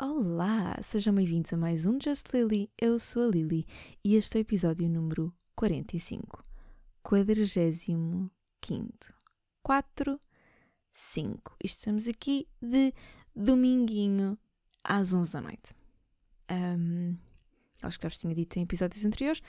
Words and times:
Olá, 0.00 0.76
sejam 0.82 1.14
bem-vindos 1.14 1.52
a 1.52 1.56
mais 1.56 1.84
um 1.86 1.98
Just 2.00 2.32
Lily. 2.32 2.68
Eu 2.80 2.98
sou 2.98 3.24
a 3.24 3.26
Lily 3.28 3.66
e 4.04 4.16
este 4.16 4.36
é 4.36 4.40
o 4.40 4.42
episódio 4.42 4.88
número 4.88 5.32
45, 5.54 6.44
45. 7.02 8.30
4, 9.62 10.20
5. 10.92 11.56
Estamos 11.62 12.08
aqui 12.08 12.48
de 12.60 12.92
dominguinho 13.36 14.36
às 14.82 15.12
11 15.12 15.32
da 15.32 15.40
noite. 15.40 15.74
Um, 16.50 17.16
acho 17.82 17.98
que 17.98 18.04
já 18.04 18.08
vos 18.08 18.18
tinha 18.18 18.34
dito 18.34 18.56
em 18.58 18.62
episódios 18.62 19.04
anteriores. 19.04 19.40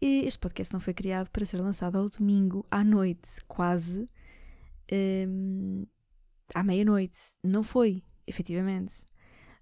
Este 0.00 0.38
podcast 0.40 0.72
não 0.72 0.80
foi 0.80 0.92
criado 0.92 1.30
para 1.30 1.46
ser 1.46 1.60
lançado 1.60 1.96
ao 1.96 2.08
domingo 2.08 2.66
à 2.68 2.82
noite, 2.82 3.30
quase 3.46 4.08
um, 4.92 5.86
à 6.52 6.64
meia-noite. 6.64 7.18
Não 7.44 7.62
foi, 7.62 8.02
efetivamente. 8.26 8.92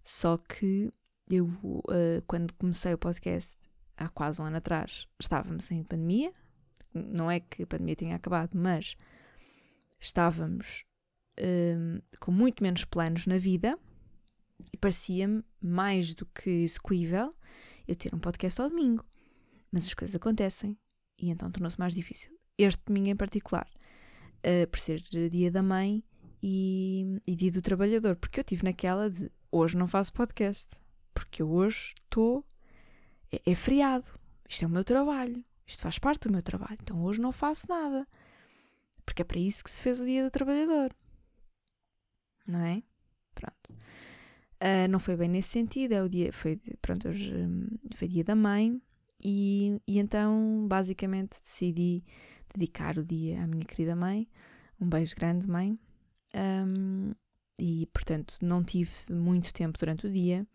Só 0.04 0.36
que 0.36 0.92
eu, 1.30 1.46
uh, 1.46 2.22
quando 2.26 2.52
comecei 2.54 2.92
o 2.92 2.98
podcast 2.98 3.56
há 3.96 4.08
quase 4.08 4.40
um 4.40 4.44
ano 4.44 4.56
atrás, 4.56 5.06
estávamos 5.20 5.70
em 5.70 5.82
pandemia. 5.82 6.32
Não 6.92 7.30
é 7.30 7.40
que 7.40 7.62
a 7.62 7.66
pandemia 7.66 7.96
tinha 7.96 8.16
acabado, 8.16 8.50
mas 8.54 8.96
estávamos 10.00 10.84
um, 11.40 12.00
com 12.20 12.32
muito 12.32 12.62
menos 12.62 12.84
planos 12.84 13.26
na 13.26 13.38
vida 13.38 13.78
e 14.72 14.76
parecia-me 14.76 15.42
mais 15.60 16.14
do 16.14 16.26
que 16.26 16.50
execuível 16.50 17.34
eu 17.86 17.96
ter 17.96 18.14
um 18.14 18.18
podcast 18.18 18.60
ao 18.60 18.68
domingo. 18.68 19.04
Mas 19.70 19.86
as 19.86 19.94
coisas 19.94 20.14
acontecem 20.14 20.76
e 21.18 21.30
então 21.30 21.50
tornou-se 21.50 21.78
mais 21.78 21.94
difícil. 21.94 22.30
Este 22.58 22.82
domingo 22.84 23.08
em 23.08 23.16
particular, 23.16 23.68
uh, 24.38 24.66
por 24.68 24.78
ser 24.78 25.00
dia 25.30 25.50
da 25.50 25.62
mãe 25.62 26.04
e, 26.42 27.20
e 27.26 27.34
dia 27.34 27.50
do 27.50 27.62
trabalhador, 27.62 28.16
porque 28.16 28.40
eu 28.40 28.44
tive 28.44 28.64
naquela 28.64 29.08
de 29.08 29.30
hoje 29.52 29.76
não 29.76 29.86
faço 29.86 30.12
podcast, 30.12 30.68
porque 31.14 31.42
eu 31.42 31.50
hoje 31.50 31.94
estou. 32.02 32.44
É, 33.30 33.52
é 33.52 33.54
feriado, 33.54 34.06
isto 34.48 34.64
é 34.64 34.66
o 34.66 34.70
meu 34.70 34.82
trabalho, 34.82 35.44
isto 35.66 35.82
faz 35.82 35.98
parte 35.98 36.26
do 36.26 36.32
meu 36.32 36.42
trabalho, 36.42 36.78
então 36.82 37.02
hoje 37.04 37.20
não 37.20 37.30
faço 37.30 37.66
nada. 37.68 38.08
Porque 39.04 39.22
é 39.22 39.24
para 39.24 39.38
isso 39.38 39.62
que 39.62 39.70
se 39.70 39.80
fez 39.80 40.00
o 40.00 40.06
Dia 40.06 40.24
do 40.24 40.30
Trabalhador. 40.30 40.94
Não 42.46 42.60
é? 42.60 42.82
Pronto. 43.34 43.72
Uh, 44.62 44.88
não 44.88 44.98
foi 44.98 45.16
bem 45.16 45.28
nesse 45.28 45.50
sentido, 45.50 45.92
é 45.92 46.02
o 46.02 46.08
dia, 46.08 46.32
foi, 46.32 46.56
pronto, 46.80 47.08
hoje 47.08 47.34
hum, 47.34 47.66
foi 47.96 48.06
dia 48.06 48.22
da 48.22 48.36
mãe 48.36 48.80
e, 49.22 49.80
e 49.86 49.98
então 49.98 50.66
basicamente 50.68 51.40
decidi 51.42 52.04
dedicar 52.54 52.96
o 52.96 53.04
dia 53.04 53.42
à 53.42 53.46
minha 53.46 53.64
querida 53.64 53.96
mãe. 53.96 54.28
Um 54.80 54.88
beijo 54.88 55.14
grande, 55.16 55.48
mãe. 55.48 55.78
Um, 56.34 57.12
e 57.58 57.86
portanto 57.92 58.34
não 58.40 58.62
tive 58.62 58.92
muito 59.10 59.52
tempo 59.52 59.78
durante 59.78 60.06
o 60.06 60.12
dia. 60.12 60.46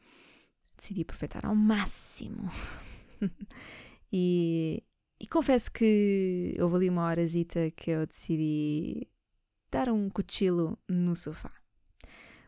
Decidi 0.78 1.02
aproveitar 1.02 1.46
ao 1.46 1.56
máximo. 1.56 2.50
e, 4.12 4.84
e 5.20 5.28
confesso 5.28 5.72
que 5.72 6.56
houve 6.60 6.76
ali 6.76 6.90
uma 6.90 7.08
horazita 7.08 7.72
que 7.72 7.92
eu 7.92 8.06
decidi 8.06 9.08
dar 9.72 9.90
um 9.90 10.10
cochilo 10.10 10.78
no 10.88 11.16
sofá. 11.16 11.52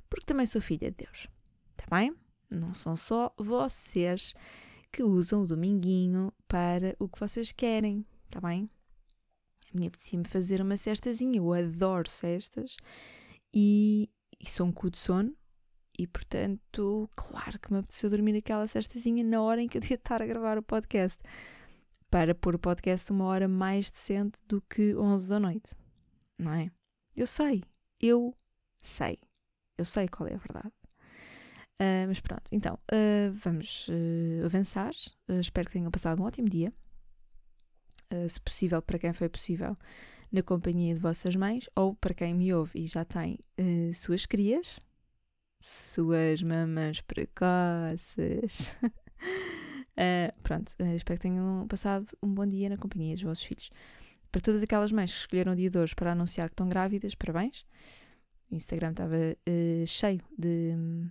Porque 0.09 0.25
também 0.25 0.45
sou 0.45 0.61
filha 0.61 0.91
de 0.91 1.05
Deus. 1.05 1.27
Está 1.71 1.95
bem? 1.95 2.15
Não 2.49 2.73
são 2.73 2.97
só 2.97 3.33
vocês 3.37 4.33
que 4.91 5.03
usam 5.03 5.43
o 5.43 5.47
dominguinho 5.47 6.33
para 6.47 6.95
o 6.99 7.07
que 7.07 7.19
vocês 7.19 7.51
querem. 7.51 8.05
Está 8.27 8.41
bem? 8.41 8.69
A 9.71 9.77
minha 9.77 9.87
apetecia-me 9.87 10.25
fazer 10.25 10.61
uma 10.61 10.77
cestazinha. 10.77 11.37
Eu 11.37 11.53
adoro 11.53 12.09
cestas. 12.09 12.75
E, 13.53 14.09
e 14.39 14.49
sou 14.49 14.67
um 14.67 14.71
cu 14.71 14.89
de 14.89 14.97
sono. 14.97 15.35
E 15.97 16.07
portanto, 16.07 17.09
claro 17.15 17.59
que 17.59 17.71
me 17.73 17.79
apeteceu 17.79 18.09
dormir 18.09 18.37
aquela 18.37 18.65
cestazinha 18.67 19.23
na 19.23 19.41
hora 19.41 19.61
em 19.61 19.67
que 19.67 19.77
eu 19.77 19.81
devia 19.81 19.95
estar 19.95 20.21
a 20.21 20.25
gravar 20.25 20.57
o 20.57 20.63
podcast 20.63 21.21
para 22.09 22.33
pôr 22.33 22.55
o 22.55 22.59
podcast 22.59 23.11
uma 23.11 23.25
hora 23.25 23.47
mais 23.47 23.91
decente 23.91 24.39
do 24.47 24.61
que 24.61 24.95
11 24.95 25.27
da 25.27 25.39
noite. 25.39 25.75
Não 26.39 26.53
é? 26.53 26.71
Eu 27.15 27.27
sei, 27.27 27.63
eu 27.99 28.33
sei, 28.81 29.19
eu 29.77 29.85
sei 29.85 30.07
qual 30.07 30.27
é 30.29 30.35
a 30.35 30.37
verdade. 30.37 30.73
Uh, 31.81 32.07
mas 32.07 32.19
pronto, 32.19 32.43
então, 32.51 32.77
uh, 32.91 33.31
vamos 33.33 33.87
uh, 33.87 34.45
avançar. 34.45 34.93
espero 35.39 35.67
que 35.67 35.73
tenham 35.73 35.91
passado 35.91 36.21
um 36.21 36.25
ótimo 36.25 36.49
dia. 36.49 36.73
se 38.27 38.39
possível, 38.41 38.81
para 38.81 38.99
quem 38.99 39.13
foi 39.13 39.29
possível, 39.29 39.77
na 40.31 40.43
companhia 40.43 40.93
de 40.93 40.99
vossas 40.99 41.35
mães, 41.35 41.69
ou 41.75 41.95
para 41.95 42.13
quem 42.13 42.33
me 42.33 42.53
ouve 42.53 42.79
e 42.83 42.87
já 42.87 43.03
tem 43.03 43.37
suas 43.93 44.25
crias, 44.25 44.79
suas 45.61 46.41
mamas 46.41 47.01
precoces. 47.01 48.75
Uh, 49.97 50.31
pronto, 50.41 50.73
uh, 50.79 50.95
espero 50.95 51.19
que 51.19 51.27
tenham 51.27 51.67
passado 51.67 52.05
um 52.23 52.33
bom 52.33 52.47
dia 52.47 52.69
na 52.69 52.77
companhia 52.77 53.13
dos 53.13 53.23
vossos 53.23 53.43
filhos. 53.43 53.69
Para 54.31 54.41
todas 54.41 54.63
aquelas 54.63 54.91
mães 54.91 55.11
que 55.11 55.19
escolheram 55.19 55.53
o 55.53 55.55
dia 55.55 55.69
de 55.69 55.77
hoje 55.77 55.95
para 55.95 56.11
anunciar 56.11 56.49
que 56.49 56.53
estão 56.53 56.69
grávidas, 56.69 57.15
parabéns. 57.15 57.65
O 58.49 58.55
Instagram 58.55 58.91
estava 58.91 59.15
uh, 59.15 59.87
cheio 59.87 60.21
de 60.37 60.73
hum, 60.75 61.09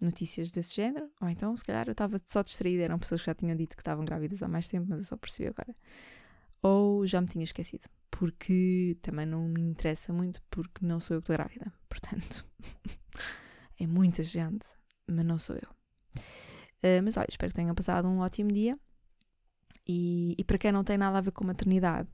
notícias 0.00 0.50
desse 0.50 0.76
género, 0.76 1.10
ou 1.20 1.28
então, 1.28 1.56
se 1.56 1.64
calhar, 1.64 1.86
eu 1.88 1.92
estava 1.92 2.18
só 2.24 2.42
distraída, 2.42 2.84
eram 2.84 2.98
pessoas 2.98 3.20
que 3.20 3.26
já 3.26 3.34
tinham 3.34 3.56
dito 3.56 3.76
que 3.76 3.82
estavam 3.82 4.04
grávidas 4.04 4.42
há 4.42 4.48
mais 4.48 4.68
tempo, 4.68 4.86
mas 4.88 4.98
eu 4.98 5.04
só 5.04 5.16
percebi 5.16 5.48
agora. 5.48 5.74
Ou 6.62 7.06
já 7.06 7.20
me 7.20 7.26
tinha 7.26 7.44
esquecido, 7.44 7.84
porque 8.12 8.96
também 9.00 9.24
não 9.26 9.48
me 9.48 9.60
interessa 9.60 10.12
muito, 10.12 10.40
porque 10.50 10.84
não 10.84 11.00
sou 11.00 11.16
eu 11.16 11.22
que 11.22 11.32
estou 11.32 11.36
grávida. 11.36 11.72
Portanto, 11.88 12.46
é 13.80 13.86
muita 13.86 14.22
gente, 14.22 14.66
mas 15.06 15.24
não 15.24 15.38
sou 15.38 15.56
eu. 15.56 15.68
Uh, 16.84 17.02
mas 17.02 17.16
olha, 17.16 17.26
espero 17.28 17.50
que 17.50 17.56
tenham 17.56 17.74
passado 17.74 18.06
um 18.06 18.20
ótimo 18.20 18.52
dia. 18.52 18.74
E, 19.88 20.36
e 20.38 20.44
para 20.44 20.58
quem 20.58 20.70
não 20.70 20.84
tem 20.84 20.96
nada 20.96 21.18
a 21.18 21.20
ver 21.20 21.32
com 21.32 21.44
maternidade, 21.44 22.08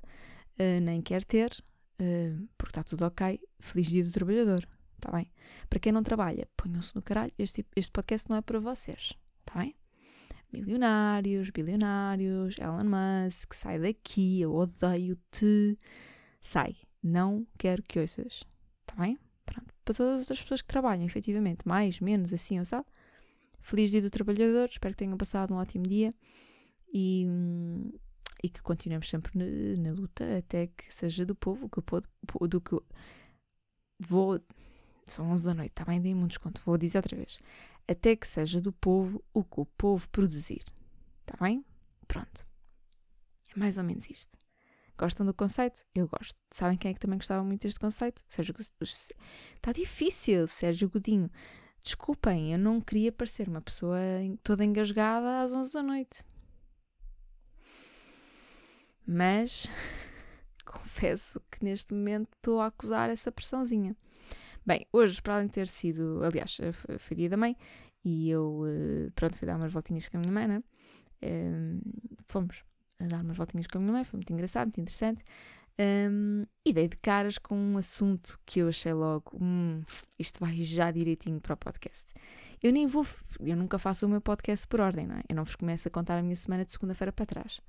uh, 0.59 0.81
nem 0.81 1.03
quer 1.03 1.25
ter, 1.25 1.53
uh, 2.01 2.49
porque 2.57 2.71
está 2.71 2.85
tudo 2.85 3.05
ok, 3.05 3.41
feliz 3.59 3.89
dia 3.89 4.05
do 4.05 4.11
trabalhador, 4.11 4.67
está 4.97 5.11
bem? 5.11 5.31
Para 5.69 5.81
quem 5.81 5.93
não 5.93 6.03
trabalha, 6.03 6.49
ponham-se 6.57 6.95
no 6.95 7.03
caralho, 7.03 7.33
este, 7.39 7.67
este 7.77 7.91
podcast 7.91 8.31
não 8.31 8.39
é 8.39 8.41
para 8.41 8.61
vocês, 8.61 9.13
está 9.41 9.61
bem? 9.61 9.75
Milionários, 10.53 11.51
bilionários, 11.51 12.57
Elon 12.59 12.85
Musk, 12.85 13.53
sai 13.53 13.79
daqui, 13.79 14.41
eu 14.41 14.55
odeio-te, 14.55 15.79
sai, 16.41 16.77
não 17.03 17.47
quero 17.59 17.83
que 17.83 18.01
ouças, 18.01 18.45
está 18.81 19.03
bem? 19.03 19.19
Pronto, 19.45 19.75
para 19.85 19.95
todas 19.95 20.15
as 20.15 20.21
outras 20.21 20.43
pessoas 20.43 20.63
que 20.63 20.69
trabalham, 20.69 21.05
efetivamente, 21.05 21.69
mais, 21.69 22.01
menos, 22.01 22.33
assim, 22.33 22.63
sabe? 22.65 22.87
Feliz 23.61 23.91
Dia 23.91 24.01
do 24.01 24.09
Trabalhador, 24.09 24.69
espero 24.71 24.95
que 24.95 24.99
tenham 24.99 25.19
passado 25.19 25.53
um 25.53 25.59
ótimo 25.59 25.85
dia 25.85 26.11
e, 26.93 27.27
e 28.43 28.49
que 28.49 28.63
continuemos 28.63 29.09
sempre 29.09 29.33
na, 29.37 29.45
na, 29.83 29.93
luta 29.93 30.39
até 30.39 30.69
que 30.69 30.93
seja 30.93 31.27
do 31.27 31.35
povo 31.35 31.69
que 31.69 31.79
eu 31.79 32.49
do 32.49 32.61
que 32.61 32.77
vou. 34.01 34.41
São 35.07 35.31
11 35.31 35.45
da 35.45 35.55
noite, 35.55 35.73
está 35.73 35.85
bem? 35.85 36.01
Dei-me 36.01 36.23
um 36.23 36.27
desconto, 36.27 36.61
vou 36.65 36.79
dizer 36.79 36.99
outra 36.99 37.17
vez. 37.17 37.39
Até 37.89 38.15
que 38.15 38.27
seja 38.27 38.61
do 38.61 38.71
povo 38.71 39.25
o 39.33 39.43
que 39.43 39.61
o 39.61 39.65
povo 39.65 40.09
produzir. 40.11 40.63
Está 41.21 41.43
bem? 41.43 41.65
Pronto. 42.07 42.47
É 43.55 43.59
mais 43.59 43.79
ou 43.79 43.85
menos 43.85 44.09
isto. 44.11 44.37
Gostam 44.99 45.25
do 45.25 45.33
conceito? 45.33 45.87
Eu 45.95 46.09
gosto. 46.09 46.37
Sabem 46.51 46.77
quem 46.77 46.91
é 46.91 46.95
que 46.95 47.01
também 47.01 47.19
gostava 47.19 47.43
muito 47.43 47.63
deste 47.63 47.81
conceito? 47.81 48.23
Sérgio 48.29 48.55
Está 48.59 49.73
difícil, 49.73 50.47
Sérgio 50.49 50.91
Godinho. 50.91 51.31
Desculpem, 51.83 52.53
eu 52.53 52.59
não 52.59 52.81
queria 52.81 53.13
parecer 53.13 53.49
uma 53.49 53.63
pessoa 53.63 53.99
toda 54.43 54.65
engasgada 54.65 55.41
às 55.41 55.53
11 55.53 55.73
da 55.73 55.83
noite. 55.83 56.25
Mas 59.07 59.71
confesso 60.67 61.41
que 61.51 61.65
neste 61.65 61.95
momento 61.95 62.29
estou 62.37 62.61
a 62.61 62.67
acusar 62.67 63.09
essa 63.09 63.33
pressãozinha. 63.33 63.97
Bem, 64.69 64.87
hoje, 64.93 65.23
para 65.23 65.37
além 65.37 65.47
de 65.47 65.55
ter 65.55 65.67
sido, 65.67 66.21
aliás, 66.23 66.59
foi 66.99 67.17
dia 67.17 67.31
da 67.31 67.39
mãe 67.39 67.57
e 68.05 68.29
eu, 68.29 68.65
eh, 68.67 69.11
pronto, 69.15 69.35
fui 69.35 69.47
dar 69.47 69.57
umas 69.57 69.73
voltinhas 69.73 70.07
com 70.09 70.19
a 70.19 70.21
minha 70.21 70.31
mãe, 70.31 70.47
né? 70.47 70.63
Um, 71.23 71.81
fomos 72.27 72.63
a 73.01 73.07
dar 73.07 73.23
umas 73.23 73.39
voltinhas 73.39 73.67
com 73.67 73.79
a 73.79 73.81
minha 73.81 73.95
mãe, 73.95 74.05
foi 74.05 74.19
muito 74.19 74.31
engraçado, 74.31 74.67
muito 74.67 74.83
interessante. 74.83 75.25
Um, 75.81 76.45
e 76.67 76.75
dei 76.75 76.87
de 76.87 76.99
caras 76.99 77.39
com 77.39 77.59
um 77.59 77.79
assunto 77.79 78.39
que 78.45 78.61
eu 78.61 78.69
achei 78.69 78.93
logo, 78.93 79.39
hum, 79.41 79.81
isto 80.19 80.39
vai 80.39 80.63
já 80.63 80.91
direitinho 80.91 81.41
para 81.41 81.55
o 81.55 81.57
podcast. 81.57 82.05
Eu 82.63 82.71
nem 82.71 82.87
vou, 82.87 83.07
eu 83.41 83.57
nunca 83.57 83.79
faço 83.79 84.05
o 84.05 84.09
meu 84.11 84.21
podcast 84.21 84.67
por 84.67 84.81
ordem, 84.81 85.07
não 85.07 85.17
é? 85.17 85.23
Eu 85.31 85.37
não 85.37 85.45
vos 85.45 85.57
começo 85.57 85.89
a 85.89 85.91
contar 85.91 86.19
a 86.19 86.23
minha 86.23 86.37
semana 86.37 86.67
de 86.67 86.73
segunda-feira 86.73 87.11
para 87.11 87.25
trás. 87.25 87.63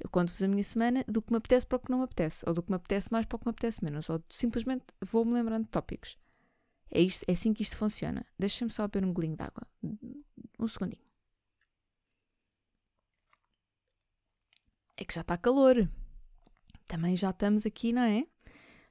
Eu 0.00 0.10
conto-vos 0.10 0.42
a 0.42 0.48
minha 0.48 0.64
semana 0.64 1.04
do 1.06 1.22
que 1.22 1.30
me 1.30 1.36
apetece 1.36 1.64
para 1.64 1.76
o 1.76 1.78
que 1.78 1.92
não 1.92 1.98
me 1.98 2.04
apetece, 2.06 2.42
ou 2.44 2.52
do 2.52 2.60
que 2.60 2.72
me 2.72 2.76
apetece 2.76 3.12
mais 3.12 3.24
para 3.24 3.36
o 3.36 3.38
que 3.38 3.46
me 3.46 3.50
apetece 3.50 3.84
menos, 3.84 4.10
ou 4.10 4.20
simplesmente 4.28 4.84
vou-me 5.00 5.32
lembrando 5.32 5.66
de 5.66 5.70
tópicos. 5.70 6.18
É, 6.90 7.00
isto, 7.00 7.24
é 7.28 7.32
assim 7.32 7.52
que 7.52 7.62
isto 7.62 7.76
funciona. 7.76 8.26
Deixem-me 8.38 8.72
só 8.72 8.86
beber 8.88 9.06
um 9.06 9.12
golinho 9.12 9.36
de 9.36 9.42
água. 9.42 9.66
Um 10.58 10.66
segundinho. 10.68 11.02
É 14.96 15.04
que 15.04 15.14
já 15.14 15.22
está 15.22 15.36
calor 15.38 15.88
também 16.90 17.16
já 17.16 17.30
estamos 17.30 17.64
aqui, 17.64 17.92
não 17.92 18.02
é? 18.02 18.26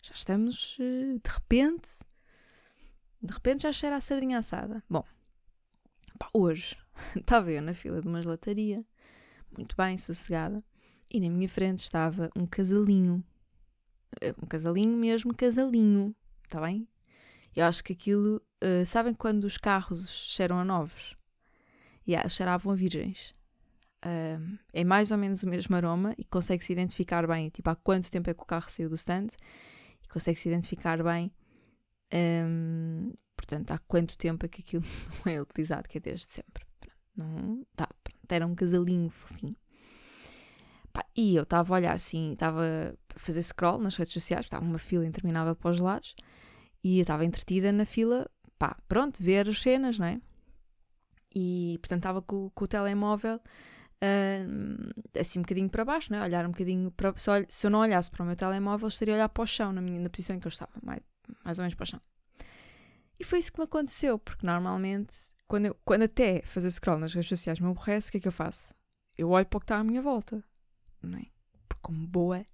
Já 0.01 0.13
estamos, 0.13 0.77
eh, 0.79 1.19
de 1.21 1.29
repente, 1.29 1.99
de 3.21 3.33
repente 3.33 3.63
já 3.63 3.73
cheira 3.73 3.97
a 3.97 4.01
sardinha 4.01 4.37
assada. 4.37 4.81
Bom, 4.89 5.03
Pá, 6.17 6.29
hoje 6.33 6.77
estava 7.13 7.51
eu 7.51 7.61
na 7.61 7.73
fila 7.73 8.01
de 8.01 8.07
uma 8.07 8.21
gelataria, 8.21 8.85
muito 9.51 9.75
bem, 9.75 9.97
sossegada, 9.97 10.63
e 11.09 11.19
na 11.19 11.29
minha 11.29 11.49
frente 11.49 11.79
estava 11.79 12.29
um 12.33 12.45
casalinho. 12.45 13.21
Eh, 14.21 14.33
um 14.41 14.47
casalinho 14.47 14.95
mesmo, 14.95 15.35
casalinho. 15.35 16.15
Está 16.45 16.61
bem? 16.61 16.87
Eu 17.55 17.65
acho 17.65 17.83
que 17.83 17.93
aquilo. 17.93 18.41
Uh, 18.63 18.85
sabem 18.85 19.13
quando 19.13 19.45
os 19.45 19.57
carros 19.57 20.09
cheiram 20.09 20.59
a 20.59 20.65
novos? 20.65 21.15
E 22.05 22.11
yeah, 22.11 22.27
cheiravam 22.27 22.71
a 22.71 22.75
virgens. 22.75 23.33
Uh, 24.05 24.57
é 24.71 24.83
mais 24.83 25.11
ou 25.11 25.17
menos 25.17 25.43
o 25.43 25.47
mesmo 25.47 25.75
aroma 25.75 26.13
e 26.17 26.23
consegue-se 26.23 26.71
identificar 26.71 27.27
bem, 27.27 27.49
tipo, 27.49 27.69
há 27.69 27.75
quanto 27.75 28.09
tempo 28.09 28.29
é 28.29 28.33
que 28.33 28.41
o 28.41 28.45
carro 28.45 28.69
saiu 28.69 28.89
do 28.89 28.95
stand 28.95 29.27
e 30.01 30.07
consegue-se 30.07 30.47
identificar 30.47 31.03
bem, 31.03 31.31
um, 32.13 33.13
portanto, 33.35 33.71
há 33.71 33.77
quanto 33.77 34.17
tempo 34.17 34.45
é 34.45 34.49
que 34.49 34.61
aquilo 34.61 34.83
não 35.25 35.31
é 35.31 35.41
utilizado, 35.41 35.87
que 35.87 35.97
é 35.97 36.01
desde 36.01 36.31
sempre. 36.31 36.65
Não, 37.15 37.65
tá, 37.75 37.89
era 38.29 38.47
um 38.47 38.55
casalinho 38.55 39.09
fofinho. 39.09 39.55
Pá, 40.93 41.05
e 41.15 41.35
eu 41.35 41.43
estava 41.43 41.73
a 41.73 41.77
olhar 41.77 41.93
assim, 41.93 42.33
estava 42.33 42.63
a 43.15 43.19
fazer 43.19 43.43
scroll 43.43 43.79
nas 43.79 43.95
redes 43.97 44.13
sociais, 44.13 44.45
estava 44.45 44.63
uma 44.63 44.79
fila 44.79 45.05
interminável 45.05 45.55
para 45.55 45.71
os 45.71 45.79
lados 45.79 46.15
e 46.83 46.97
eu 46.97 47.01
estava 47.01 47.25
entretida 47.25 47.71
na 47.71 47.85
fila, 47.85 48.29
pá, 48.57 48.77
pronto, 48.87 49.21
ver 49.21 49.49
as 49.49 49.61
cenas, 49.61 49.99
não 49.99 50.07
é? 50.07 50.21
E 51.35 51.77
portanto 51.79 51.99
estava 51.99 52.21
com, 52.21 52.49
com 52.49 52.65
o 52.65 52.67
telemóvel 52.67 53.39
uh, 54.03 55.19
assim 55.19 55.39
um 55.39 55.41
bocadinho 55.41 55.69
para 55.69 55.85
baixo, 55.85 56.11
né? 56.11 56.21
olhar 56.21 56.45
um 56.45 56.51
bocadinho 56.51 56.91
para. 56.91 57.15
Se, 57.17 57.29
eu, 57.29 57.45
se 57.49 57.67
eu 57.67 57.71
não 57.71 57.79
olhasse 57.79 58.09
para 58.09 58.23
o 58.23 58.25
meu 58.25 58.35
telemóvel, 58.35 58.87
estaria 58.87 59.13
a 59.13 59.17
olhar 59.17 59.29
para 59.29 59.43
o 59.43 59.45
chão, 59.47 59.71
na, 59.71 59.81
minha, 59.81 59.99
na 59.99 60.09
posição 60.09 60.35
em 60.35 60.39
que 60.39 60.47
eu 60.47 60.49
estava, 60.49 60.71
mais, 60.83 61.01
mais 61.43 61.59
ou 61.59 61.63
menos 61.63 61.75
para 61.75 61.83
o 61.83 61.87
chão. 61.87 62.01
E 63.19 63.23
foi 63.23 63.39
isso 63.39 63.51
que 63.51 63.59
me 63.59 63.65
aconteceu, 63.65 64.17
porque 64.17 64.45
normalmente, 64.45 65.13
quando, 65.47 65.65
eu, 65.65 65.75
quando 65.83 66.03
até 66.03 66.41
fazer 66.43 66.71
scroll 66.71 66.97
nas 66.97 67.13
redes 67.13 67.29
sociais 67.29 67.59
me 67.59 67.67
aborrece, 67.67 68.09
o 68.09 68.11
que 68.11 68.17
é 68.17 68.21
que 68.21 68.27
eu 68.27 68.31
faço? 68.31 68.73
Eu 69.17 69.29
olho 69.29 69.45
para 69.45 69.57
o 69.57 69.59
que 69.59 69.65
está 69.65 69.77
à 69.77 69.83
minha 69.83 70.01
volta, 70.01 70.43
não 71.01 71.19
é? 71.19 71.25
Porque, 71.67 71.81
como 71.81 72.07
boa 72.07 72.45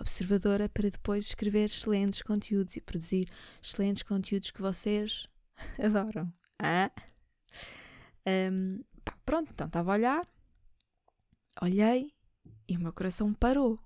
observadora, 0.00 0.68
para 0.68 0.90
depois 0.90 1.26
escrever 1.26 1.66
excelentes 1.66 2.22
conteúdos 2.22 2.76
e 2.76 2.80
produzir 2.80 3.28
excelentes 3.62 4.02
conteúdos 4.02 4.50
que 4.50 4.60
vocês 4.60 5.26
adoram. 5.82 6.32
Ah? 6.58 6.90
Um, 8.26 8.82
pá, 9.04 9.16
pronto, 9.24 9.52
então 9.52 9.66
estava 9.66 9.92
a 9.92 9.94
olhar 9.94 10.24
Olhei 11.62 12.12
e 12.68 12.76
o 12.76 12.80
meu 12.80 12.92
coração 12.92 13.32
parou. 13.32 13.78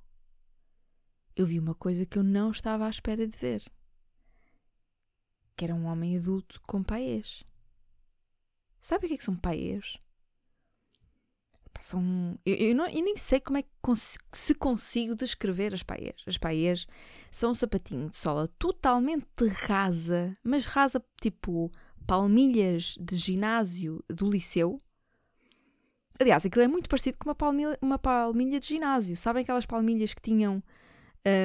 Eu 1.36 1.46
vi 1.46 1.58
uma 1.58 1.74
coisa 1.74 2.06
que 2.06 2.18
eu 2.18 2.22
não 2.22 2.50
estava 2.50 2.86
à 2.86 2.90
espera 2.90 3.26
de 3.26 3.36
ver. 3.36 3.62
Que 5.54 5.66
era 5.66 5.74
um 5.74 5.84
homem 5.84 6.16
adulto 6.16 6.60
com 6.62 6.82
paiês. 6.82 7.44
Sabe 8.80 9.04
o 9.04 9.08
que, 9.08 9.14
é 9.14 9.18
que 9.18 9.24
são 9.24 9.36
paiês? 9.36 9.98
São, 11.80 12.38
eu, 12.44 12.54
eu, 12.54 12.74
não, 12.74 12.86
eu 12.86 13.02
nem 13.02 13.16
sei 13.16 13.40
como 13.40 13.58
é 13.58 13.62
que 13.62 13.68
se 14.32 14.54
consigo 14.54 15.14
descrever 15.14 15.74
as 15.74 15.82
paiês. 15.82 16.22
As 16.26 16.36
paiês 16.36 16.86
são 17.30 17.52
um 17.52 17.54
sapatinho 17.54 18.10
de 18.10 18.16
sola 18.16 18.48
totalmente 18.58 19.46
rasa, 19.46 20.32
mas 20.42 20.66
rasa 20.66 21.02
tipo 21.20 21.70
palmilhas 22.06 22.96
de 22.98 23.16
ginásio 23.16 24.02
do 24.08 24.30
liceu, 24.30 24.78
Aliás, 26.20 26.44
aquilo 26.44 26.64
é 26.64 26.68
muito 26.68 26.88
parecido 26.88 27.16
com 27.16 27.28
uma 27.28 27.34
palmilha, 27.34 27.78
uma 27.80 27.98
palmilha 27.98 28.58
de 28.58 28.66
ginásio. 28.66 29.16
Sabem 29.16 29.42
aquelas 29.42 29.64
palmilhas 29.64 30.12
que 30.12 30.20
tinham. 30.20 30.62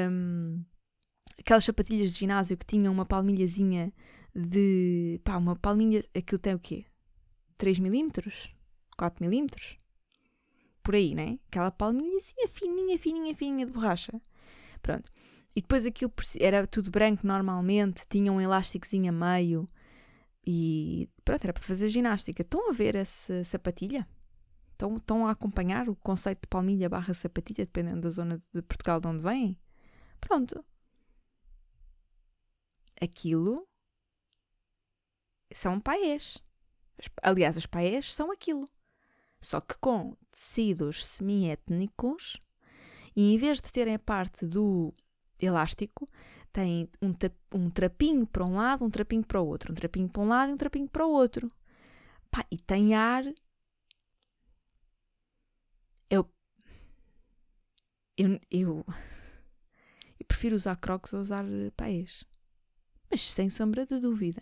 Um, 0.09 0.63
aquelas 1.39 1.63
sapatilhas 1.63 2.11
de 2.13 2.19
ginásio 2.19 2.57
que 2.57 2.65
tinham 2.65 2.91
uma 2.91 3.05
palmilhazinha 3.05 3.93
de. 4.33 5.21
pá, 5.23 5.37
uma 5.37 5.55
palmilha. 5.55 6.03
Aquilo 6.15 6.39
tem 6.39 6.55
o 6.55 6.59
quê? 6.59 6.85
3 7.57 7.77
milímetros? 7.77 8.51
4 8.97 9.23
milímetros? 9.23 9.77
Por 10.83 10.95
aí, 10.95 11.15
né? 11.15 11.39
Aquela 11.47 11.71
palmilhazinha 11.71 12.47
fininha, 12.49 12.99
fininha, 12.99 13.33
fininha 13.33 13.65
de 13.65 13.71
borracha. 13.71 14.21
Pronto. 14.81 15.11
E 15.55 15.61
depois 15.61 15.85
aquilo 15.85 16.11
era 16.39 16.67
tudo 16.67 16.91
branco 16.91 17.25
normalmente, 17.25 18.03
tinha 18.09 18.31
um 18.31 18.41
elásticozinho 18.41 19.09
a 19.09 19.11
meio 19.11 19.69
e 20.45 21.09
pronto, 21.23 21.43
era 21.43 21.53
para 21.53 21.63
fazer 21.63 21.87
ginástica. 21.89 22.41
Estão 22.41 22.69
a 22.69 22.73
ver 22.73 22.95
essa 22.95 23.43
sapatilha? 23.43 24.07
Estão, 24.71 24.97
estão 24.97 25.27
a 25.27 25.31
acompanhar 25.31 25.87
o 25.87 25.95
conceito 25.95 26.41
de 26.41 26.47
palmilha 26.47 26.89
barra 26.89 27.13
sapatilha, 27.13 27.65
dependendo 27.65 28.01
da 28.01 28.09
zona 28.09 28.43
de 28.53 28.61
Portugal 28.63 28.99
de 28.99 29.07
onde 29.07 29.21
vêm? 29.21 29.57
Pronto. 30.19 30.65
Aquilo 33.01 33.67
são 35.53 35.79
paés. 35.79 36.37
Aliás, 37.21 37.57
as 37.57 37.65
paés 37.65 38.13
são 38.13 38.31
aquilo. 38.31 38.67
Só 39.43 39.59
que 39.59 39.77
com 39.77 40.15
tecidos 40.31 41.05
semi-étnicos 41.05 42.39
e 43.15 43.33
em 43.33 43.37
vez 43.37 43.59
de 43.59 43.71
terem 43.71 43.95
a 43.95 43.99
parte 43.99 44.47
do 44.47 44.93
elástico, 45.37 46.09
tem 46.51 46.89
um, 47.01 47.13
um 47.53 47.69
trapinho 47.69 48.25
para 48.25 48.45
um 48.45 48.55
lado, 48.55 48.85
um 48.85 48.89
trapinho 48.89 49.23
para 49.23 49.41
o 49.41 49.45
outro, 49.45 49.73
um 49.73 49.75
trapinho 49.75 50.07
para 50.07 50.21
um 50.21 50.27
lado 50.27 50.51
e 50.51 50.53
um 50.53 50.57
trapinho 50.57 50.87
para 50.87 51.05
o 51.05 51.11
outro. 51.11 51.49
Pá, 52.31 52.45
e 52.49 52.57
tem 52.57 52.95
ar 52.95 53.25
eu, 56.09 56.31
eu, 58.17 58.39
eu, 58.49 58.85
eu 60.19 60.25
prefiro 60.25 60.55
usar 60.55 60.77
crocs 60.77 61.13
a 61.13 61.19
usar 61.19 61.43
pés. 61.75 62.23
Mas 63.11 63.29
sem 63.29 63.49
sombra 63.49 63.85
de 63.85 63.99
dúvida. 63.99 64.41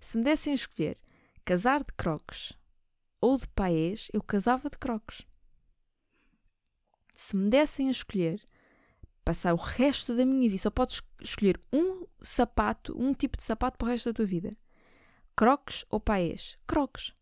Se 0.00 0.16
me 0.16 0.24
dessem 0.24 0.52
a 0.52 0.54
escolher 0.54 0.96
casar 1.44 1.80
de 1.80 1.92
crocs 1.96 2.54
ou 3.20 3.36
de 3.36 3.46
paés, 3.48 4.08
eu 4.12 4.22
casava 4.22 4.70
de 4.70 4.78
crocs. 4.78 5.26
Se 7.14 7.36
me 7.36 7.50
dessem 7.50 7.88
a 7.88 7.90
escolher 7.90 8.40
passar 9.24 9.52
o 9.52 9.56
resto 9.56 10.14
da 10.16 10.24
minha 10.24 10.48
vida, 10.48 10.62
só 10.62 10.70
podes 10.70 11.02
escolher 11.20 11.60
um 11.72 12.06
sapato, 12.22 12.96
um 12.98 13.12
tipo 13.12 13.36
de 13.36 13.44
sapato 13.44 13.78
para 13.78 13.86
o 13.86 13.88
resto 13.88 14.08
da 14.08 14.14
tua 14.14 14.24
vida. 14.24 14.56
Crocs 15.36 15.84
ou 15.90 16.00
paés? 16.00 16.58
Crocs. 16.66 17.14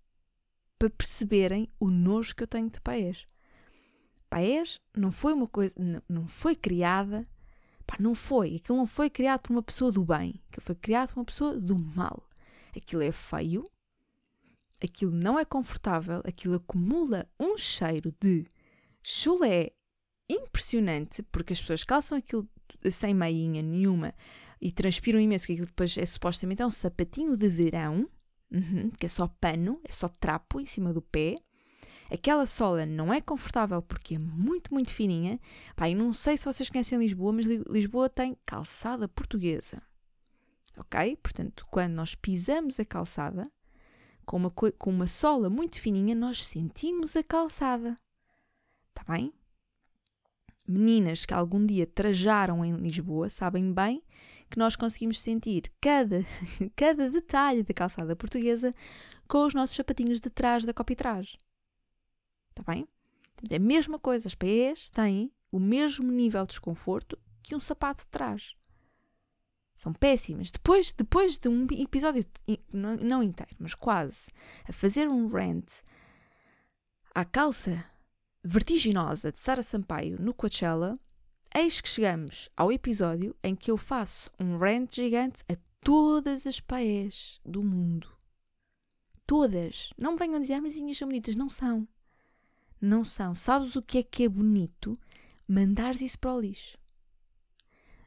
Para 0.79 0.91
perceberem 0.91 1.69
o 1.79 1.91
nojo 1.91 2.35
que 2.35 2.43
eu 2.43 2.47
tenho 2.47 2.71
de 2.71 2.81
paés. 2.81 3.27
Paés 4.31 4.81
não 4.97 5.11
foi 5.11 5.33
uma 5.33 5.47
coisa, 5.47 5.75
não, 5.79 6.03
não 6.09 6.29
foi 6.29 6.55
criada, 6.55 7.27
pá, 7.87 7.97
não 7.99 8.15
foi, 8.15 8.57
aquilo 8.57 8.79
não 8.79 8.87
foi 8.87 9.09
criado 9.09 9.41
por 9.41 9.53
uma 9.53 9.63
pessoa 9.63 9.91
do 9.91 10.05
bem, 10.05 10.43
aquilo 10.49 10.63
foi 10.63 10.75
criado 10.75 11.09
por 11.13 11.21
uma 11.21 11.25
pessoa 11.25 11.59
do 11.59 11.79
mal. 11.79 12.29
Aquilo 12.77 13.03
é 13.03 13.11
feio, 13.11 13.69
aquilo 14.83 15.13
não 15.13 15.39
é 15.39 15.45
confortável, 15.45 16.23
aquilo 16.25 16.57
acumula 16.57 17.29
um 17.39 17.57
cheiro 17.57 18.15
de 18.21 18.47
chulé 19.03 19.73
impressionante, 20.29 21.23
porque 21.25 21.53
as 21.53 21.61
pessoas 21.61 21.85
calçam 21.85 22.19
aquilo 22.19 22.49
sem 22.91 23.15
meinha 23.15 23.63
nenhuma 23.63 24.15
e 24.61 24.71
transpiram 24.71 25.21
imenso, 25.21 25.47
que 25.47 25.53
aquilo 25.53 25.67
depois 25.67 25.97
é 25.97 26.05
supostamente 26.05 26.63
é 26.63 26.67
um 26.67 26.71
sapatinho 26.71 27.37
de 27.37 27.49
verão, 27.49 28.09
uhum, 28.51 28.91
que 28.91 29.07
é 29.07 29.09
só 29.09 29.27
pano, 29.27 29.81
é 29.85 29.93
só 29.93 30.09
trapo 30.09 30.61
em 30.61 30.67
cima 30.67 30.93
do 30.93 31.01
pé. 31.01 31.37
Aquela 32.11 32.47
sola 32.47 32.87
não 32.87 33.13
é 33.13 33.21
confortável 33.21 33.83
porque 33.83 34.15
é 34.15 34.19
muito, 34.19 34.73
muito 34.73 34.91
fininha. 34.91 35.39
Pá, 35.77 35.89
e 35.89 35.95
não 35.95 36.13
sei 36.13 36.39
se 36.39 36.45
vocês 36.47 36.71
conhecem 36.71 36.99
Lisboa, 36.99 37.33
mas 37.33 37.47
Lisboa 37.47 38.09
tem 38.09 38.37
calçada 38.47 39.07
portuguesa. 39.07 39.83
Ok? 40.77 41.17
Portanto, 41.17 41.67
quando 41.71 41.93
nós 41.93 42.15
pisamos 42.15 42.81
a 42.81 42.85
calçada, 42.85 43.51
com 44.29 44.37
uma, 44.37 44.51
com 44.51 44.91
uma 44.91 45.07
sola 45.07 45.49
muito 45.49 45.81
fininha, 45.81 46.15
nós 46.15 46.45
sentimos 46.45 47.17
a 47.17 47.23
calçada. 47.23 47.99
Está 48.91 49.11
bem? 49.11 49.33
Meninas 50.69 51.25
que 51.25 51.33
algum 51.33 51.65
dia 51.65 51.87
trajaram 51.87 52.63
em 52.63 52.77
Lisboa 52.77 53.31
sabem 53.31 53.73
bem 53.73 54.03
que 54.51 54.59
nós 54.59 54.77
conseguimos 54.77 55.19
sentir 55.19 55.73
cada, 55.81 56.27
cada 56.77 57.09
detalhe 57.09 57.63
da 57.63 57.73
calçada 57.73 58.15
portuguesa 58.15 58.75
com 59.27 59.47
os 59.47 59.55
nossos 59.55 59.75
sapatinhos 59.75 60.21
de 60.21 60.29
trás 60.29 60.63
da 60.63 60.75
copitragem. 60.75 61.41
Está 62.51 62.71
bem? 62.71 62.87
É 63.51 63.57
a 63.57 63.59
mesma 63.59 63.99
coisa, 63.99 64.29
as 64.29 64.35
pés 64.35 64.91
têm 64.91 65.33
o 65.51 65.59
mesmo 65.59 66.13
nível 66.13 66.43
de 66.43 66.51
desconforto 66.51 67.19
que 67.43 67.57
um 67.57 67.61
sapato 67.61 68.07
traz. 68.09 68.55
São 69.79 69.93
péssimas. 69.93 70.51
Depois, 70.51 70.93
depois 70.93 71.39
de 71.39 71.49
um 71.49 71.67
episódio, 71.71 72.27
não, 72.71 73.23
inteiro, 73.23 73.55
mas 73.59 73.75
quase, 73.75 74.31
a 74.69 74.73
fazer 74.73 75.09
um 75.09 75.27
rant 75.29 75.67
à 77.15 77.25
calça 77.25 77.83
vertiginosa 78.45 79.33
de 79.33 79.39
Sara 79.39 79.63
Sampaio 79.63 80.21
no 80.21 80.35
Coachella, 80.35 80.95
eis 81.55 81.81
que 81.81 81.89
chegamos 81.89 82.51
ao 82.55 82.71
episódio 82.71 83.35
em 83.43 83.55
que 83.55 83.71
eu 83.71 83.79
faço 83.79 84.31
um 84.39 84.57
rant 84.59 84.95
gigante 84.95 85.43
a 85.49 85.57
todas 85.81 86.47
as 86.47 86.61
paés 86.61 87.41
do 87.45 87.63
mundo. 87.63 88.13
Todas. 89.27 89.95
Não 89.97 90.13
me 90.13 90.19
venham 90.19 90.41
dizer, 90.41 90.55
ah, 90.55 90.61
mas 90.61 90.75
são 90.97 91.09
bonitas. 91.09 91.35
Não 91.35 91.49
são 91.49 91.87
não 92.81 93.05
são. 93.05 93.35
Sabes 93.35 93.77
o 93.77 93.83
que 93.83 93.99
é 93.99 94.03
que 94.03 94.25
é 94.25 94.29
bonito? 94.29 94.99
Mandares 95.47 96.01
isso 96.01 96.19
para 96.19 96.35
o 96.35 96.41
lixo. 96.41 96.79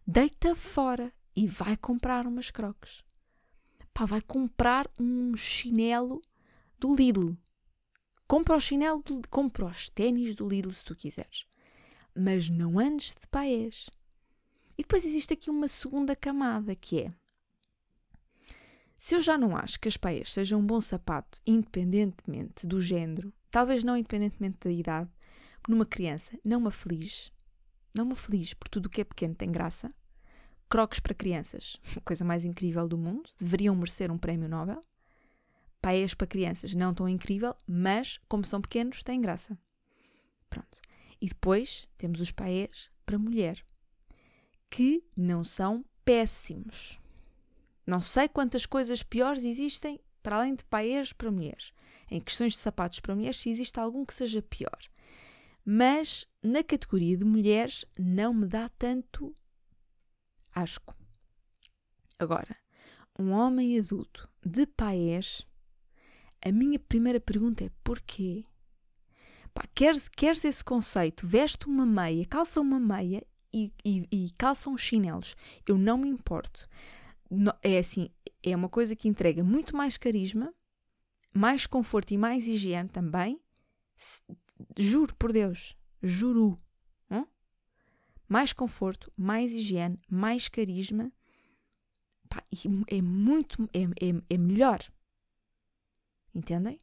Deita 0.05 0.55
fora 0.55 1.13
e 1.35 1.47
vai 1.47 1.77
comprar 1.77 2.27
umas 2.27 2.51
croques. 2.51 3.03
Pá, 3.93 4.05
vai 4.05 4.21
comprar 4.21 4.89
um 4.99 5.35
chinelo 5.35 6.21
do 6.79 6.95
Lidl. 6.95 7.37
Compra 8.27 8.55
o 8.55 8.61
chinelo, 8.61 9.01
do, 9.03 9.21
compra 9.29 9.65
os 9.65 9.89
ténis 9.89 10.35
do 10.35 10.47
Lidl 10.47 10.71
se 10.71 10.85
tu 10.85 10.95
quiseres. 10.95 11.45
Mas 12.15 12.49
não 12.49 12.79
andes 12.79 13.09
de 13.09 13.27
paés. 13.27 13.89
E 14.77 14.83
depois 14.83 15.05
existe 15.05 15.33
aqui 15.33 15.49
uma 15.49 15.67
segunda 15.67 16.15
camada 16.15 16.75
que 16.75 17.01
é 17.01 17.13
se 19.01 19.15
eu 19.15 19.19
já 19.19 19.35
não 19.35 19.57
acho 19.57 19.79
que 19.79 19.87
as 19.87 19.97
paés 19.97 20.31
sejam 20.31 20.59
um 20.59 20.65
bom 20.65 20.79
sapato, 20.79 21.41
independentemente 21.43 22.67
do 22.67 22.79
género, 22.79 23.33
talvez 23.49 23.83
não 23.83 23.97
independentemente 23.97 24.59
da 24.63 24.71
idade, 24.71 25.09
numa 25.67 25.87
criança 25.87 26.37
não 26.45 26.61
me 26.61 26.67
aflige. 26.67 27.33
Não 27.95 28.05
me 28.05 28.13
aflige, 28.13 28.55
porque 28.55 28.69
tudo 28.69 28.85
o 28.85 28.89
que 28.91 29.01
é 29.01 29.03
pequeno 29.03 29.33
tem 29.33 29.51
graça. 29.51 29.91
Croques 30.71 31.01
para 31.01 31.13
crianças, 31.13 31.75
coisa 32.05 32.23
mais 32.23 32.45
incrível 32.45 32.87
do 32.87 32.97
mundo, 32.97 33.29
deveriam 33.37 33.75
merecer 33.75 34.09
um 34.09 34.17
prémio 34.17 34.47
Nobel. 34.47 34.79
Paés 35.81 36.13
para 36.13 36.25
crianças, 36.25 36.73
não 36.73 36.93
tão 36.93 37.09
incrível, 37.09 37.53
mas 37.67 38.21
como 38.29 38.45
são 38.45 38.61
pequenos, 38.61 39.03
têm 39.03 39.19
graça. 39.19 39.59
Pronto. 40.49 40.79
E 41.19 41.27
depois 41.27 41.89
temos 41.97 42.21
os 42.21 42.31
paés 42.31 42.89
para 43.05 43.19
mulher, 43.19 43.61
que 44.69 45.03
não 45.13 45.43
são 45.43 45.83
péssimos. 46.05 46.97
Não 47.85 47.99
sei 47.99 48.29
quantas 48.29 48.65
coisas 48.65 49.03
piores 49.03 49.43
existem 49.43 49.99
para 50.23 50.37
além 50.37 50.55
de 50.55 50.63
paeiros 50.63 51.11
para 51.11 51.29
mulheres. 51.29 51.73
Em 52.09 52.21
questões 52.21 52.53
de 52.53 52.59
sapatos 52.59 53.01
para 53.01 53.13
mulheres, 53.13 53.41
se 53.41 53.49
existe 53.49 53.77
algum 53.77 54.05
que 54.05 54.13
seja 54.13 54.41
pior. 54.41 54.79
Mas 55.65 56.29
na 56.41 56.63
categoria 56.63 57.17
de 57.17 57.25
mulheres 57.25 57.83
não 57.99 58.33
me 58.33 58.47
dá 58.47 58.69
tanto 58.69 59.35
asco. 60.53 60.95
Agora, 62.19 62.55
um 63.17 63.31
homem 63.31 63.77
adulto 63.79 64.29
de 64.45 64.65
paés, 64.65 65.45
a 66.43 66.51
minha 66.51 66.79
primeira 66.79 67.19
pergunta 67.19 67.63
é 67.63 67.71
porquê? 67.83 68.45
Pá, 69.53 69.67
queres, 69.75 70.07
queres 70.07 70.45
esse 70.45 70.63
conceito? 70.63 71.27
Veste 71.27 71.67
uma 71.67 71.85
meia, 71.85 72.25
calça 72.25 72.61
uma 72.61 72.79
meia 72.79 73.25
e, 73.53 73.73
e, 73.83 74.07
e 74.11 74.31
calça 74.37 74.69
uns 74.69 74.81
chinelos. 74.81 75.35
Eu 75.67 75.77
não 75.77 75.97
me 75.97 76.09
importo 76.09 76.69
é 77.61 77.77
assim, 77.77 78.09
é 78.43 78.55
uma 78.55 78.69
coisa 78.69 78.95
que 78.95 79.07
entrega 79.07 79.43
muito 79.43 79.75
mais 79.75 79.97
carisma, 79.97 80.53
mais 81.33 81.65
conforto 81.65 82.11
e 82.13 82.17
mais 82.17 82.47
higiene 82.47 82.89
também. 82.89 83.39
Juro 84.77 85.15
por 85.15 85.31
Deus, 85.31 85.77
juro. 86.03 86.59
Mais 88.31 88.53
conforto, 88.53 89.11
mais 89.17 89.51
higiene, 89.51 89.99
mais 90.09 90.47
carisma. 90.47 91.11
Pá, 92.29 92.41
é 92.87 93.01
muito, 93.01 93.69
é, 93.73 93.81
é, 93.81 94.21
é 94.29 94.37
melhor. 94.37 94.79
Entendem? 96.33 96.77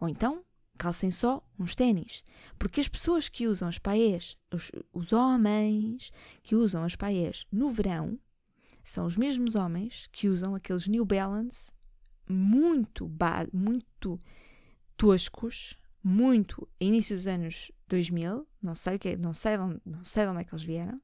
Ou 0.00 0.08
então, 0.08 0.44
calcem 0.76 1.12
só 1.12 1.40
uns 1.56 1.76
ténis. 1.76 2.24
Porque 2.58 2.80
as 2.80 2.88
pessoas 2.88 3.28
que 3.28 3.46
usam 3.46 3.68
as 3.68 3.78
paés, 3.78 4.36
os, 4.52 4.72
os 4.92 5.12
homens 5.12 6.10
que 6.42 6.56
usam 6.56 6.82
as 6.82 6.96
paés 6.96 7.46
no 7.52 7.70
verão, 7.70 8.18
são 8.82 9.06
os 9.06 9.16
mesmos 9.16 9.54
homens 9.54 10.08
que 10.10 10.28
usam 10.28 10.56
aqueles 10.56 10.88
New 10.88 11.04
Balance 11.04 11.70
muito, 12.28 13.08
muito 13.52 14.18
toscos, 14.96 15.78
muito 16.04 16.68
início 16.78 17.16
dos 17.16 17.26
anos 17.26 17.72
2000, 17.88 18.46
não 18.62 18.74
sei, 18.74 18.96
o 18.96 18.98
que 18.98 19.08
é, 19.10 19.16
não, 19.16 19.34
sei 19.34 19.56
de 19.56 19.62
onde, 19.62 19.80
não 19.84 20.04
sei 20.04 20.24
de 20.24 20.30
onde 20.30 20.40
é 20.42 20.44
que 20.44 20.54
eles 20.54 20.64
vieram, 20.64 21.00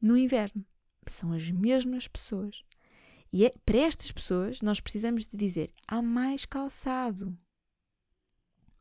no 0.00 0.16
inverno. 0.16 0.64
São 1.06 1.32
as 1.32 1.50
mesmas 1.50 2.06
pessoas. 2.06 2.62
E 3.32 3.44
é, 3.46 3.54
para 3.64 3.78
estas 3.78 4.12
pessoas 4.12 4.60
nós 4.60 4.80
precisamos 4.80 5.26
de 5.26 5.36
dizer: 5.36 5.72
há 5.88 6.00
mais 6.00 6.44
calçado. 6.44 7.36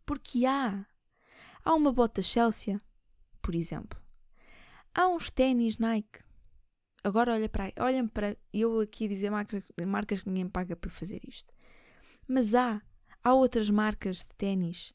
Porque 0.06 0.46
há. 0.46 0.86
Há 1.66 1.74
uma 1.74 1.92
bota 1.94 2.22
Chelsea, 2.22 2.80
por 3.42 3.56
exemplo. 3.56 4.00
Há 4.94 5.08
uns 5.08 5.30
ténis 5.30 5.78
Nike 5.78 6.20
agora 7.04 7.34
olha 7.34 7.50
para, 7.50 7.72
olhem 7.80 8.08
para 8.08 8.38
eu 8.54 8.80
aqui 8.80 9.08
dizer 9.08 9.30
marcas, 9.30 9.64
marcas 9.86 10.22
que 10.22 10.30
ninguém 10.30 10.48
paga 10.48 10.76
para 10.76 10.90
fazer 10.90 11.20
isto. 11.28 11.54
Mas 12.28 12.56
há, 12.56 12.82
há 13.24 13.34
outras 13.34 13.70
marcas 13.70 14.18
de 14.18 14.30
ténis. 14.38 14.94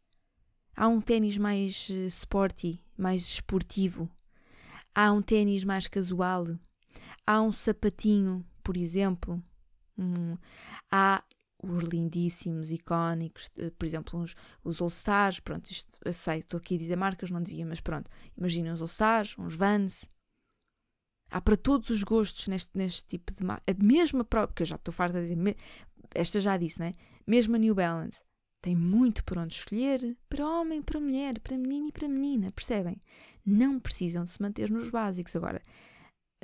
Há 0.81 0.87
um 0.87 1.01
ténis 1.01 1.37
mais 1.37 1.89
uh, 1.89 2.07
sporty, 2.07 2.81
mais 2.97 3.23
esportivo. 3.23 4.09
Há 4.95 5.11
um 5.11 5.21
ténis 5.21 5.65
mais 5.65 5.89
casual. 5.89 6.47
Há 7.27 7.43
um 7.43 7.51
sapatinho, 7.51 8.47
por 8.63 8.77
exemplo. 8.77 9.43
Um, 9.99 10.39
há 10.89 11.25
os 11.61 11.83
lindíssimos, 11.83 12.71
icónicos, 12.71 13.51
por 13.77 13.85
exemplo, 13.85 14.21
uns, 14.21 14.37
os 14.63 14.81
All-Stars, 14.81 15.41
pronto, 15.41 15.69
isto, 15.69 15.99
eu 16.05 16.13
sei, 16.13 16.39
estou 16.39 16.59
aqui 16.59 16.77
a 16.77 16.79
dizer 16.79 16.95
marcas, 16.95 17.33
não 17.33 17.43
devia, 17.43 17.67
mas 17.67 17.81
pronto, 17.81 18.09
imaginem 18.37 18.71
uns 18.71 18.81
All-Stars, 18.81 19.37
uns 19.37 19.57
Vans, 19.57 20.09
Há 21.29 21.41
para 21.41 21.57
todos 21.57 21.91
os 21.91 22.05
gostos 22.05 22.47
neste, 22.47 22.71
neste 22.79 23.05
tipo 23.05 23.35
de 23.35 23.45
marca. 23.45 23.65
A 23.67 23.85
mesma 23.85 24.25
própria, 24.25 24.55
que 24.55 24.63
eu 24.63 24.67
já 24.67 24.77
estou 24.77 24.95
farta 24.95 25.21
de 25.21 25.35
dizer, 25.35 25.57
esta 26.15 26.41
já 26.41 26.57
disse, 26.57 26.79
né? 26.79 26.93
Mesmo 27.27 27.57
a 27.57 27.59
New 27.59 27.75
Balance 27.75 28.23
tem 28.61 28.75
muito 28.77 29.25
por 29.25 29.39
onde 29.39 29.55
escolher 29.55 30.17
para 30.29 30.47
homem, 30.47 30.83
para 30.83 31.01
mulher, 31.01 31.39
para 31.41 31.57
menino 31.57 31.89
e 31.89 31.93
para 31.93 32.09
menina, 32.09 32.53
percebem? 32.53 33.01
Não 33.45 33.79
precisam 33.79 34.25
de 34.25 34.31
se 34.31 34.43
manter 34.43 34.71
nos 34.71 34.91
básicos. 34.91 35.35
Agora, 35.37 35.63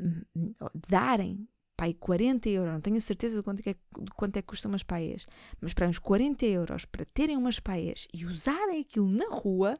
hum, 0.01 0.55
darem 0.89 1.49
pai 1.77 1.93
40 1.93 2.49
euros, 2.49 2.73
não 2.73 2.81
tenho 2.81 2.97
a 2.97 3.01
certeza 3.01 3.37
de 3.37 3.43
quanto 3.43 3.61
é, 3.69 3.75
de 3.75 4.11
quanto 4.15 4.37
é 4.37 4.43
que 4.43 4.49
custam 4.49 4.71
umas 4.71 4.83
paias, 4.83 5.27
mas 5.61 5.75
para 5.75 5.89
uns 5.89 5.99
40 5.99 6.47
euros 6.47 6.85
para 6.85 7.05
terem 7.05 7.37
umas 7.37 7.59
paias 7.59 8.07
e 8.13 8.25
usarem 8.25 8.81
aquilo 8.81 9.11
na 9.11 9.29
rua, 9.29 9.79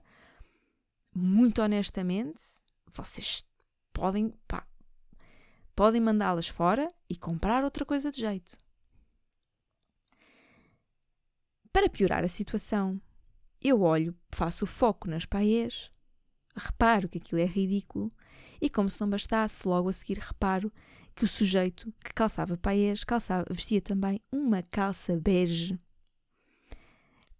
muito 1.15 1.63
honestamente, 1.63 2.43
vocês 2.91 3.45
podem, 3.93 4.35
podem 5.75 6.01
mandá-las 6.01 6.49
fora 6.49 6.93
e 7.09 7.17
comprar 7.17 7.63
outra 7.63 7.85
coisa 7.85 8.11
de 8.11 8.21
jeito. 8.21 8.59
Para 11.75 11.91
piorar 11.91 12.23
a 12.23 12.29
situação, 12.29 13.01
eu 13.61 13.83
olho, 13.83 14.17
faço 14.31 14.65
o 14.65 14.67
foco 14.67 15.11
nas 15.11 15.27
paés, 15.27 15.91
reparo 16.57 17.09
que 17.09 17.19
aquilo 17.19 17.41
é 17.41 17.45
ridículo 17.45 18.13
e, 18.63 18.71
como 18.71 18.89
se 18.89 19.01
não 19.01 19.11
bastasse, 19.11 19.67
logo 19.67 19.89
a 19.89 19.93
seguir 19.93 20.21
reparo 20.21 20.73
que 21.17 21.25
o 21.25 21.29
sujeito 21.29 21.93
que 22.05 22.15
calçava 22.15 22.57
paés 22.57 23.03
calçava, 23.03 23.45
vestia 23.51 23.81
também 23.81 24.21
uma 24.31 24.63
calça 24.63 25.17
bege 25.17 25.77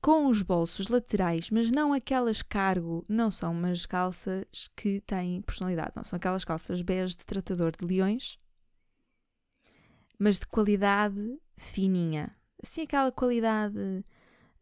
com 0.03 0.27
os 0.27 0.43
bolsos 0.43 0.89
laterais, 0.89 1.49
mas 1.49 1.71
não 1.71 1.93
aquelas 1.93 2.43
cargo, 2.43 3.05
não 3.09 3.31
são 3.31 3.53
umas 3.53 3.87
calças 3.87 4.69
que 4.75 5.01
têm 5.03 5.43
personalidade, 5.43 5.93
não 5.95 6.03
são 6.03 6.17
aquelas 6.17 6.45
calças 6.45 6.83
bege 6.83 7.15
de 7.15 7.25
tratador 7.25 7.71
de 7.71 7.87
leões, 7.87 8.37
mas 10.19 10.41
de 10.41 10.47
qualidade 10.49 11.39
fininha. 11.57 12.37
Assim, 12.61 12.83
aquela 12.83 13.13
qualidade 13.13 14.05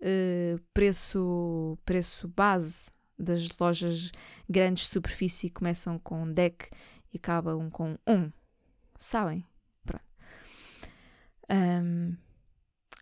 uh, 0.03 0.61
preço, 0.75 1.79
preço 1.85 2.29
base 2.29 2.91
das 3.19 3.49
lojas 3.59 4.11
grandes 4.49 4.85
de 4.85 4.91
superfície 4.91 5.49
começam 5.49 5.99
com 5.99 6.31
deck 6.31 6.69
e 7.13 7.17
acabam 7.17 7.71
com 7.71 7.97
um. 8.07 8.31
Sabem? 8.99 9.47
Pronto. 9.85 10.05
Um, 11.51 12.17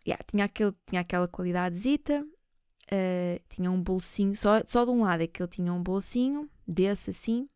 yeah, 0.05 0.23
tinha, 0.27 0.45
aquele, 0.45 0.73
tinha 0.87 1.01
aquela 1.01 1.27
qualidadezita, 1.27 2.21
uh, 2.21 3.41
tinha 3.49 3.71
um 3.71 3.81
bolsinho, 3.81 4.35
só, 4.35 4.61
só 4.65 4.85
de 4.85 4.91
um 4.91 5.01
lado 5.01 5.23
é 5.23 5.27
que 5.27 5.41
ele 5.41 5.49
tinha 5.49 5.73
um 5.73 5.81
bolsinho, 5.81 6.49
desse 6.67 7.09
assim, 7.09 7.47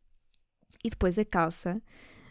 e 0.84 0.90
depois 0.90 1.18
a 1.18 1.26
calça 1.26 1.82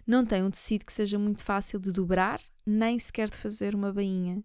não 0.07 0.25
tem 0.25 0.43
um 0.43 0.51
tecido 0.51 0.85
que 0.85 0.93
seja 0.93 1.19
muito 1.19 1.43
fácil 1.43 1.79
de 1.79 1.91
dobrar, 1.91 2.41
nem 2.67 2.99
sequer 2.99 3.29
de 3.29 3.37
fazer 3.37 3.75
uma 3.75 3.93
bainha. 3.93 4.43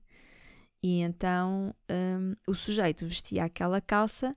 E 0.82 1.02
então 1.02 1.76
um, 1.90 2.36
o 2.48 2.54
sujeito 2.54 3.06
vestia 3.06 3.44
aquela 3.44 3.82
calça 3.82 4.34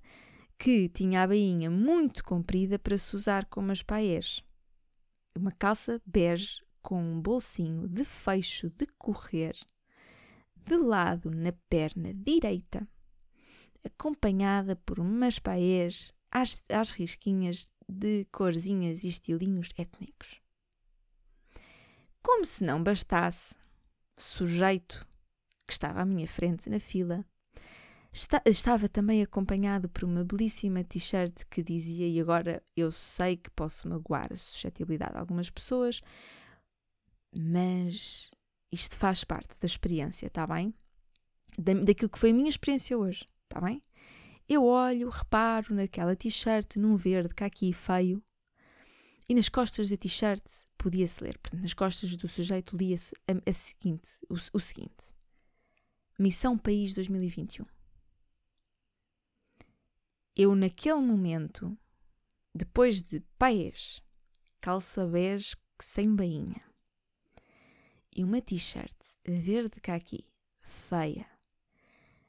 que 0.58 0.88
tinha 0.88 1.22
a 1.22 1.26
bainha 1.26 1.70
muito 1.70 2.24
comprida 2.24 2.78
para 2.78 2.98
se 2.98 3.14
usar 3.14 3.46
como 3.46 3.72
as 3.72 3.82
paés. 3.82 4.42
Uma 5.36 5.52
calça 5.52 6.00
bege 6.04 6.62
com 6.82 7.00
um 7.00 7.20
bolsinho 7.20 7.88
de 7.88 8.04
fecho 8.04 8.70
de 8.70 8.86
correr 8.98 9.56
de 10.64 10.76
lado 10.76 11.30
na 11.30 11.52
perna 11.68 12.14
direita, 12.14 12.86
acompanhada 13.84 14.76
por 14.76 15.00
umas 15.00 15.38
paés 15.38 16.12
às, 16.30 16.62
às 16.68 16.90
risquinhas 16.90 17.68
de 17.88 18.24
corzinhas 18.30 19.02
e 19.02 19.08
estilinhos 19.08 19.68
étnicos. 19.76 20.40
Como 22.22 22.44
se 22.44 22.62
não 22.64 22.82
bastasse, 22.82 23.56
sujeito 24.16 25.04
que 25.66 25.72
estava 25.72 26.00
à 26.02 26.04
minha 26.04 26.26
frente 26.26 26.68
na 26.68 26.80
fila 26.80 27.24
Está, 28.14 28.42
estava 28.44 28.90
também 28.90 29.22
acompanhado 29.22 29.88
por 29.88 30.04
uma 30.04 30.22
belíssima 30.22 30.84
t-shirt 30.84 31.46
que 31.48 31.62
dizia: 31.62 32.06
E 32.06 32.20
agora 32.20 32.62
eu 32.76 32.92
sei 32.92 33.38
que 33.38 33.48
posso 33.50 33.88
magoar 33.88 34.30
a 34.30 34.36
suscetibilidade 34.36 35.12
de 35.12 35.18
algumas 35.18 35.48
pessoas, 35.48 36.02
mas 37.34 38.30
isto 38.70 38.94
faz 38.96 39.24
parte 39.24 39.58
da 39.58 39.64
experiência, 39.64 40.26
está 40.26 40.46
bem? 40.46 40.74
da, 41.58 41.74
daquilo 41.74 42.08
que 42.08 42.18
foi 42.18 42.30
a 42.30 42.34
minha 42.34 42.48
experiência 42.48 42.96
hoje, 42.96 43.28
está 43.44 43.60
bem? 43.60 43.80
Eu 44.48 44.64
olho, 44.64 45.08
reparo 45.08 45.74
naquela 45.74 46.16
t-shirt, 46.16 46.76
num 46.76 46.96
verde 46.96 47.32
aqui 47.40 47.72
feio, 47.72 48.22
e 49.28 49.34
nas 49.34 49.48
costas 49.48 49.88
da 49.88 49.96
t-shirt 49.96 50.42
podia-se 50.76 51.22
ler, 51.22 51.38
portanto, 51.38 51.62
nas 51.62 51.74
costas 51.74 52.16
do 52.16 52.28
sujeito 52.28 52.76
lia-se 52.76 53.14
a, 53.28 53.50
a 53.50 53.52
seguinte, 53.52 54.10
o, 54.28 54.34
o 54.34 54.60
seguinte: 54.60 55.14
Missão 56.22 56.56
País 56.56 56.94
2021. 56.94 57.66
Eu, 60.36 60.54
naquele 60.54 61.00
momento, 61.00 61.76
depois 62.54 63.02
de 63.02 63.18
paes, 63.36 64.00
calça 64.60 65.04
bege 65.04 65.56
sem 65.80 66.14
bainha 66.14 66.62
e 68.14 68.22
uma 68.22 68.40
t-shirt 68.40 68.94
verde 69.26 69.80
caqui, 69.80 70.24
feia, 70.60 71.26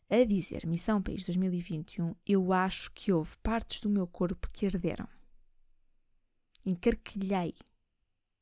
a 0.09 0.23
dizer 0.23 0.65
Missão 0.65 0.99
País 0.99 1.23
2021, 1.25 2.15
eu 2.25 2.51
acho 2.51 2.91
que 2.93 3.13
houve 3.13 3.37
partes 3.43 3.79
do 3.79 3.91
meu 3.91 4.07
corpo 4.07 4.49
que 4.49 4.65
arderam. 4.65 5.07
Encarquilhei. 6.65 7.53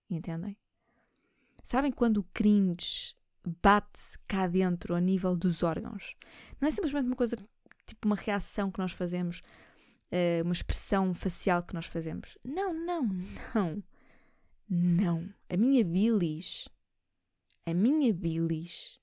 Entendem? 0.09 0.55
Sabem 1.61 1.91
quando 1.91 2.19
o 2.19 2.27
cringe 2.31 3.13
bate 3.45 3.99
cá 4.27 4.47
dentro 4.47 4.95
a 4.95 4.99
nível 4.99 5.35
dos 5.35 5.63
órgãos? 5.63 6.15
Não 6.59 6.67
é 6.67 6.71
simplesmente 6.71 7.07
uma 7.07 7.15
coisa, 7.15 7.37
tipo 7.85 8.07
uma 8.07 8.15
reação 8.15 8.71
que 8.71 8.79
nós 8.79 8.91
fazemos, 8.91 9.41
eh, 10.11 10.41
uma 10.43 10.53
expressão 10.53 11.13
facial 11.13 11.63
que 11.63 11.73
nós 11.73 11.85
fazemos. 11.85 12.37
Não, 12.43 12.73
não, 12.73 13.09
não. 13.53 13.83
Não. 14.69 15.33
A 15.49 15.57
minha 15.57 15.83
bilis, 15.83 16.69
a 17.65 17.73
minha 17.73 18.13
bilis 18.13 18.99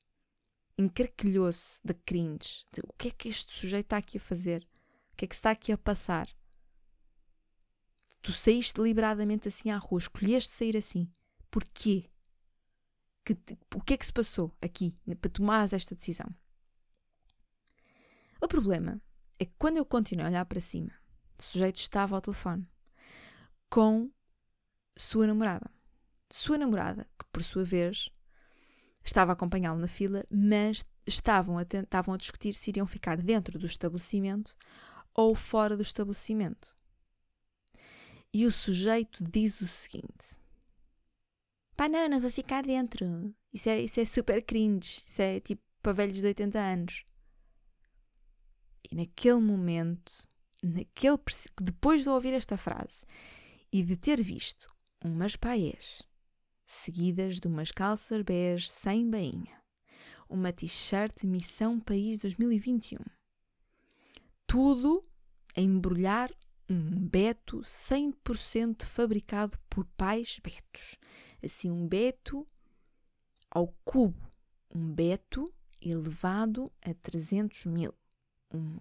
encarquilhou-se 0.79 1.81
de 1.85 1.93
cringe. 1.93 2.65
De, 2.73 2.81
o 2.81 2.93
que 2.97 3.09
é 3.09 3.11
que 3.11 3.29
este 3.29 3.53
sujeito 3.53 3.87
está 3.87 3.97
aqui 3.99 4.17
a 4.19 4.21
fazer? 4.21 4.67
O 5.13 5.17
que 5.17 5.25
é 5.25 5.29
que 5.29 5.35
está 5.35 5.51
aqui 5.51 5.73
a 5.73 5.77
passar? 5.77 6.29
Tu 8.23 8.33
saíste 8.33 8.75
deliberadamente 8.75 9.49
assim 9.49 9.71
à 9.71 9.77
rua, 9.77 9.99
escolheste 9.99 10.53
sair 10.53 10.77
assim. 10.77 11.11
Porquê? 11.51 12.09
Que, 13.29 13.37
o 13.75 13.83
que 13.83 13.93
é 13.93 13.97
que 13.99 14.07
se 14.07 14.13
passou 14.13 14.57
aqui 14.63 14.97
para 15.21 15.31
tomares 15.31 15.75
esta 15.75 15.95
decisão? 15.95 16.35
O 18.41 18.49
problema 18.49 19.03
é 19.39 19.45
que 19.45 19.53
quando 19.59 19.77
eu 19.77 19.85
continuei 19.85 20.25
a 20.25 20.31
olhar 20.31 20.47
para 20.47 20.63
cima, 20.63 20.91
o 21.39 21.43
sujeito 21.43 21.77
estava 21.77 22.17
ao 22.17 22.23
telefone 22.23 22.67
com 23.69 24.11
sua 24.97 25.27
namorada. 25.27 25.71
Sua 26.33 26.57
namorada, 26.57 27.07
que 27.19 27.27
por 27.31 27.45
sua 27.45 27.65
vez 27.65 28.09
estava 29.05 29.33
a 29.33 29.35
acompanhá-lo 29.35 29.79
na 29.79 29.89
fila, 29.89 30.25
mas 30.33 30.83
estavam 31.07 31.59
a, 31.59 31.63
estavam 31.63 32.15
a 32.15 32.17
discutir 32.17 32.55
se 32.55 32.71
iriam 32.71 32.87
ficar 32.87 33.19
dentro 33.19 33.59
do 33.59 33.67
estabelecimento 33.67 34.57
ou 35.13 35.35
fora 35.35 35.77
do 35.77 35.83
estabelecimento. 35.83 36.75
E 38.33 38.47
o 38.47 38.51
sujeito 38.51 39.23
diz 39.23 39.61
o 39.61 39.67
seguinte: 39.67 40.39
Pá, 41.79 41.89
não, 41.89 42.09
não 42.09 42.21
vou 42.21 42.29
ficar 42.29 42.65
dentro. 42.65 43.33
Isso 43.53 43.69
é, 43.69 43.81
isso 43.81 44.01
é 44.01 44.05
super 44.05 44.45
cringe. 44.45 45.05
Isso 45.07 45.23
é 45.23 45.39
tipo 45.39 45.63
para 45.81 45.93
velhos 45.93 46.17
de 46.17 46.27
80 46.27 46.59
anos. 46.59 47.05
E 48.91 48.97
naquele 48.97 49.39
momento, 49.39 50.13
naquele, 50.61 51.17
depois 51.63 52.03
de 52.03 52.09
ouvir 52.09 52.33
esta 52.33 52.57
frase 52.57 53.05
e 53.73 53.85
de 53.85 53.97
ter 53.97 54.21
visto 54.21 54.75
umas 55.05 55.37
paiés 55.37 56.03
seguidas 56.67 57.39
de 57.39 57.47
umas 57.47 57.71
calças 57.71 58.23
bege 58.23 58.69
sem 58.69 59.09
bainha, 59.09 59.63
uma 60.29 60.53
t-shirt 60.53 61.23
Missão 61.23 61.79
País 61.79 62.19
2021. 62.19 62.99
Tudo 64.49 65.01
a 65.57 65.61
embrulhar 65.61 66.29
um 66.69 67.07
beto 67.09 67.61
100% 67.61 68.85
fabricado 68.85 69.57
por 69.71 69.87
pais 69.97 70.41
betos. 70.43 70.97
Assim, 71.43 71.71
um 71.71 71.87
beto 71.87 72.47
ao 73.51 73.69
cubo. 73.85 74.29
Um 74.75 74.93
beto 74.93 75.53
elevado 75.81 76.71
a 76.83 76.93
300 76.95 77.67
mil. 77.67 77.95
Um, 78.53 78.79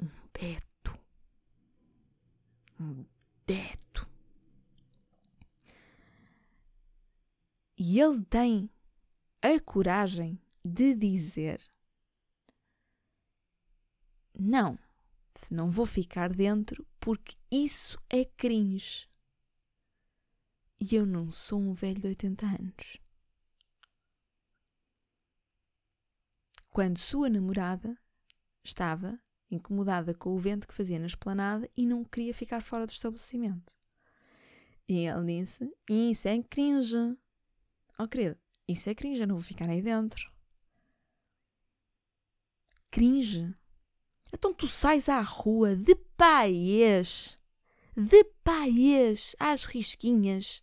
um 0.00 0.08
beto. 0.32 0.98
Um 2.80 3.04
beto. 3.46 4.08
E 7.76 8.00
ele 8.00 8.24
tem 8.24 8.70
a 9.40 9.60
coragem 9.60 10.40
de 10.64 10.94
dizer: 10.94 11.60
Não, 14.38 14.78
não 15.50 15.70
vou 15.70 15.86
ficar 15.86 16.32
dentro 16.32 16.86
porque 16.98 17.36
isso 17.50 17.98
é 18.10 18.24
cringe. 18.24 19.08
E 20.80 20.94
eu 20.94 21.04
não 21.04 21.30
sou 21.30 21.60
um 21.60 21.72
velho 21.72 22.00
de 22.00 22.06
80 22.06 22.46
anos. 22.46 22.98
Quando 26.70 26.98
sua 26.98 27.28
namorada 27.28 27.98
estava 28.62 29.18
incomodada 29.50 30.14
com 30.14 30.34
o 30.34 30.38
vento 30.38 30.68
que 30.68 30.74
fazia 30.74 30.98
na 30.98 31.06
esplanada 31.06 31.68
e 31.76 31.86
não 31.86 32.04
queria 32.04 32.34
ficar 32.34 32.62
fora 32.62 32.86
do 32.86 32.92
estabelecimento. 32.92 33.72
E 34.88 35.06
ele 35.06 35.40
disse: 35.40 35.70
Isso 35.88 36.28
é 36.28 36.42
cringe. 36.42 37.16
Oh, 37.98 38.06
querido, 38.06 38.38
isso 38.66 38.88
é 38.88 38.94
cringe, 38.94 39.20
eu 39.20 39.26
não 39.26 39.36
vou 39.36 39.44
ficar 39.44 39.68
aí 39.68 39.82
dentro. 39.82 40.30
Cringe? 42.90 43.54
Então 44.32 44.52
tu 44.52 44.68
sais 44.68 45.08
à 45.08 45.20
rua 45.20 45.74
de 45.74 45.94
paiês, 45.94 47.38
de 47.96 48.24
paiês, 48.44 49.34
às 49.38 49.64
risquinhas, 49.64 50.62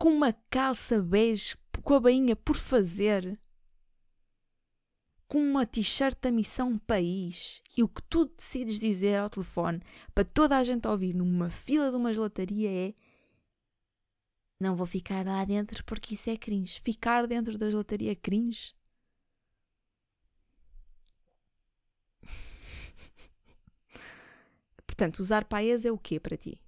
com 0.00 0.08
uma 0.08 0.32
calça 0.32 1.00
bege, 1.02 1.54
com 1.84 1.92
a 1.92 2.00
bainha 2.00 2.34
por 2.34 2.56
fazer, 2.56 3.38
com 5.28 5.42
uma 5.42 5.66
t-shirt 5.66 6.18
da 6.22 6.30
Missão 6.30 6.78
País, 6.78 7.62
e 7.76 7.82
o 7.82 7.88
que 7.88 8.02
tu 8.04 8.24
decides 8.24 8.80
dizer 8.80 9.18
ao 9.18 9.28
telefone 9.28 9.82
para 10.14 10.24
toda 10.24 10.56
a 10.56 10.64
gente 10.64 10.88
ouvir 10.88 11.14
numa 11.14 11.50
fila 11.50 11.90
de 11.90 11.98
uma 11.98 12.14
gelataria 12.14 12.70
é 12.70 12.94
não 14.58 14.74
vou 14.74 14.86
ficar 14.86 15.26
lá 15.26 15.44
dentro 15.44 15.84
porque 15.84 16.14
isso 16.14 16.30
é 16.30 16.36
cringe. 16.36 16.80
Ficar 16.80 17.26
dentro 17.26 17.58
da 17.58 17.68
gelataria 17.68 18.12
é 18.12 18.14
cringe? 18.14 18.74
Portanto, 24.86 25.20
usar 25.20 25.44
paes 25.44 25.84
é 25.84 25.92
o 25.92 25.98
quê 25.98 26.18
para 26.18 26.38
ti? 26.38 26.58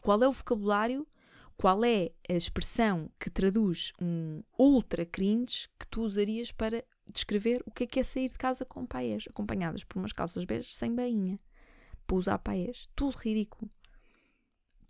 Qual 0.00 0.22
é 0.22 0.28
o 0.28 0.32
vocabulário? 0.32 1.06
Qual 1.60 1.84
é 1.84 2.10
a 2.28 2.32
expressão 2.32 3.10
que 3.18 3.28
traduz 3.28 3.92
um 4.00 4.42
ultra 4.58 5.04
cringe 5.04 5.68
que 5.78 5.86
tu 5.86 6.02
usarias 6.02 6.50
para 6.50 6.82
descrever 7.12 7.62
o 7.66 7.70
que 7.70 7.84
é 7.84 7.86
que 7.86 8.00
é 8.00 8.02
sair 8.02 8.28
de 8.28 8.38
casa 8.38 8.64
com 8.64 8.86
paes, 8.86 9.24
acompanhadas 9.28 9.84
por 9.84 9.98
umas 9.98 10.12
calças 10.12 10.44
beijas 10.44 10.74
sem 10.74 10.94
bainha? 10.94 11.38
Para 12.06 12.16
usar 12.16 12.38
paes. 12.38 12.88
Tudo 12.96 13.16
ridículo. 13.18 13.70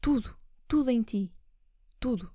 Tudo. 0.00 0.36
Tudo 0.68 0.90
em 0.90 1.02
ti 1.02 1.32
tudo. 2.00 2.34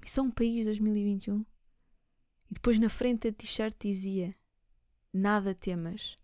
Missão 0.00 0.30
País 0.30 0.64
2021. 0.64 1.40
E 1.40 2.54
depois 2.54 2.78
na 2.78 2.88
frente 2.88 3.28
da 3.28 3.36
t-shirt 3.36 3.76
dizia: 3.80 4.34
Nada 5.12 5.52
temas. 5.54 6.14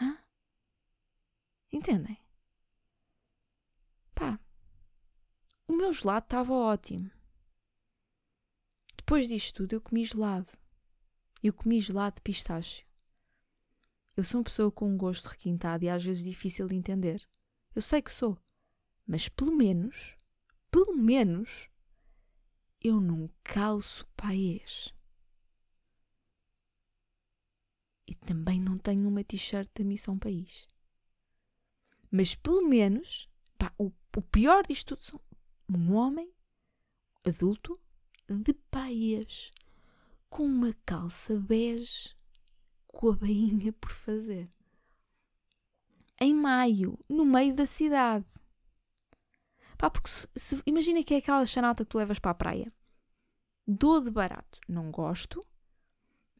Hã? 0.00 0.18
Entendem? 1.72 2.18
Pá, 4.14 4.38
o 5.68 5.71
meu 5.82 5.92
gelado 5.92 6.26
estava 6.26 6.52
ótimo. 6.52 7.10
Depois 8.96 9.26
disto 9.26 9.56
tudo, 9.56 9.72
eu 9.72 9.80
comi 9.80 10.04
gelado. 10.04 10.46
Eu 11.42 11.52
comi 11.52 11.80
gelado 11.80 12.16
de 12.16 12.22
pistácio. 12.22 12.86
Eu 14.16 14.22
sou 14.22 14.38
uma 14.38 14.44
pessoa 14.44 14.70
com 14.70 14.88
um 14.88 14.96
gosto 14.96 15.26
requintado 15.26 15.84
e 15.84 15.88
às 15.88 16.04
vezes 16.04 16.22
difícil 16.22 16.68
de 16.68 16.76
entender. 16.76 17.28
Eu 17.74 17.82
sei 17.82 18.00
que 18.00 18.12
sou. 18.12 18.38
Mas 19.04 19.28
pelo 19.28 19.50
menos, 19.50 20.16
pelo 20.70 20.94
menos, 20.96 21.68
eu 22.80 23.00
não 23.00 23.28
calço 23.42 24.06
paês. 24.16 24.94
E 28.06 28.14
também 28.14 28.60
não 28.60 28.78
tenho 28.78 29.08
uma 29.08 29.24
t-shirt 29.24 29.68
da 29.74 29.82
Missão 29.82 30.16
País. 30.16 30.68
Mas 32.08 32.36
pelo 32.36 32.68
menos, 32.68 33.28
pá, 33.58 33.74
o, 33.76 33.90
o 34.16 34.22
pior 34.22 34.64
disto 34.64 34.94
tudo 34.96 35.02
são 35.02 35.31
um 35.68 35.94
homem 35.94 36.32
adulto 37.24 37.78
de 38.28 38.52
paês 38.70 39.50
com 40.28 40.44
uma 40.44 40.74
calça 40.86 41.38
bege 41.38 42.14
com 42.88 43.10
a 43.10 43.16
bainha 43.16 43.72
por 43.72 43.90
fazer. 43.90 44.50
Em 46.20 46.34
maio, 46.34 46.98
no 47.08 47.24
meio 47.24 47.54
da 47.54 47.66
cidade. 47.66 48.26
Pá, 49.76 49.90
porque 49.90 50.08
se, 50.08 50.28
se, 50.36 50.62
imagina 50.64 51.02
que 51.02 51.14
é 51.14 51.16
aquela 51.16 51.44
chanata 51.44 51.84
que 51.84 51.90
tu 51.90 51.98
levas 51.98 52.18
para 52.18 52.30
a 52.30 52.34
praia. 52.34 52.72
dou 53.66 54.00
de 54.00 54.10
barato. 54.10 54.60
Não 54.68 54.90
gosto, 54.90 55.44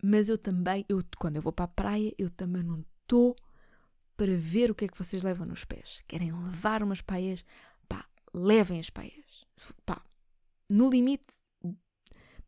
mas 0.03 0.29
eu 0.29 0.39
também, 0.39 0.85
eu, 0.89 1.03
quando 1.19 1.37
eu 1.37 1.43
vou 1.43 1.53
para 1.53 1.65
a 1.65 1.69
praia, 1.69 2.15
eu 2.19 2.31
também 2.31 2.63
não 2.63 2.85
estou 3.03 3.35
para 4.17 4.37
ver 4.37 4.71
o 4.71 4.75
que 4.75 4.85
é 4.85 4.89
que 4.89 4.99
vocês 4.99 5.23
levam 5.23 5.47
nos 5.47 5.65
pés. 5.65 6.03
Querem 6.07 6.33
levar 6.33 6.83
umas 6.83 7.01
paias? 7.01 7.45
Levem 8.35 8.81
as 8.81 8.90
paias. 8.90 9.47
Pá, 9.85 10.03
no 10.68 10.88
limite, 10.88 11.27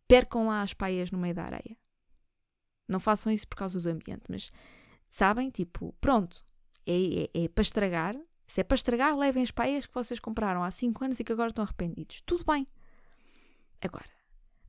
percam 0.09 0.47
lá 0.47 0.63
as 0.63 0.73
paias 0.73 1.11
no 1.11 1.19
meio 1.19 1.35
da 1.35 1.45
areia. 1.45 1.77
Não 2.89 3.01
façam 3.01 3.33
isso 3.33 3.47
por 3.49 3.57
causa 3.57 3.81
do 3.81 3.89
ambiente, 3.89 4.25
mas 4.29 4.51
sabem, 5.09 5.51
tipo, 5.51 5.95
pronto, 6.01 6.45
é, 6.87 7.25
é, 7.35 7.45
é 7.45 7.49
para 7.49 7.63
estragar. 7.63 8.17
Se 8.47 8.61
é 8.61 8.65
para 8.65 8.75
estragar, 8.75 9.17
levem 9.17 9.43
as 9.43 9.51
paias 9.51 9.87
que 9.87 9.95
vocês 9.95 10.21
compraram 10.21 10.63
há 10.63 10.71
5 10.71 11.05
anos 11.05 11.21
e 11.21 11.25
que 11.25 11.33
agora 11.33 11.49
estão 11.49 11.65
arrependidos. 11.65 12.23
Tudo 12.27 12.45
bem. 12.45 12.67
Agora, 13.81 14.11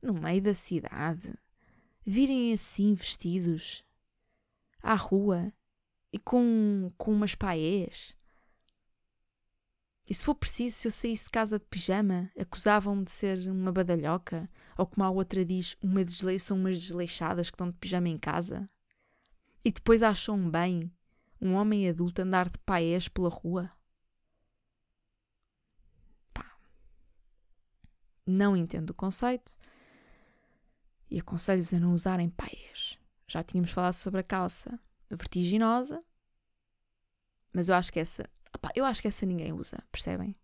no 0.02 0.14
meio 0.14 0.42
da 0.42 0.54
cidade, 0.54 1.34
virem 2.04 2.52
assim 2.52 2.94
vestidos 2.94 3.84
à 4.82 4.94
rua 4.94 5.52
e 6.12 6.18
com, 6.18 6.90
com 6.96 7.12
umas 7.12 7.34
paés. 7.34 8.16
E 10.08 10.14
se 10.14 10.22
for 10.22 10.36
preciso, 10.36 10.76
se 10.76 10.86
eu 10.86 10.92
saísse 10.92 11.24
de 11.24 11.30
casa 11.30 11.58
de 11.58 11.64
pijama, 11.64 12.30
acusavam-me 12.38 13.04
de 13.04 13.10
ser 13.10 13.38
uma 13.50 13.72
badalhoca, 13.72 14.48
ou 14.78 14.86
como 14.86 15.04
a 15.04 15.10
outra 15.10 15.44
diz, 15.44 15.76
uma 15.82 16.04
desleixada, 16.04 16.46
são 16.46 16.56
umas 16.56 16.80
desleixadas 16.80 17.50
que 17.50 17.54
estão 17.54 17.70
de 17.70 17.76
pijama 17.76 18.08
em 18.08 18.16
casa. 18.16 18.70
E 19.64 19.72
depois 19.72 20.02
acham 20.04 20.48
bem 20.48 20.92
um 21.40 21.54
homem 21.54 21.88
adulto 21.88 22.22
andar 22.22 22.48
de 22.48 22.58
paés 22.58 23.08
pela 23.08 23.28
rua. 23.28 23.68
Pá. 26.32 26.56
Não 28.24 28.56
entendo 28.56 28.90
o 28.90 28.94
conceito 28.94 29.58
e 31.10 31.18
aconselho-vos 31.18 31.74
a 31.74 31.80
não 31.80 31.92
usarem 31.92 32.30
paias. 32.30 32.96
Já 33.26 33.42
tínhamos 33.42 33.72
falado 33.72 33.94
sobre 33.94 34.20
a 34.20 34.24
calça 34.24 34.78
vertiginosa, 35.10 36.02
mas 37.56 37.70
eu 37.70 37.74
acho 37.74 37.90
que 37.90 37.98
essa, 37.98 38.28
opa, 38.54 38.70
eu 38.74 38.84
acho 38.84 39.00
que 39.00 39.08
essa 39.08 39.24
ninguém 39.24 39.50
usa, 39.50 39.82
percebem? 39.90 40.36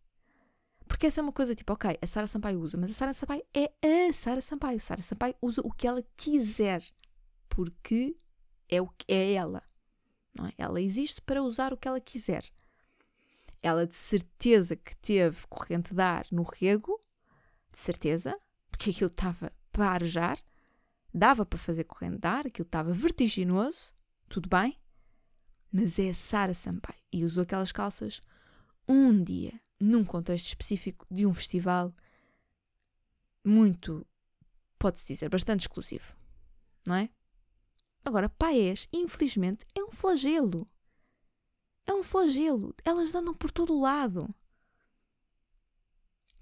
Porque 0.88 1.06
essa 1.06 1.20
é 1.20 1.22
uma 1.22 1.32
coisa 1.32 1.54
tipo, 1.54 1.70
ok, 1.70 1.98
a 2.00 2.06
Sara 2.06 2.26
Sampaio 2.26 2.58
usa, 2.58 2.78
mas 2.78 2.90
a 2.90 2.94
Sara 2.94 3.12
Sampaio 3.12 3.44
é 3.52 3.70
a 4.08 4.12
Sara 4.14 4.40
Sampaio. 4.40 4.80
Sara 4.80 5.02
Sampaio 5.02 5.34
usa 5.42 5.60
o 5.62 5.70
que 5.70 5.86
ela 5.86 6.02
quiser, 6.16 6.82
porque 7.50 8.16
é 8.66 8.80
o 8.80 8.88
que 8.88 9.04
é 9.12 9.34
ela. 9.34 9.62
Não 10.34 10.46
é? 10.46 10.54
Ela 10.56 10.80
existe 10.80 11.20
para 11.20 11.42
usar 11.42 11.70
o 11.74 11.76
que 11.76 11.86
ela 11.86 12.00
quiser. 12.00 12.46
Ela 13.62 13.86
de 13.86 13.94
certeza 13.94 14.74
que 14.74 14.96
teve 14.96 15.46
corrente 15.50 15.92
de 15.92 16.00
ar 16.02 16.26
no 16.32 16.44
rego, 16.44 16.98
de 17.70 17.78
certeza, 17.78 18.34
porque 18.70 18.88
aquilo 18.88 19.10
estava 19.10 19.52
para 19.70 19.90
arejar, 19.90 20.42
dava 21.12 21.44
para 21.44 21.58
fazer 21.58 21.84
corrente 21.84 22.20
de 22.20 22.26
ar, 22.26 22.46
aquilo 22.46 22.64
estava 22.64 22.90
vertiginoso, 22.94 23.92
tudo 24.30 24.48
bem, 24.48 24.78
mas 25.72 25.98
é 25.98 26.10
a 26.10 26.14
Sara 26.14 26.54
Sampaio 26.54 27.00
e 27.12 27.24
usou 27.24 27.42
aquelas 27.42 27.72
calças 27.72 28.20
um 28.86 29.22
dia, 29.22 29.58
num 29.80 30.04
contexto 30.04 30.48
específico 30.48 31.06
de 31.10 31.26
um 31.26 31.32
festival 31.32 31.92
muito, 33.44 34.06
pode-se 34.78 35.12
dizer, 35.12 35.28
bastante 35.28 35.60
exclusivo, 35.60 36.14
não 36.86 36.94
é? 36.94 37.08
Agora, 38.04 38.28
paés, 38.28 38.88
infelizmente, 38.92 39.64
é 39.74 39.82
um 39.82 39.92
flagelo. 39.92 40.68
É 41.86 41.92
um 41.92 42.02
flagelo. 42.02 42.74
Elas 42.84 43.14
andam 43.14 43.32
por 43.32 43.50
todo 43.50 43.74
o 43.74 43.80
lado. 43.80 44.32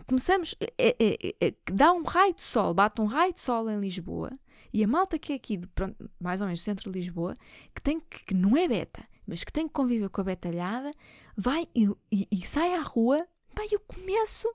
Começamos. 0.07 0.55
É, 0.79 0.97
é, 0.99 1.49
é, 1.49 1.55
dá 1.71 1.93
um 1.93 2.03
raio 2.03 2.35
de 2.35 2.43
sol, 2.43 2.73
bate 2.73 3.01
um 3.01 3.07
raio 3.07 3.33
de 3.33 3.41
sol 3.41 3.69
em 3.71 3.79
Lisboa 3.79 4.39
e 4.73 4.85
a 4.85 4.89
malta 4.89 5.19
que 5.19 5.33
é 5.33 5.37
aqui, 5.37 5.57
de, 5.57 5.67
pronto, 5.69 6.11
mais 6.19 6.41
ou 6.41 6.47
menos 6.47 6.63
centro 6.63 6.91
de 6.91 6.99
Lisboa, 6.99 7.35
que, 7.75 7.83
tem, 7.83 8.01
que 8.01 8.35
não 8.35 8.57
é 8.57 8.69
beta, 8.69 9.07
mas 9.27 9.45
que 9.45 9.53
tem 9.53 9.67
que 9.67 9.75
conviver 9.75 10.09
com 10.09 10.21
a 10.21 10.25
betalhada, 10.25 10.93
vai 11.37 11.69
e, 11.75 11.89
e, 12.11 12.29
e 12.31 12.47
sai 12.47 12.75
à 12.75 12.81
rua, 12.81 13.27
pá, 13.55 13.63
eu 13.71 13.81
começo 13.81 14.49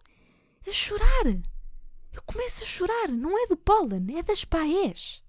a 0.67 0.71
chorar. 0.71 1.25
Eu 2.12 2.21
começo 2.25 2.63
a 2.63 2.65
chorar. 2.65 3.10
Não 3.10 3.38
é 3.43 3.47
do 3.47 3.58
pólen, 3.58 4.17
é 4.17 4.23
das 4.23 4.45
paés. 4.45 5.23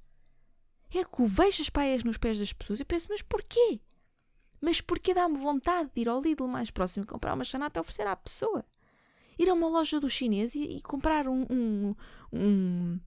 É 0.90 1.04
que 1.04 1.20
eu 1.20 1.26
vejo 1.26 1.62
as 1.62 1.68
paés 1.68 2.04
nos 2.04 2.16
pés 2.16 2.38
das 2.38 2.52
pessoas 2.52 2.80
e 2.80 2.84
penso, 2.84 3.08
mas 3.10 3.22
porquê? 3.22 3.80
Mas 4.60 4.80
porquê 4.80 5.12
dá-me 5.12 5.36
vontade 5.36 5.90
de 5.94 6.00
ir 6.00 6.08
ao 6.08 6.20
Lidl 6.20 6.46
mais 6.46 6.70
próximo 6.70 7.04
e 7.04 7.06
comprar 7.06 7.34
uma 7.34 7.44
chanata 7.44 7.78
e 7.78 7.80
oferecer 7.80 8.06
à 8.06 8.16
pessoa? 8.16 8.64
Ir 9.38 9.48
a 9.48 9.54
uma 9.54 9.68
loja 9.68 10.00
do 10.00 10.08
chinês 10.08 10.54
e, 10.54 10.62
e 10.62 10.80
comprar 10.80 11.28
um, 11.28 11.44
um, 11.50 11.94
um, 12.32 13.00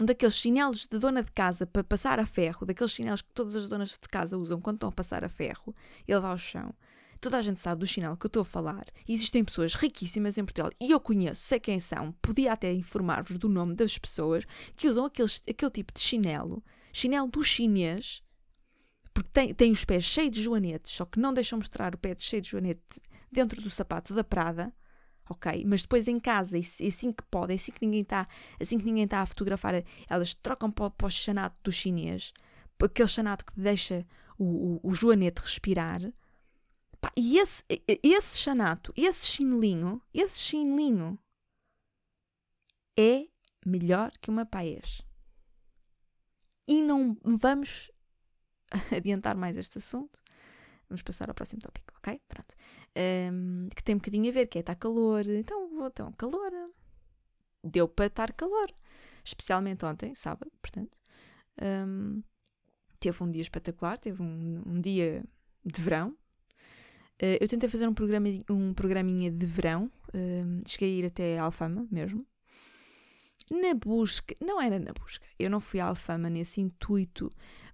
um 0.00 0.04
daqueles 0.06 0.34
chinelos 0.34 0.86
de 0.90 0.98
dona 0.98 1.22
de 1.22 1.30
casa 1.30 1.66
para 1.66 1.84
passar 1.84 2.18
a 2.18 2.24
ferro, 2.24 2.64
daqueles 2.64 2.92
chinelos 2.92 3.20
que 3.20 3.30
todas 3.34 3.54
as 3.54 3.68
donas 3.68 3.90
de 3.90 4.08
casa 4.08 4.38
usam 4.38 4.58
quando 4.58 4.76
estão 4.76 4.88
a 4.88 4.92
passar 4.92 5.22
a 5.22 5.28
ferro 5.28 5.76
e 6.08 6.14
levar 6.14 6.30
ao 6.30 6.38
chão. 6.38 6.74
Toda 7.20 7.36
a 7.36 7.42
gente 7.42 7.60
sabe 7.60 7.80
do 7.80 7.86
chinelo 7.86 8.16
que 8.16 8.24
eu 8.24 8.28
estou 8.28 8.40
a 8.40 8.46
falar. 8.46 8.86
Existem 9.06 9.44
pessoas 9.44 9.74
riquíssimas 9.74 10.38
em 10.38 10.44
Portugal 10.44 10.70
e 10.80 10.90
eu 10.90 10.98
conheço, 10.98 11.42
sei 11.42 11.60
quem 11.60 11.78
são, 11.78 12.12
podia 12.22 12.54
até 12.54 12.72
informar-vos 12.72 13.36
do 13.36 13.46
nome 13.46 13.76
das 13.76 13.98
pessoas 13.98 14.46
que 14.74 14.88
usam 14.88 15.04
aqueles, 15.04 15.42
aquele 15.46 15.70
tipo 15.70 15.92
de 15.92 16.00
chinelo, 16.00 16.64
chinelo 16.94 17.28
do 17.28 17.42
chinês, 17.42 18.22
porque 19.12 19.28
tem, 19.30 19.52
tem 19.52 19.70
os 19.70 19.84
pés 19.84 20.02
cheios 20.02 20.30
de 20.30 20.42
joanetes, 20.42 20.92
só 20.92 21.04
que 21.04 21.20
não 21.20 21.34
deixam 21.34 21.58
mostrar 21.58 21.94
o 21.94 21.98
pé 21.98 22.16
cheio 22.18 22.40
de 22.40 22.48
joanete 22.48 22.80
dentro 23.30 23.60
do 23.60 23.68
sapato 23.68 24.14
da 24.14 24.24
Prada 24.24 24.72
ok? 25.30 25.64
Mas 25.64 25.82
depois 25.82 26.08
em 26.08 26.18
casa, 26.18 26.58
e 26.58 26.86
assim 26.86 27.12
que 27.12 27.22
pode, 27.30 27.54
assim 27.54 27.70
que 27.70 27.86
ninguém 27.86 28.02
está 28.02 28.26
assim 28.60 28.78
que 28.78 28.84
ninguém 28.84 29.04
está 29.04 29.20
a 29.20 29.26
fotografar, 29.26 29.82
elas 30.08 30.34
trocam 30.34 30.70
para, 30.70 30.90
para 30.90 31.06
o 31.06 31.10
chanato 31.10 31.56
do 31.62 31.72
chinês, 31.72 32.32
aquele 32.82 33.08
chanato 33.08 33.44
que 33.44 33.52
deixa 33.58 34.04
o, 34.36 34.44
o, 34.44 34.80
o 34.82 34.92
joanete 34.92 35.40
respirar. 35.40 36.00
Pá, 37.00 37.12
e 37.16 37.38
esse, 37.38 37.62
esse 38.02 38.38
chanato, 38.38 38.92
esse 38.96 39.26
chinelinho, 39.26 40.02
esse 40.12 40.38
chinelinho 40.40 41.18
é 42.98 43.26
melhor 43.64 44.10
que 44.20 44.30
uma 44.30 44.44
paes. 44.44 45.00
E 46.66 46.82
não 46.82 47.16
vamos 47.22 47.90
adiantar 48.94 49.36
mais 49.36 49.56
este 49.56 49.78
assunto. 49.78 50.20
Vamos 50.88 51.02
passar 51.02 51.28
ao 51.28 51.34
próximo 51.34 51.62
tópico, 51.62 51.94
ok? 51.98 52.20
Pronto 52.28 52.54
um, 52.96 53.68
que 53.74 53.82
tem 53.82 53.94
um 53.94 53.98
bocadinho 53.98 54.28
a 54.28 54.32
ver, 54.32 54.46
que 54.46 54.58
é 54.58 54.60
estar 54.60 54.74
calor. 54.74 55.26
Então, 55.28 55.68
vou, 55.68 55.86
então, 55.86 56.12
calor. 56.12 56.52
Deu 57.62 57.88
para 57.88 58.06
estar 58.06 58.32
calor. 58.32 58.72
Especialmente 59.24 59.84
ontem, 59.84 60.14
sábado, 60.14 60.50
portanto. 60.60 60.96
Um, 61.60 62.22
teve 62.98 63.22
um 63.22 63.30
dia 63.30 63.42
espetacular, 63.42 63.98
teve 63.98 64.22
um, 64.22 64.62
um 64.66 64.80
dia 64.80 65.24
de 65.64 65.80
verão. 65.80 66.10
Uh, 67.22 67.36
eu 67.40 67.48
tentei 67.48 67.68
fazer 67.68 67.86
um, 67.86 67.94
programa, 67.94 68.28
um 68.48 68.72
programinha 68.72 69.30
de 69.30 69.44
verão, 69.44 69.90
uh, 70.08 70.68
cheguei 70.68 70.96
a 70.96 70.98
ir 71.00 71.06
até 71.06 71.38
Alfama 71.38 71.86
mesmo. 71.90 72.26
Na 73.50 73.74
busca, 73.74 74.34
não 74.40 74.60
era 74.60 74.78
na 74.78 74.92
busca, 74.92 75.26
eu 75.38 75.50
não 75.50 75.60
fui 75.60 75.80
à 75.80 75.86
Alfama 75.86 76.30
nesse 76.30 76.60
intuito, 76.60 77.28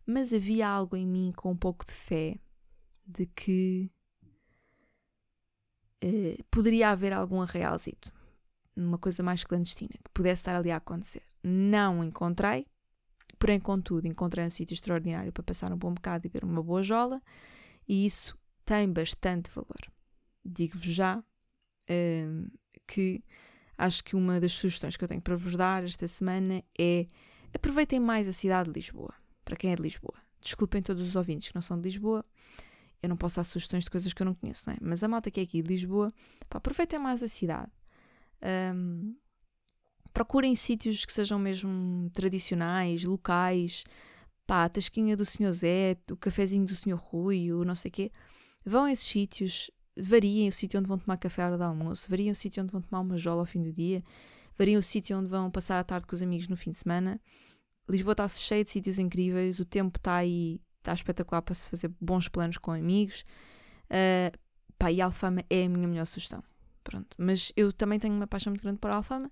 mas 0.05 0.33
havia 0.33 0.67
algo 0.67 0.97
em 0.97 1.07
mim 1.07 1.33
com 1.37 1.53
um 1.53 1.57
pouco 1.57 1.85
de 1.85 1.93
fé 1.93 2.39
de 3.07 3.27
que 3.27 3.91
eh, 6.03 6.39
poderia 6.51 6.91
haver 6.91 7.13
algum 7.13 7.41
arraialzito, 7.41 8.13
uma 8.77 8.99
coisa 8.99 9.23
mais 9.23 9.45
clandestina, 9.45 9.95
que 10.05 10.11
pudesse 10.13 10.41
estar 10.41 10.55
ali 10.55 10.71
a 10.71 10.77
acontecer. 10.77 11.23
Não 11.43 12.05
encontrei, 12.05 12.67
porém, 13.39 13.59
contudo, 13.59 14.07
encontrei 14.07 14.45
um 14.45 14.51
sítio 14.51 14.75
extraordinário 14.75 15.33
para 15.33 15.43
passar 15.43 15.73
um 15.73 15.77
bom 15.77 15.95
bocado 15.95 16.27
e 16.27 16.31
ver 16.31 16.45
uma 16.45 16.63
boa 16.63 16.83
jola, 16.83 17.23
e 17.89 18.05
isso 18.05 18.37
tem 18.65 18.93
bastante 18.93 19.51
valor. 19.51 19.91
Digo-vos 20.45 20.85
já 20.85 21.19
uh, 21.19 22.59
que 22.87 23.23
acho 23.79 24.03
que 24.05 24.17
uma 24.17 24.41
das 24.41 24.53
sugestões 24.53 24.97
que 24.97 25.05
eu 25.05 25.09
tenho 25.09 25.21
para 25.23 25.37
vos 25.37 25.55
dar 25.55 25.85
esta 25.85 26.07
semana 26.09 26.63
é 26.79 27.07
aproveitem 27.55 28.01
mais 28.01 28.29
a 28.29 28.33
cidade 28.33 28.71
de 28.71 28.75
Lisboa, 28.75 29.15
para 29.45 29.57
quem 29.57 29.73
é 29.73 29.77
de 29.77 29.83
Lisboa. 29.83 30.15
Desculpem 30.41 30.83
todos 30.83 31.07
os 31.07 31.17
ouvintes 31.17 31.49
que 31.49 31.55
não 31.55 31.63
são 31.63 31.77
de 31.79 31.85
Lisboa, 31.85 32.25
eu 33.07 33.09
não 33.09 33.17
posso 33.17 33.37
dar 33.37 33.45
sugestões 33.45 33.85
de 33.85 33.91
coisas 33.91 34.13
que 34.13 34.21
eu 34.21 34.27
não 34.27 34.35
conheço, 34.35 34.65
não 34.67 34.75
é? 34.75 34.79
Mas 34.81 35.03
a 35.03 35.09
malta 35.09 35.31
que 35.31 35.41
é 35.41 35.43
aqui 35.45 35.63
de 35.63 35.69
Lisboa, 35.69 36.13
pá, 36.49 36.59
aproveitem 36.59 36.99
mais 36.99 37.23
a 37.23 37.29
cidade. 37.29 37.71
Um, 38.75 39.17
procurem 40.13 40.55
sítios 40.55 41.05
que 41.05 41.13
sejam 41.13 41.39
mesmo 41.39 42.11
tradicionais, 42.13 43.05
locais, 43.05 43.85
pá, 44.47 44.65
a 44.65 44.69
tasquinha 44.69 45.17
do 45.17 45.25
Senhor 45.25 45.53
Zé, 45.53 45.97
o 46.11 46.17
cafezinho 46.17 46.67
do 46.67 46.75
Senhor 46.75 46.99
Rui, 46.99 47.53
o 47.53 47.65
não 47.65 47.75
sei 47.75 47.91
quê. 47.91 48.11
Vão 48.65 48.85
a 48.85 48.93
esses 48.93 49.07
sítios, 49.07 49.71
variem 49.97 50.49
o 50.49 50.53
sítio 50.53 50.81
onde 50.81 50.89
vão 50.89 50.99
tomar 50.99 51.17
café 51.17 51.43
à 51.43 51.47
hora 51.47 51.59
do 51.59 51.65
almoço, 51.65 52.09
variem 52.11 52.33
o 52.33 52.37
sítio 52.37 52.63
onde 52.63 52.73
vão 52.73 52.83
tomar 52.83 53.01
uma 53.01 53.17
jola 53.17 53.43
ao 53.43 53.47
fim 53.47 53.63
do 53.63 53.73
dia, 53.73 54.03
variem 54.59 54.77
o 54.77 54.83
sítio 54.83 55.17
onde 55.17 55.29
vão 55.29 55.51
passar 55.51 55.79
a 55.79 55.85
tarde 55.85 56.07
com 56.07 56.17
os 56.17 56.23
amigos 56.23 56.49
no 56.49 56.57
fim 56.57 56.73
de 56.73 56.79
semana. 56.79 57.21
Lisboa 57.89 58.13
está 58.13 58.27
cheia 58.27 58.65
de 58.65 58.71
sítios 58.71 58.99
incríveis, 58.99 59.61
o 59.61 59.65
tempo 59.65 59.97
está 59.97 60.17
aí 60.17 60.61
está 60.87 60.95
espetacular 60.95 61.43
para 61.43 61.55
se 61.55 61.69
fazer 61.69 61.91
bons 62.01 62.29
planos 62.29 62.57
com 62.57 62.71
amigos. 62.71 63.25
Uh, 63.91 64.37
pá, 64.79 64.91
e 64.91 65.01
a 65.01 65.07
Alfama 65.07 65.43
é 65.51 65.65
a 65.65 65.69
minha 65.69 65.89
melhor 65.89 66.07
sugestão. 66.07 66.43
Pronto. 66.85 67.17
Mas 67.19 67.53
eu 67.57 67.73
também 67.73 67.99
tenho 67.99 68.15
uma 68.15 68.27
paixão 68.27 68.53
muito 68.53 68.63
grande 68.63 68.79
por 68.79 68.91
Alfama. 68.91 69.31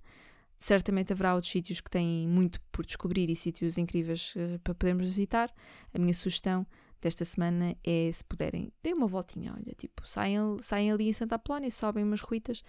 Certamente 0.58 1.12
haverá 1.12 1.34
outros 1.34 1.52
sítios 1.52 1.80
que 1.80 1.90
têm 1.90 2.26
muito 2.26 2.60
por 2.72 2.84
descobrir 2.84 3.30
e 3.30 3.36
sítios 3.36 3.78
incríveis 3.78 4.34
uh, 4.36 4.58
para 4.60 4.74
podermos 4.74 5.08
visitar. 5.08 5.52
A 5.92 5.98
minha 5.98 6.14
sugestão 6.14 6.66
desta 7.00 7.24
semana 7.24 7.76
é, 7.84 8.10
se 8.10 8.24
puderem, 8.24 8.72
deem 8.82 8.94
uma 8.94 9.06
voltinha, 9.06 9.52
olha, 9.52 9.74
tipo, 9.76 10.08
saiam, 10.08 10.56
saiam 10.62 10.94
ali 10.94 11.06
em 11.06 11.12
Santa 11.12 11.34
Apolónia, 11.34 11.70
sobem 11.70 12.02
umas 12.02 12.22
ruítas, 12.22 12.64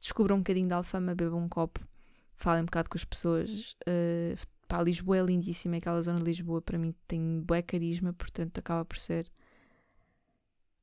descubram 0.00 0.36
um 0.36 0.38
bocadinho 0.38 0.68
de 0.68 0.72
Alfama, 0.72 1.14
bebam 1.14 1.44
um 1.44 1.50
copo, 1.50 1.86
falem 2.34 2.62
um 2.62 2.64
bocado 2.64 2.88
com 2.88 2.96
as 2.96 3.04
pessoas. 3.04 3.76
Uh, 3.86 4.40
pá, 4.68 4.82
Lisboa 4.82 5.18
é 5.18 5.22
lindíssima, 5.22 5.78
aquela 5.78 6.00
zona 6.02 6.18
de 6.18 6.24
Lisboa 6.24 6.60
para 6.62 6.78
mim 6.78 6.94
tem 7.06 7.40
bué 7.40 7.62
carisma, 7.62 8.12
portanto 8.12 8.58
acaba 8.58 8.84
por 8.84 8.98
ser 8.98 9.30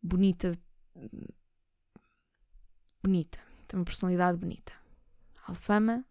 bonita, 0.01 0.57
bonita, 3.03 3.39
tem 3.67 3.79
uma 3.79 3.85
personalidade 3.85 4.37
bonita. 4.37 4.73
Alfama 5.47 6.03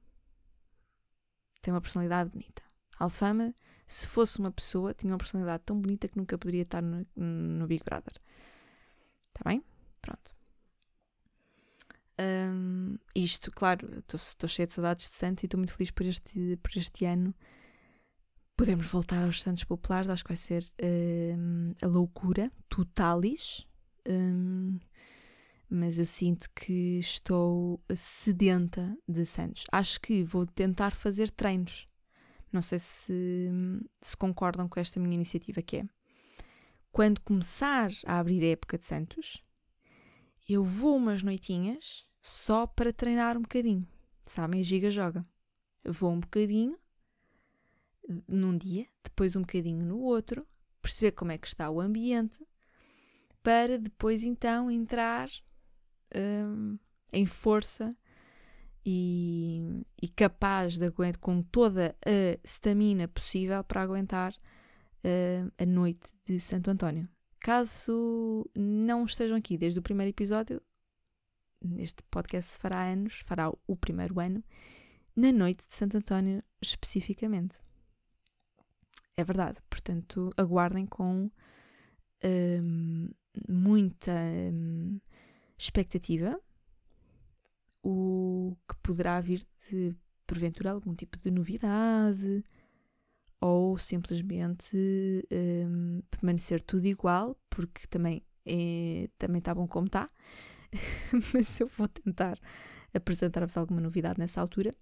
tem 1.60 1.74
uma 1.74 1.80
personalidade 1.80 2.30
bonita. 2.30 2.62
Alfama, 2.98 3.54
se 3.86 4.06
fosse 4.06 4.38
uma 4.38 4.52
pessoa, 4.52 4.94
tinha 4.94 5.12
uma 5.12 5.18
personalidade 5.18 5.64
tão 5.64 5.80
bonita 5.80 6.06
que 6.06 6.16
nunca 6.16 6.38
poderia 6.38 6.62
estar 6.62 6.82
no, 6.82 7.06
no 7.16 7.66
Big 7.66 7.82
Brother. 7.84 8.20
Está 9.28 9.48
bem? 9.48 9.64
Pronto. 10.00 10.34
Um, 12.20 12.96
isto, 13.14 13.50
claro, 13.50 14.04
estou 14.12 14.48
cheia 14.48 14.66
de 14.66 14.72
saudades 14.72 15.06
de 15.06 15.14
Santos 15.14 15.42
e 15.42 15.46
estou 15.46 15.58
muito 15.58 15.72
feliz 15.72 15.90
por 15.90 16.06
este, 16.06 16.56
por 16.62 16.76
este 16.76 17.04
ano. 17.04 17.34
Podemos 18.56 18.86
voltar 18.86 19.24
aos 19.24 19.42
Santos 19.42 19.64
Populares, 19.64 20.08
acho 20.08 20.22
que 20.22 20.30
vai 20.30 20.36
ser 20.36 20.64
um, 21.36 21.72
a 21.82 21.86
loucura 21.86 22.52
totalis. 22.68 23.66
Um, 24.08 24.78
mas 25.68 25.98
eu 25.98 26.06
sinto 26.06 26.48
que 26.54 26.98
estou 26.98 27.82
sedenta 27.96 28.96
de 29.08 29.26
Santos. 29.26 29.64
Acho 29.72 30.00
que 30.00 30.22
vou 30.22 30.46
tentar 30.46 30.94
fazer 30.94 31.30
treinos. 31.30 31.88
Não 32.52 32.62
sei 32.62 32.78
se, 32.78 33.50
se 34.00 34.16
concordam 34.16 34.68
com 34.68 34.78
esta 34.78 35.00
minha 35.00 35.16
iniciativa, 35.16 35.60
que 35.60 35.78
é 35.78 35.84
quando 36.94 37.20
começar 37.22 37.90
a 38.06 38.20
abrir 38.20 38.44
a 38.44 38.50
época 38.50 38.78
de 38.78 38.84
Santos, 38.84 39.42
eu 40.48 40.62
vou 40.62 40.96
umas 40.96 41.24
noitinhas 41.24 42.06
só 42.22 42.68
para 42.68 42.92
treinar 42.92 43.36
um 43.36 43.42
bocadinho. 43.42 43.84
Sabem? 44.24 44.60
A 44.60 44.62
giga 44.62 44.88
joga. 44.90 45.26
Vou 45.84 46.12
um 46.12 46.20
bocadinho 46.20 46.78
num 48.28 48.56
dia, 48.56 48.86
depois 49.02 49.36
um 49.36 49.40
bocadinho 49.40 49.84
no 49.84 49.98
outro, 49.98 50.46
perceber 50.80 51.12
como 51.12 51.32
é 51.32 51.38
que 51.38 51.46
está 51.46 51.70
o 51.70 51.80
ambiente, 51.80 52.46
para 53.42 53.78
depois 53.78 54.22
então 54.22 54.70
entrar 54.70 55.28
um, 56.14 56.78
em 57.12 57.26
força 57.26 57.96
e, 58.84 59.82
e, 60.00 60.08
capaz 60.08 60.76
de 60.76 60.86
aguentar 60.86 61.18
com 61.20 61.42
toda 61.42 61.96
a 62.04 62.38
stamina 62.46 63.08
possível 63.08 63.64
para 63.64 63.82
aguentar 63.82 64.32
uh, 64.32 65.52
a 65.56 65.64
noite 65.64 66.06
de 66.26 66.38
Santo 66.38 66.70
António. 66.70 67.08
Caso 67.40 68.48
não 68.54 69.04
estejam 69.04 69.36
aqui 69.36 69.56
desde 69.56 69.78
o 69.78 69.82
primeiro 69.82 70.10
episódio, 70.10 70.60
este 71.78 72.02
podcast 72.10 72.58
fará 72.58 72.84
anos, 72.84 73.20
fará 73.20 73.50
o 73.66 73.76
primeiro 73.76 74.20
ano, 74.20 74.44
na 75.16 75.32
noite 75.32 75.64
de 75.66 75.74
Santo 75.74 75.96
António 75.96 76.42
especificamente. 76.60 77.58
É 79.16 79.22
verdade, 79.24 79.60
portanto, 79.70 80.30
aguardem 80.36 80.86
com 80.86 81.30
um, 82.24 83.08
muita 83.48 84.12
um, 84.52 85.00
expectativa 85.56 86.40
o 87.82 88.56
que 88.68 88.74
poderá 88.82 89.20
vir 89.20 89.46
de, 89.70 89.94
porventura, 90.26 90.72
algum 90.72 90.94
tipo 90.94 91.18
de 91.18 91.30
novidade 91.30 92.42
ou 93.40 93.76
simplesmente 93.78 94.76
um, 95.30 96.00
permanecer 96.10 96.62
tudo 96.62 96.86
igual, 96.86 97.36
porque 97.50 97.86
também 97.88 98.22
é, 98.46 99.08
também 99.18 99.38
está 99.38 99.54
bom 99.54 99.68
como 99.68 99.86
está, 99.86 100.08
mas 101.32 101.60
eu 101.60 101.68
vou 101.68 101.86
tentar 101.86 102.38
apresentar-vos 102.92 103.56
alguma 103.56 103.80
novidade 103.80 104.18
nessa 104.18 104.40
altura. 104.40 104.74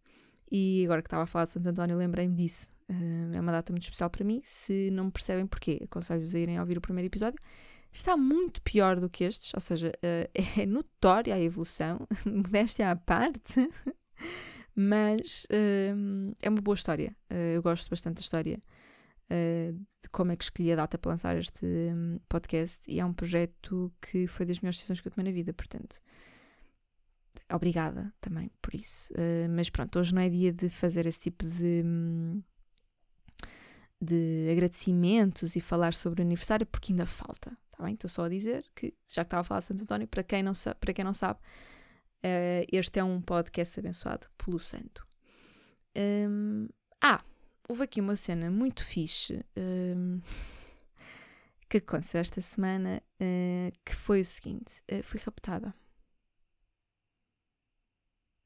E 0.51 0.85
agora 0.85 1.03
que 1.03 1.07
estava 1.07 1.23
a 1.25 1.27
falar 1.27 1.47
de 1.47 1.53
Santo 1.53 1.68
António, 1.68 1.97
lembrei-me 1.97 2.37
disso. 2.37 2.71
É 3.35 3.40
uma 3.40 3.52
data 3.52 3.72
muito 3.72 3.85
especial 3.85 4.11
para 4.11 4.24
mim. 4.24 4.40
Se 4.44 4.90
não 4.90 5.11
percebem 5.11 5.46
porquê, 5.46 5.81
aconselho-vos 5.85 6.35
a 6.35 6.38
irem 6.38 6.61
ouvir 6.61 6.78
o 6.78 6.81
primeiro 6.81 7.07
episódio 7.07 7.38
está 7.92 8.16
muito 8.16 8.62
pior 8.62 8.98
do 8.98 9.09
que 9.09 9.24
estes, 9.24 9.52
ou 9.55 9.61
seja, 9.61 9.92
uh, 9.96 10.31
é 10.61 10.66
notória 10.66 11.35
a 11.35 11.40
evolução, 11.40 12.07
modéstia 12.24 12.90
à 12.90 12.96
parte, 12.96 13.68
mas 14.74 15.46
é 16.40 16.48
uma 16.48 16.62
boa 16.62 16.74
história. 16.74 17.14
Uh, 17.31 17.55
eu 17.55 17.62
gosto 17.62 17.90
bastante 17.90 18.16
da 18.16 18.20
história 18.20 18.62
de 20.02 20.11
como 20.11 20.31
é 20.31 20.37
que 20.37 20.44
escolhi 20.44 20.70
a 20.74 20.76
data 20.76 20.98
para 20.98 21.12
lançar 21.12 21.35
este 21.38 21.64
podcast 22.28 22.83
e 22.87 23.00
é 23.00 23.05
um 23.05 23.14
projeto 23.14 23.90
que 23.98 24.26
foi 24.26 24.44
das 24.44 24.61
melhores 24.61 24.76
decisões 24.76 25.00
que 25.00 25.09
eu 25.09 25.12
tomei 25.12 25.33
na 25.33 25.35
vida, 25.35 25.55
portanto. 25.55 26.02
Obrigada 27.50 28.12
também 28.20 28.50
por 28.61 28.74
isso. 28.74 29.11
mas 29.48 29.70
pronto, 29.70 29.98
hoje 29.98 30.14
não 30.14 30.20
é 30.20 30.28
dia 30.28 30.52
de 30.52 30.68
fazer 30.68 31.07
esse 31.07 31.18
tipo 31.18 31.46
de, 31.46 31.83
hum, 31.83 32.42
de 34.03 34.49
agradecimentos 34.51 35.55
e 35.55 35.61
falar 35.61 35.95
sobre 35.95 36.21
o 36.21 36.25
aniversário, 36.25 36.67
porque 36.67 36.93
ainda 36.93 37.07
falta. 37.07 37.57
Está 37.71 37.85
bem? 37.85 37.95
Estou 37.95 38.11
só 38.11 38.25
a 38.25 38.29
dizer 38.29 38.65
que, 38.75 38.93
já 39.07 39.23
que 39.23 39.29
estava 39.29 39.43
a 39.43 39.45
falar 39.45 39.61
de 39.61 39.67
Santo 39.67 39.83
António, 39.83 40.09
para 40.09 40.25
quem 40.25 40.43
não, 40.43 40.53
sabe, 40.53 40.81
para 40.81 40.93
quem 40.93 41.05
não 41.05 41.15
sabe, 41.15 41.38
uh, 41.38 42.67
este 42.73 42.99
é 42.99 43.05
um 43.05 43.23
podcast 43.23 43.79
abençoado 43.79 44.27
pelo 44.37 44.59
Santo. 44.59 45.07
Um, 45.97 46.69
ah, 47.01 47.23
houve 47.69 47.85
aqui 47.85 48.01
uma 48.01 48.17
cena 48.17 48.51
muito 48.51 48.85
fixe 48.85 49.45
um, 49.57 50.21
que 51.71 51.77
aconteceu 51.77 52.21
esta 52.21 52.41
semana, 52.41 53.01
uh, 53.21 53.73
que 53.85 53.95
foi 53.95 54.21
o 54.21 54.25
seguinte: 54.25 54.83
uh, 54.91 55.03
fui 55.05 55.21
raptada. 55.25 55.73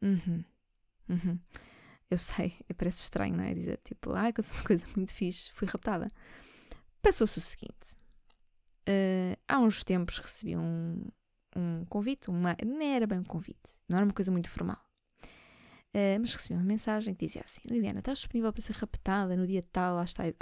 Uhum. 0.03 0.45
Uhum. 1.09 1.38
Eu 2.11 2.19
sei, 2.19 2.55
parece 2.77 3.03
estranho, 3.03 3.37
não 3.37 3.45
é? 3.45 3.53
Dizer 3.53 3.81
tipo, 3.85 4.12
ah, 4.12 4.29
aconteceu 4.29 4.55
uma 4.57 4.64
coisa 4.64 4.87
muito 4.97 5.12
fixe, 5.12 5.51
fui 5.53 5.66
raptada. 5.66 6.09
Passou-se 7.03 7.38
o 7.38 7.40
seguinte: 7.40 7.97
uh, 8.88 9.37
há 9.49 9.59
uns 9.59 9.83
tempos 9.83 10.19
recebi 10.19 10.57
um, 10.57 11.05
um 11.57 11.85
convite, 11.87 12.31
uma, 12.31 12.57
não 12.64 12.81
era 12.81 13.07
bem 13.07 13.19
um 13.19 13.25
convite, 13.25 13.79
não 13.88 13.99
era 13.99 14.07
uma 14.07 14.14
coisa 14.14 14.31
muito 14.31 14.49
formal. 14.49 14.79
Uh, 15.95 16.21
mas 16.21 16.35
recebi 16.35 16.55
uma 16.55 16.62
mensagem 16.62 17.14
que 17.14 17.27
dizia 17.27 17.42
assim: 17.45 17.62
Liliana, 17.64 18.01
estás 18.01 18.19
disponível 18.19 18.53
para 18.53 18.62
ser 18.62 18.75
raptada 18.75 19.37
no 19.37 19.47
dia 19.47 19.64
tal, 19.73 19.99
às 19.99 20.12
tais, 20.12 20.35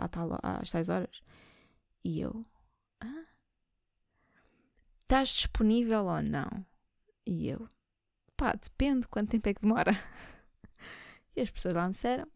às 0.43 0.71
tais 0.71 0.89
horas? 0.89 1.23
E 2.05 2.21
eu: 2.21 2.45
ah? 3.01 3.25
Estás 5.01 5.29
disponível 5.29 6.05
ou 6.07 6.23
não? 6.23 6.67
E 7.27 7.49
eu: 7.49 7.69
pá, 8.37 8.53
depende 8.53 9.07
quanto 9.07 9.31
tempo 9.31 9.49
é 9.49 9.55
que 9.55 9.63
demora. 9.63 9.93
e 11.37 11.41
as 11.41 11.51
pessoas 11.51 11.75
lá 11.75 11.85
me 11.87 11.93
disseram: 11.93 12.27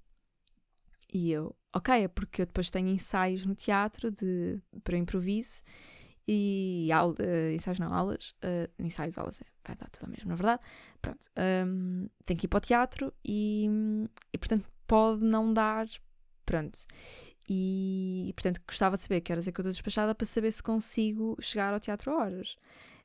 e 1.12 1.30
eu, 1.30 1.56
ok, 1.74 2.04
é 2.04 2.08
porque 2.08 2.42
eu 2.42 2.46
depois 2.46 2.70
tenho 2.70 2.88
ensaios 2.88 3.46
no 3.46 3.54
teatro 3.54 4.10
de, 4.10 4.60
para 4.84 4.96
improviso 4.96 5.62
e 6.30 6.90
aula, 6.92 7.14
uh, 7.14 7.54
ensaios 7.54 7.78
não, 7.78 7.92
aulas, 7.92 8.34
uh, 8.44 8.70
ensaios, 8.78 9.16
aulas, 9.16 9.40
é, 9.40 9.46
vai 9.66 9.74
dar 9.76 9.88
tudo 9.88 10.04
ao 10.04 10.10
mesmo, 10.10 10.28
na 10.28 10.34
verdade. 10.34 10.60
Pronto, 11.00 11.26
um, 11.66 12.06
tenho 12.26 12.38
que 12.38 12.44
ir 12.44 12.48
para 12.48 12.58
o 12.58 12.60
teatro 12.60 13.14
e, 13.24 13.66
e, 14.30 14.36
portanto, 14.36 14.66
pode 14.86 15.24
não 15.24 15.54
dar, 15.54 15.86
pronto. 16.44 16.80
E, 17.48 18.26
e, 18.28 18.32
portanto, 18.34 18.60
gostava 18.66 18.98
de 18.98 19.02
saber 19.04 19.22
que 19.22 19.32
horas 19.32 19.48
é 19.48 19.52
que 19.52 19.58
eu 19.58 19.62
estou 19.62 19.72
despachada 19.72 20.14
para 20.14 20.26
saber 20.26 20.52
se 20.52 20.62
consigo 20.62 21.34
chegar 21.40 21.72
ao 21.72 21.80
teatro 21.80 22.10
a 22.12 22.18
horas. 22.18 22.56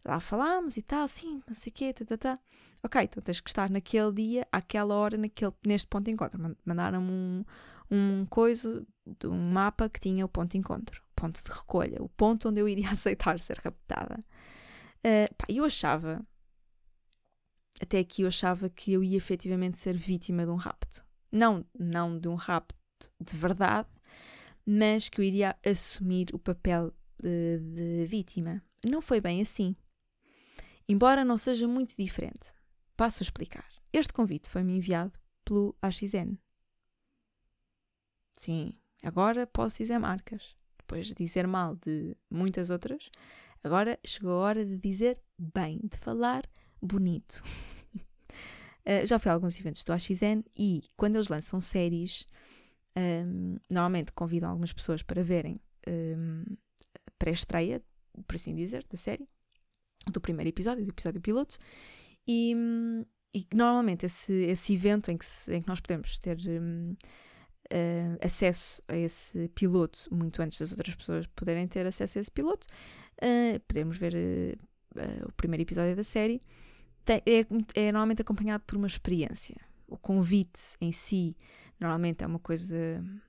Lá 0.05 0.19
falámos 0.19 0.77
e 0.77 0.81
tal, 0.81 1.07
sim, 1.07 1.41
não 1.47 1.53
sei 1.53 1.71
o 1.71 1.73
quê, 1.73 1.93
tá, 1.93 2.05
tá, 2.05 2.17
tá. 2.17 2.39
Ok, 2.83 3.01
então 3.01 3.23
tens 3.23 3.39
que 3.39 3.49
estar 3.49 3.69
naquele 3.69 4.11
dia, 4.11 4.47
àquela 4.51 4.93
hora, 4.95 5.17
naquele, 5.17 5.53
neste 5.65 5.87
ponto 5.87 6.05
de 6.05 6.11
encontro. 6.11 6.57
Mandaram-me 6.65 7.11
um, 7.11 7.45
um 7.89 8.25
coisa 8.25 8.85
um 9.23 9.51
mapa 9.51 9.89
que 9.89 9.99
tinha 9.99 10.25
o 10.25 10.29
ponto 10.29 10.51
de 10.51 10.57
encontro 10.57 11.03
ponto 11.23 11.41
de 11.41 11.49
recolha, 11.49 12.03
o 12.03 12.09
ponto 12.09 12.49
onde 12.49 12.59
eu 12.59 12.67
iria 12.67 12.89
aceitar 12.91 13.39
ser 13.39 13.57
raptada. 13.59 14.19
Uh, 14.99 15.33
pá, 15.37 15.45
eu 15.49 15.63
achava, 15.63 16.25
até 17.81 17.99
aqui 17.99 18.23
eu 18.23 18.27
achava 18.27 18.69
que 18.69 18.91
eu 18.91 19.03
ia 19.03 19.17
efetivamente 19.17 19.77
ser 19.77 19.95
vítima 19.95 20.45
de 20.45 20.51
um 20.51 20.55
rapto. 20.55 21.05
Não, 21.31 21.65
não 21.77 22.19
de 22.19 22.27
um 22.27 22.35
rapto 22.35 22.75
de 23.19 23.37
verdade, 23.37 23.87
mas 24.65 25.09
que 25.09 25.19
eu 25.19 25.25
iria 25.25 25.55
assumir 25.65 26.27
o 26.33 26.39
papel 26.39 26.93
de, 27.21 27.59
de 27.59 28.05
vítima. 28.05 28.61
Não 28.85 29.01
foi 29.01 29.21
bem 29.21 29.41
assim. 29.41 29.75
Embora 30.87 31.23
não 31.23 31.37
seja 31.37 31.67
muito 31.67 31.95
diferente. 31.97 32.53
Passo 32.95 33.21
a 33.21 33.25
explicar. 33.25 33.67
Este 33.91 34.13
convite 34.13 34.49
foi-me 34.49 34.75
enviado 34.75 35.19
pelo 35.45 35.75
AXN. 35.81 36.37
Sim, 38.37 38.77
agora 39.03 39.47
posso 39.47 39.77
dizer 39.77 39.99
marcas 39.99 40.55
depois 40.93 41.07
de 41.07 41.15
dizer 41.15 41.47
mal 41.47 41.75
de 41.75 42.15
muitas 42.29 42.69
outras, 42.69 43.09
agora 43.63 43.99
chegou 44.05 44.31
a 44.31 44.45
hora 44.45 44.65
de 44.65 44.77
dizer 44.77 45.19
bem, 45.37 45.79
de 45.83 45.97
falar 45.97 46.47
bonito. 46.81 47.41
Uh, 48.85 49.05
já 49.07 49.17
fui 49.17 49.31
a 49.31 49.33
alguns 49.33 49.59
eventos 49.59 49.83
do 49.83 49.91
AXN 49.91 50.43
e 50.55 50.83
quando 50.95 51.15
eles 51.15 51.29
lançam 51.29 51.59
séries, 51.59 52.27
um, 52.95 53.57
normalmente 53.69 54.11
convidam 54.11 54.49
algumas 54.49 54.71
pessoas 54.71 55.01
para 55.01 55.23
verem 55.23 55.59
um, 55.87 56.43
a 57.07 57.11
pré-estreia, 57.17 57.81
por 58.27 58.35
assim 58.35 58.53
dizer, 58.53 58.85
da 58.87 58.97
série, 58.97 59.27
do 60.11 60.21
primeiro 60.21 60.49
episódio, 60.49 60.83
do 60.83 60.91
episódio 60.91 61.21
piloto, 61.21 61.57
e, 62.27 62.55
e 63.33 63.45
normalmente 63.53 64.05
esse, 64.05 64.33
esse 64.33 64.73
evento 64.73 65.11
em 65.11 65.17
que, 65.17 65.25
se, 65.25 65.53
em 65.55 65.61
que 65.61 65.67
nós 65.67 65.79
podemos 65.79 66.17
ter 66.17 66.37
um, 66.47 66.91
uh, 66.91 68.17
acesso 68.21 68.81
a 68.87 68.95
esse 68.95 69.47
piloto 69.49 70.07
muito 70.11 70.41
antes 70.41 70.59
das 70.59 70.71
outras 70.71 70.95
pessoas 70.95 71.27
poderem 71.27 71.67
ter 71.67 71.85
acesso 71.85 72.17
a 72.17 72.21
esse 72.21 72.31
piloto, 72.31 72.67
uh, 73.17 73.59
podemos 73.67 73.97
ver 73.97 74.13
uh, 74.95 75.27
o 75.27 75.31
primeiro 75.33 75.63
episódio 75.63 75.95
da 75.95 76.03
série 76.03 76.41
tem, 77.05 77.21
é, 77.25 77.45
é 77.75 77.91
normalmente 77.91 78.21
acompanhado 78.21 78.63
por 78.65 78.77
uma 78.77 78.87
experiência. 78.87 79.55
O 79.93 79.97
convite 79.97 80.59
em 80.81 80.91
si 80.91 81.37
normalmente 81.79 82.23
é 82.23 82.27
uma 82.27 82.39
coisa 82.39 82.75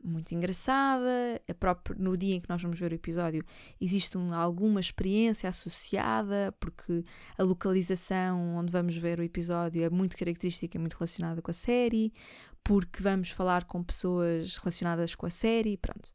muito 0.02 0.34
engraçada. 0.34 1.38
A 1.46 1.52
própria, 1.52 1.94
no 1.98 2.16
dia 2.16 2.36
em 2.36 2.40
que 2.40 2.48
nós 2.48 2.62
vamos 2.62 2.80
ver 2.80 2.90
o 2.90 2.94
episódio, 2.94 3.44
existe 3.78 4.16
um, 4.16 4.32
alguma 4.32 4.80
experiência 4.80 5.46
associada, 5.46 6.54
porque 6.58 7.04
a 7.36 7.42
localização 7.42 8.56
onde 8.56 8.72
vamos 8.72 8.96
ver 8.96 9.18
o 9.18 9.22
episódio 9.22 9.82
é 9.82 9.90
muito 9.90 10.16
característica 10.16 10.78
muito 10.78 10.94
relacionada 10.94 11.42
com 11.42 11.50
a 11.50 11.54
série, 11.54 12.14
porque 12.62 13.02
vamos 13.02 13.28
falar 13.30 13.64
com 13.64 13.84
pessoas 13.84 14.56
relacionadas 14.56 15.14
com 15.14 15.26
a 15.26 15.30
série, 15.30 15.76
pronto. 15.76 16.10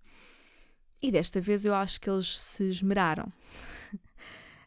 E 0.99 1.11
desta 1.11 1.39
vez 1.39 1.63
eu 1.63 1.75
acho 1.75 2.01
que 2.01 2.09
eles 2.09 2.39
se 2.39 2.63
esmeraram. 2.63 3.31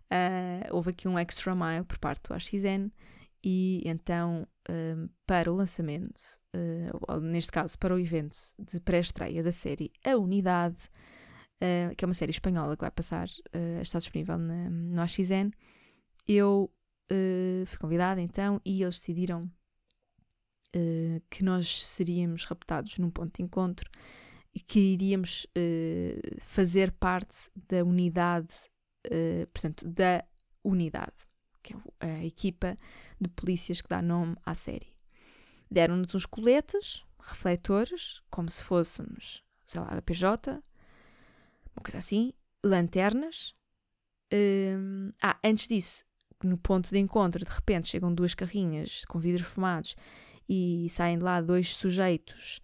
Uh, 0.07 0.71
houve 0.71 0.91
aqui 0.91 1.09
um 1.09 1.19
extra 1.19 1.57
mile 1.57 1.85
por 1.85 1.99
parte 1.99 2.23
do 2.29 2.35
AXN 2.35 2.89
e 3.43 3.83
então 3.85 4.47
um, 4.71 5.09
para 5.27 5.51
o 5.53 5.57
lançamento, 5.57 6.21
uh, 6.55 7.21
neste 7.21 7.51
caso 7.51 7.79
para 7.79 7.95
o 7.95 7.99
evento 7.99 8.37
de 8.59 8.81
pré-estreia 8.81 9.43
da 9.43 9.53
série 9.53 9.93
A 10.05 10.17
Unidade, 10.17 10.77
uh, 11.63 11.95
que 11.97 12.05
é 12.05 12.07
uma 12.07 12.15
série 12.15 12.31
espanhola 12.31 12.77
que 12.77 12.83
vai 12.83 12.91
passar, 12.91 13.29
está 13.81 13.99
disponível 13.99 14.39
na, 14.39 14.71
no 14.71 15.01
AXN, 15.01 15.51
eu 16.27 16.71
fui 17.67 17.79
convidada 17.79 18.23
então 18.23 18.59
e 18.65 18.83
eles 18.83 18.99
decidiram 18.99 19.51
que 21.29 21.45
nós 21.45 21.85
seríamos 21.85 22.45
raptados 22.45 22.97
num 22.97 23.11
ponto 23.11 23.37
de 23.37 23.43
encontro 23.43 23.91
e 24.55 24.61
que 24.61 24.81
iríamos 24.81 25.47
fazer 26.47 26.91
parte 26.93 27.51
da 27.69 27.85
unidade 27.85 28.55
uh, 29.07 29.47
portanto, 29.53 29.87
da 29.89 30.25
unidade, 30.65 31.27
que 31.63 31.75
é 32.01 32.07
a 32.07 32.25
equipa 32.25 32.77
de 33.21 33.29
polícias 33.29 33.81
que 33.81 33.89
dá 33.89 34.03
nome 34.03 34.37
à 34.45 34.55
série. 34.55 34.93
Deram-nos 35.71 36.15
uns 36.15 36.27
coletes, 36.27 37.05
refletores, 37.19 38.21
como 38.31 38.51
se 38.51 38.63
fôssemos, 38.63 39.43
sei 39.67 39.81
lá, 39.81 39.89
da 39.95 40.03
PJ, 40.03 40.51
uma 41.75 41.83
coisa 41.83 41.99
assim, 41.99 42.33
lanternas. 42.63 43.55
Uh, 44.33 45.13
ah, 45.23 45.39
antes 45.45 45.69
disso, 45.69 46.05
no 46.43 46.59
ponto 46.59 46.91
de 46.91 46.99
encontro, 46.99 47.45
de 47.45 47.51
repente 47.51 47.89
chegam 47.89 48.15
duas 48.15 48.35
carrinhas 48.35 49.05
com 49.07 49.19
vidros 49.19 49.47
fumados 49.47 49.95
e 50.49 50.89
saem 50.91 51.19
de 51.19 51.25
lá 51.25 51.41
dois 51.41 51.75
sujeitos 51.77 52.61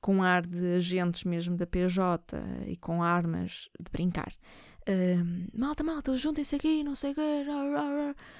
com 0.00 0.22
ar 0.22 0.46
de 0.46 0.76
agentes 0.76 1.24
mesmo 1.24 1.56
da 1.56 1.66
PJ 1.66 2.36
e 2.66 2.76
com 2.76 3.02
armas 3.02 3.68
de 3.78 3.90
brincar 3.90 4.32
malta, 5.54 5.82
malta, 5.82 6.16
juntem-se 6.16 6.56
aqui, 6.56 6.82
não 6.82 6.94
sei 6.94 7.12
o 7.12 7.14
quê, 7.14 7.44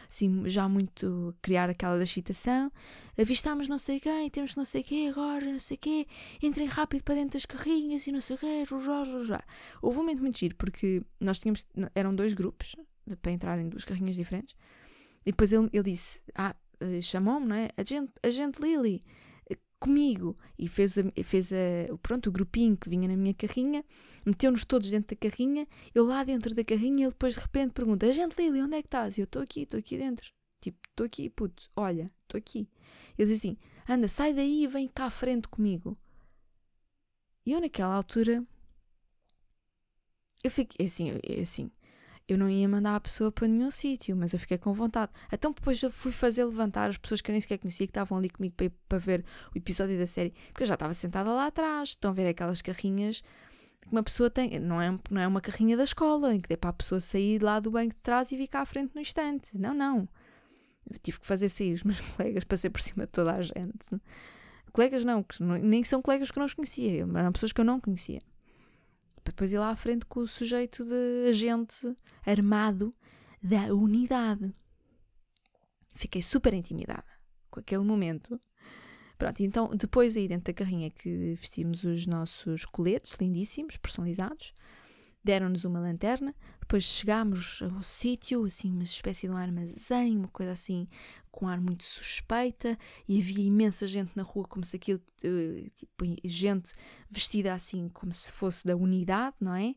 assim, 0.08 0.48
já 0.48 0.68
muito 0.68 1.34
criar 1.42 1.70
aquela 1.70 2.02
excitação, 2.02 2.70
avistamos 3.18 3.68
não 3.68 3.78
sei 3.78 4.00
quem, 4.00 4.28
temos 4.30 4.56
não 4.56 4.64
sei 4.64 4.80
o 4.80 4.84
quê 4.84 5.08
agora, 5.10 5.44
não 5.44 5.58
sei 5.58 5.76
o 5.76 5.80
quê, 5.80 6.06
entrem 6.42 6.66
rápido 6.66 7.02
para 7.04 7.16
dentro 7.16 7.32
das 7.32 7.46
carrinhas 7.46 8.06
e 8.06 8.12
não 8.12 8.20
sei 8.20 8.36
o 8.36 8.38
quê, 8.38 8.64
já. 9.24 9.42
Houve 9.82 9.98
um 9.98 10.02
momento 10.02 10.20
muito 10.20 10.38
giro, 10.38 10.56
porque 10.56 11.02
nós 11.18 11.38
tínhamos, 11.38 11.66
eram 11.94 12.14
dois 12.14 12.32
grupos, 12.32 12.74
para 13.22 13.32
entrar 13.32 13.58
em 13.58 13.68
duas 13.68 13.84
carrinhas 13.84 14.16
diferentes, 14.16 14.54
e 15.24 15.32
depois 15.32 15.52
ele, 15.52 15.68
ele 15.72 15.90
disse, 15.90 16.20
ah, 16.34 16.54
eh, 16.80 17.00
chamou-me, 17.00 17.46
não 17.46 17.56
é? 17.56 17.68
A 17.76 17.82
gente, 17.82 18.12
a 18.22 18.30
gente 18.30 18.58
Lily, 18.60 19.02
comigo 19.80 20.36
e 20.58 20.68
fez, 20.68 20.98
a, 20.98 21.02
fez 21.24 21.50
a, 21.52 21.96
pronto, 22.02 22.28
o 22.28 22.32
grupinho 22.32 22.76
que 22.76 22.88
vinha 22.88 23.08
na 23.08 23.16
minha 23.16 23.34
carrinha, 23.34 23.84
meteu-nos 24.24 24.64
todos 24.64 24.90
dentro 24.90 25.16
da 25.16 25.28
carrinha, 25.28 25.66
eu 25.94 26.04
lá 26.04 26.22
dentro 26.22 26.54
da 26.54 26.62
carrinha, 26.62 27.06
ele 27.06 27.10
depois 27.10 27.34
de 27.34 27.40
repente 27.40 27.72
pergunta: 27.72 28.06
A 28.06 28.12
gente 28.12 28.36
Lili, 28.38 28.62
onde 28.62 28.76
é 28.76 28.82
que 28.82 28.86
estás? 28.88 29.16
E 29.16 29.22
eu 29.22 29.24
estou 29.24 29.42
aqui, 29.42 29.62
estou 29.62 29.80
aqui 29.80 29.96
dentro. 29.96 30.30
Tipo, 30.60 30.78
estou 30.90 31.06
aqui, 31.06 31.30
puto, 31.30 31.70
olha, 31.74 32.12
estou 32.22 32.38
aqui. 32.38 32.68
Ele 33.18 33.28
diz 33.28 33.38
assim: 33.38 33.56
Anda, 33.88 34.06
sai 34.06 34.34
daí 34.34 34.64
e 34.64 34.66
vem 34.68 34.86
cá 34.86 35.06
à 35.06 35.10
frente 35.10 35.48
comigo. 35.48 35.96
E 37.46 37.52
eu 37.52 37.60
naquela 37.60 37.94
altura, 37.94 38.44
eu 40.44 40.50
fiquei 40.50 40.86
assim, 40.86 41.10
assim, 41.40 41.70
eu 42.32 42.38
não 42.38 42.48
ia 42.48 42.68
mandar 42.68 42.94
a 42.94 43.00
pessoa 43.00 43.32
para 43.32 43.48
nenhum 43.48 43.70
sítio, 43.70 44.16
mas 44.16 44.32
eu 44.32 44.38
fiquei 44.38 44.56
com 44.56 44.72
vontade. 44.72 45.10
Então 45.32 45.52
depois 45.52 45.82
eu 45.82 45.90
fui 45.90 46.12
fazer 46.12 46.44
levantar 46.44 46.88
as 46.88 46.96
pessoas 46.96 47.20
que 47.20 47.30
eu 47.30 47.32
nem 47.32 47.40
sequer 47.40 47.58
conhecia, 47.58 47.86
que 47.86 47.90
estavam 47.90 48.18
ali 48.18 48.30
comigo 48.30 48.54
para, 48.56 48.70
para 48.88 48.98
ver 48.98 49.24
o 49.52 49.58
episódio 49.58 49.98
da 49.98 50.06
série, 50.06 50.32
porque 50.48 50.62
eu 50.62 50.66
já 50.68 50.74
estava 50.74 50.92
sentada 50.92 51.30
lá 51.32 51.46
atrás. 51.46 51.90
Estão 51.90 52.12
a 52.12 52.14
ver 52.14 52.28
aquelas 52.28 52.62
carrinhas 52.62 53.20
que 53.80 53.88
uma 53.90 54.02
pessoa 54.02 54.30
tem, 54.30 54.60
não 54.60 54.80
é, 54.80 54.96
não 55.10 55.20
é 55.20 55.26
uma 55.26 55.40
carrinha 55.40 55.76
da 55.76 55.84
escola, 55.84 56.34
em 56.34 56.40
que 56.40 56.48
dê 56.48 56.56
para 56.56 56.70
a 56.70 56.72
pessoa 56.72 57.00
sair 57.00 57.42
lá 57.42 57.58
do 57.58 57.70
banco 57.70 57.94
de 57.94 58.00
trás 58.00 58.30
e 58.30 58.46
cá 58.46 58.60
à 58.60 58.66
frente 58.66 58.94
no 58.94 59.00
instante. 59.00 59.50
Não, 59.58 59.74
não. 59.74 60.08
Eu 60.88 60.98
tive 60.98 61.18
que 61.18 61.26
fazer 61.26 61.48
sair 61.48 61.72
os 61.72 61.82
meus 61.84 62.00
colegas 62.00 62.44
para 62.44 62.56
ser 62.56 62.70
por 62.70 62.80
cima 62.80 63.06
de 63.06 63.12
toda 63.12 63.32
a 63.32 63.42
gente. 63.42 64.00
Colegas 64.72 65.04
não, 65.04 65.24
que 65.24 65.42
nem 65.42 65.82
são 65.82 66.00
colegas 66.00 66.30
que 66.30 66.38
eu 66.38 66.42
não 66.42 66.48
conhecia, 66.48 67.00
eram 67.00 67.32
pessoas 67.32 67.50
que 67.50 67.60
eu 67.60 67.64
não 67.64 67.80
conhecia 67.80 68.20
para 69.30 69.46
depois 69.46 69.52
ir 69.52 69.58
lá 69.58 69.70
à 69.70 69.76
frente 69.76 70.04
com 70.06 70.20
o 70.20 70.26
sujeito 70.26 70.84
de 70.84 71.28
agente 71.28 71.94
armado 72.26 72.94
da 73.42 73.72
unidade. 73.72 74.52
Fiquei 75.94 76.22
super 76.22 76.52
intimidada 76.52 77.04
com 77.50 77.60
aquele 77.60 77.82
momento. 77.84 78.40
Pronto, 79.16 79.40
então 79.40 79.70
depois 79.70 80.16
aí 80.16 80.26
dentro 80.26 80.52
da 80.52 80.56
carrinha 80.56 80.90
que 80.90 81.34
vestimos 81.34 81.84
os 81.84 82.06
nossos 82.06 82.64
coletes 82.64 83.16
lindíssimos, 83.20 83.76
personalizados, 83.76 84.52
deram-nos 85.22 85.64
uma 85.64 85.78
lanterna, 85.78 86.34
depois 86.60 86.84
chegámos 86.84 87.60
ao 87.62 87.82
sítio, 87.82 88.44
assim, 88.44 88.72
uma 88.72 88.82
espécie 88.82 89.26
de 89.26 89.32
um 89.32 89.36
armazém, 89.36 90.16
uma 90.16 90.28
coisa 90.28 90.52
assim, 90.52 90.88
com 91.30 91.48
ar 91.48 91.60
muito 91.60 91.84
suspeita, 91.84 92.78
e 93.08 93.20
havia 93.20 93.44
imensa 93.44 93.86
gente 93.86 94.12
na 94.14 94.22
rua, 94.22 94.46
como 94.46 94.64
se 94.64 94.76
aquilo, 94.76 95.00
eh, 95.22 95.70
tipo, 95.76 96.04
gente 96.24 96.72
vestida 97.08 97.54
assim, 97.54 97.88
como 97.90 98.12
se 98.12 98.30
fosse 98.30 98.66
da 98.66 98.76
unidade, 98.76 99.36
não 99.40 99.54
é? 99.54 99.74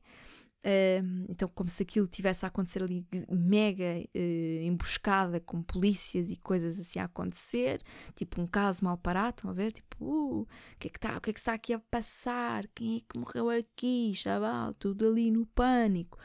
Uh, 0.65 1.25
então, 1.27 1.49
como 1.49 1.69
se 1.69 1.83
aquilo 1.83 2.07
tivesse 2.07 2.45
a 2.45 2.47
acontecer 2.47 2.81
ali 2.81 3.05
mega 3.29 3.99
uh, 4.15 4.63
emboscada 4.63 5.37
com 5.41 5.61
polícias 5.61 6.31
e 6.31 6.37
coisas 6.37 6.79
assim 6.79 6.99
a 6.99 7.03
acontecer, 7.03 7.81
tipo 8.15 8.41
um 8.41 8.47
caso 8.47 8.85
mal 8.85 8.97
parado, 8.97 9.35
estão 9.35 9.51
a 9.51 9.53
ver? 9.53 9.73
Tipo, 9.73 10.05
uh, 10.05 10.41
o 10.43 10.47
que 10.79 10.87
é 10.87 10.89
que 10.89 10.97
está, 10.97 11.17
o 11.17 11.21
que 11.21 11.31
é 11.31 11.33
que 11.33 11.39
está 11.39 11.53
aqui 11.53 11.73
a 11.73 11.79
passar? 11.79 12.65
Quem 12.73 12.97
é 12.97 12.99
que 13.01 13.19
morreu 13.19 13.49
aqui, 13.49 14.13
chaval? 14.15 14.73
Tudo 14.75 15.05
ali 15.05 15.31
no 15.31 15.45
pânico 15.47 16.17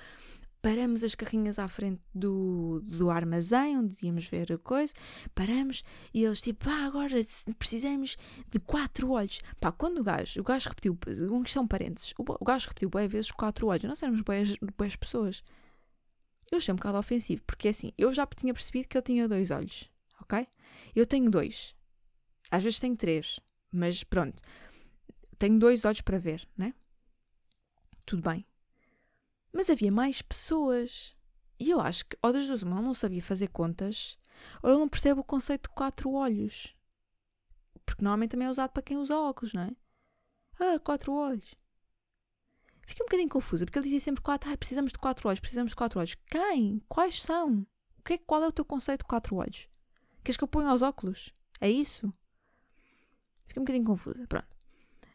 paramos 0.61 1.05
as 1.05 1.15
carrinhas 1.15 1.59
à 1.59 1.69
frente 1.69 2.03
do, 2.15 2.81
do 2.85 3.11
armazém 3.11 3.79
onde 3.79 3.97
íamos 4.05 4.27
ver 4.27 4.53
a 4.53 4.59
coisa, 4.59 4.93
paramos 5.35 5.83
e 6.13 6.25
eles 6.25 6.41
tipo, 6.41 6.65
pá, 6.65 6.85
agora 6.85 7.15
precisamos 7.59 8.17
de 8.51 8.59
quatro 8.59 9.11
olhos. 9.11 9.41
Pá, 9.61 9.71
quando 9.71 9.99
o 9.99 10.05
gajo, 10.05 10.41
o 10.41 10.45
gajo 10.45 10.69
repetiu, 10.69 10.99
uma 11.31 11.43
questão 11.43 11.67
parênteses, 11.67 12.13
o, 12.19 12.23
o 12.23 12.45
gajo 12.45 12.69
repetiu 12.69 12.91
bem 12.91 13.09
vezes 13.09 13.31
quatro 13.31 13.69
olhos, 13.69 13.85
nós 13.85 14.03
éramos 14.03 14.21
boas, 14.23 14.57
boas 14.77 14.97
pessoas. 14.97 15.43
Eu 16.51 16.59
achei 16.59 16.73
um 16.73 16.77
bocado 16.77 16.99
ofensivo, 16.99 17.43
porque 17.45 17.69
assim, 17.69 17.93
eu 17.97 18.13
já 18.13 18.27
tinha 18.27 18.55
percebido 18.55 18.89
que 18.89 18.97
ele 18.97 19.05
tinha 19.05 19.29
dois 19.29 19.51
olhos, 19.51 19.91
ok? 20.21 20.47
Eu 20.95 21.07
tenho 21.07 21.31
dois, 21.31 21.75
às 22.51 22.63
vezes 22.63 22.79
tenho 22.79 22.97
três, 22.97 23.39
mas 23.71 24.03
pronto, 24.03 24.43
tenho 25.37 25.59
dois 25.59 25.85
olhos 25.85 26.01
para 26.01 26.19
ver, 26.19 26.49
né? 26.57 26.75
Tudo 28.07 28.23
bem, 28.23 28.47
mas 29.53 29.71
havia 29.71 29.91
mais 29.91 30.23
pessoas. 30.23 31.17
E 31.59 31.71
eu 31.71 31.81
acho 31.81 32.07
que, 32.07 32.17
ou 32.23 32.33
das 32.33 32.47
duas, 32.47 32.63
ele 32.63 32.71
não 32.71 32.95
sabia 32.95 33.23
fazer 33.23 33.49
contas, 33.49 34.19
ou 34.63 34.71
ele 34.71 34.79
não 34.79 34.89
percebe 34.89 35.21
o 35.21 35.25
conceito 35.25 35.69
de 35.69 35.75
quatro 35.75 36.13
olhos. 36.13 36.75
Porque 37.85 38.03
normalmente 38.03 38.31
também 38.31 38.47
é 38.47 38.51
usado 38.51 38.71
para 38.71 38.83
quem 38.83 38.97
usa 38.97 39.19
óculos, 39.19 39.53
não 39.53 39.63
é? 39.63 39.77
Ah, 40.61 40.79
quatro 40.79 41.13
olhos. 41.13 41.55
Fiquei 42.87 43.05
um 43.05 43.07
bocadinho 43.07 43.29
confusa, 43.29 43.65
porque 43.65 43.79
ele 43.79 43.85
dizia 43.85 44.01
sempre 44.01 44.23
quatro. 44.23 44.51
Ah, 44.51 44.57
precisamos 44.57 44.93
de 44.93 44.99
quatro 44.99 45.29
olhos, 45.29 45.41
precisamos 45.41 45.73
de 45.73 45.77
quatro 45.77 45.99
olhos. 45.99 46.15
Quem? 46.27 46.83
Quais 46.89 47.23
são? 47.23 47.67
O 47.99 48.03
que 48.03 48.15
é, 48.15 48.19
qual 48.19 48.43
é 48.43 48.49
o 48.49 48.53
teu 48.53 48.65
conceito 48.65 49.01
de 49.01 49.09
quatro 49.09 49.37
olhos? 49.37 49.69
Queres 50.25 50.37
que 50.37 50.45
eu 50.45 50.49
ponha 50.49 50.69
aos 50.69 50.83
óculos? 50.83 51.33
É 51.61 51.71
isso? 51.71 52.13
Fiquei 53.47 53.61
um 53.61 53.65
bocadinho 53.65 53.85
confusa. 53.85 54.27
Pronto. 54.27 54.49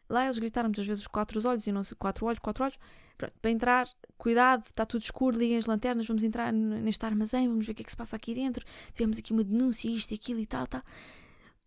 Lá 0.09 0.25
eles 0.25 0.38
gritaram 0.38 0.69
muitas 0.69 0.86
vezes 0.86 1.07
quatro 1.07 1.47
olhos 1.47 1.65
e 1.65 1.71
não 1.71 1.84
sei, 1.84 1.97
quatro 1.97 2.25
olhos, 2.25 2.39
quatro 2.39 2.63
olhos. 2.63 2.77
Pronto, 3.18 3.34
para 3.41 3.51
entrar, 3.51 3.88
cuidado, 4.18 4.64
está 4.68 4.86
tudo 4.86 5.01
escuro, 5.01 5.38
liguem 5.38 5.57
as 5.57 5.66
lanternas, 5.66 6.07
vamos 6.07 6.24
entrar 6.24 6.51
neste 6.51 7.05
armazém, 7.05 7.47
vamos 7.47 7.66
ver 7.66 7.74
o 7.74 7.76
que 7.76 7.82
é 7.82 7.86
que 7.86 7.91
se 7.91 7.97
passa 7.97 8.16
aqui 8.16 8.34
dentro. 8.34 8.66
Tivemos 8.93 9.18
aqui 9.18 9.32
uma 9.32 9.43
denúncia, 9.43 9.89
isto, 9.89 10.14
aquilo 10.14 10.39
e 10.39 10.45
tal, 10.45 10.68
tal. 10.68 10.82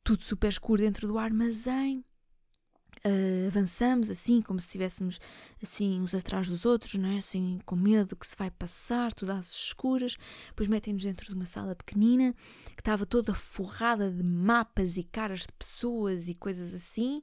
tudo 0.03 0.23
super 0.23 0.49
escuro 0.49 0.83
dentro 0.83 1.07
do 1.09 1.19
armazém. 1.19 2.05
Uh, 3.05 3.47
avançamos 3.47 4.11
assim, 4.11 4.41
como 4.43 4.61
se 4.61 4.67
estivéssemos 4.67 5.21
assim 5.63 6.01
uns 6.01 6.15
atrás 6.15 6.49
dos 6.49 6.65
outros, 6.65 6.95
não 6.95 7.11
é? 7.11 7.19
Assim, 7.19 7.61
com 7.65 7.77
medo 7.77 8.17
que 8.17 8.27
se 8.27 8.37
vai 8.37 8.51
passar, 8.51 9.13
tudo 9.13 9.31
às 9.31 9.51
escuras. 9.51 10.17
Depois 10.49 10.69
metem-nos 10.69 11.05
dentro 11.05 11.27
de 11.27 11.35
uma 11.35 11.47
sala 11.47 11.75
pequenina 11.75 12.35
que 12.75 12.81
estava 12.81 13.07
toda 13.07 13.35
forrada 13.35 14.11
de 14.11 14.23
mapas 14.23 14.97
e 14.97 15.05
caras 15.05 15.41
de 15.41 15.53
pessoas 15.53 16.29
e 16.29 16.35
coisas 16.35 16.75
assim. 16.75 17.23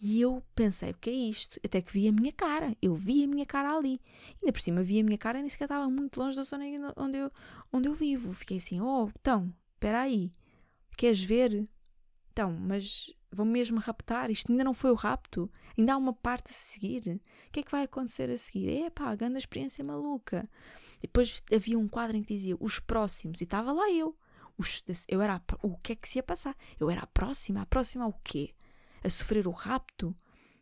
E 0.00 0.20
eu 0.20 0.42
pensei, 0.54 0.90
o 0.90 0.94
que 0.94 1.10
é 1.10 1.12
isto? 1.12 1.58
Até 1.64 1.80
que 1.80 1.92
vi 1.92 2.06
a 2.06 2.12
minha 2.12 2.32
cara. 2.32 2.76
Eu 2.82 2.94
vi 2.94 3.24
a 3.24 3.26
minha 3.26 3.46
cara 3.46 3.74
ali. 3.74 4.00
Ainda 4.42 4.52
por 4.52 4.60
cima 4.60 4.82
vi 4.82 5.00
a 5.00 5.04
minha 5.04 5.18
cara 5.18 5.38
e 5.38 5.42
nem 5.42 5.48
sequer 5.48 5.64
estava 5.64 5.88
muito 5.88 6.20
longe 6.20 6.36
da 6.36 6.42
zona 6.42 6.64
onde 6.96 7.18
eu, 7.18 7.30
onde 7.72 7.88
eu 7.88 7.94
vivo. 7.94 8.32
Fiquei 8.34 8.58
assim, 8.58 8.80
oh, 8.80 9.10
então, 9.18 9.52
espera 9.74 10.02
aí. 10.02 10.30
Queres 10.96 11.22
ver? 11.24 11.66
Então, 12.30 12.52
mas 12.52 13.10
vão 13.36 13.46
mesmo 13.46 13.78
raptar? 13.78 14.30
Isto 14.30 14.50
ainda 14.50 14.64
não 14.64 14.74
foi 14.74 14.90
o 14.90 14.94
rapto? 14.94 15.50
Ainda 15.76 15.94
há 15.94 15.96
uma 15.96 16.12
parte 16.12 16.50
a 16.50 16.54
seguir? 16.54 17.20
O 17.48 17.50
que 17.52 17.60
é 17.60 17.62
que 17.62 17.70
vai 17.70 17.84
acontecer 17.84 18.30
a 18.30 18.36
seguir? 18.36 18.82
É 18.82 18.90
pá, 18.90 19.14
grande 19.14 19.38
experiência 19.38 19.84
maluca. 19.84 20.48
Depois 21.00 21.42
havia 21.54 21.78
um 21.78 21.86
quadro 21.86 22.16
em 22.16 22.22
que 22.22 22.34
dizia 22.34 22.56
os 22.58 22.80
próximos 22.80 23.40
e 23.40 23.44
estava 23.44 23.72
lá 23.72 23.90
eu. 23.90 24.16
Os, 24.58 24.82
eu 25.06 25.20
era 25.20 25.36
a, 25.36 25.42
o 25.62 25.76
que 25.76 25.92
é 25.92 25.96
que 25.96 26.08
se 26.08 26.18
ia 26.18 26.22
passar? 26.22 26.56
Eu 26.80 26.90
era 26.90 27.02
a 27.02 27.06
próxima. 27.06 27.60
A 27.60 27.66
próxima 27.66 28.04
ao 28.04 28.14
quê? 28.24 28.54
A 29.04 29.10
sofrer 29.10 29.46
o 29.46 29.50
rapto? 29.50 30.16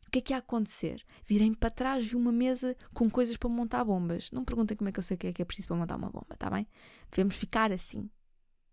O 0.06 0.10
que 0.10 0.18
é 0.18 0.20
que 0.20 0.32
ia 0.32 0.38
acontecer? 0.38 1.04
Virei-me 1.26 1.56
para 1.56 1.70
trás 1.70 2.04
vi 2.04 2.16
uma 2.16 2.32
mesa 2.32 2.76
com 2.92 3.08
coisas 3.08 3.36
para 3.36 3.48
montar 3.48 3.84
bombas. 3.84 4.30
Não 4.32 4.44
perguntem 4.44 4.76
como 4.76 4.88
é 4.88 4.92
que 4.92 4.98
eu 4.98 5.02
sei 5.02 5.14
o 5.14 5.18
que 5.18 5.28
é 5.28 5.32
que 5.32 5.42
é 5.42 5.44
preciso 5.44 5.68
para 5.68 5.76
montar 5.76 5.96
uma 5.96 6.10
bomba, 6.10 6.36
tá 6.36 6.50
bem? 6.50 6.66
Devemos 7.10 7.36
ficar 7.36 7.72
assim. 7.72 8.10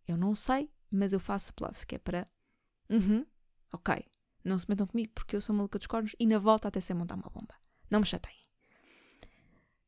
Eu 0.08 0.18
não 0.18 0.36
sei, 0.36 0.70
mas 0.94 1.14
eu 1.14 1.20
faço 1.20 1.54
bluff, 1.56 1.86
que 1.86 1.96
é 1.96 1.98
para 2.00 2.26
Uhum, 2.92 3.26
ok. 3.72 4.06
Não 4.44 4.58
se 4.58 4.66
metam 4.68 4.88
comigo 4.88 5.12
porque 5.14 5.36
eu 5.36 5.42
sou 5.42 5.56
maluca 5.56 5.78
dos 5.78 5.88
cornos 5.88 6.16
e 6.20 6.26
na 6.26 6.40
volta 6.40 6.68
até 6.68 6.82
sei 6.82 6.96
montar 6.96 7.16
uma 7.16 7.30
bomba. 7.30 7.54
Não 7.90 8.00
me 8.00 8.06
chateiem. 8.06 8.40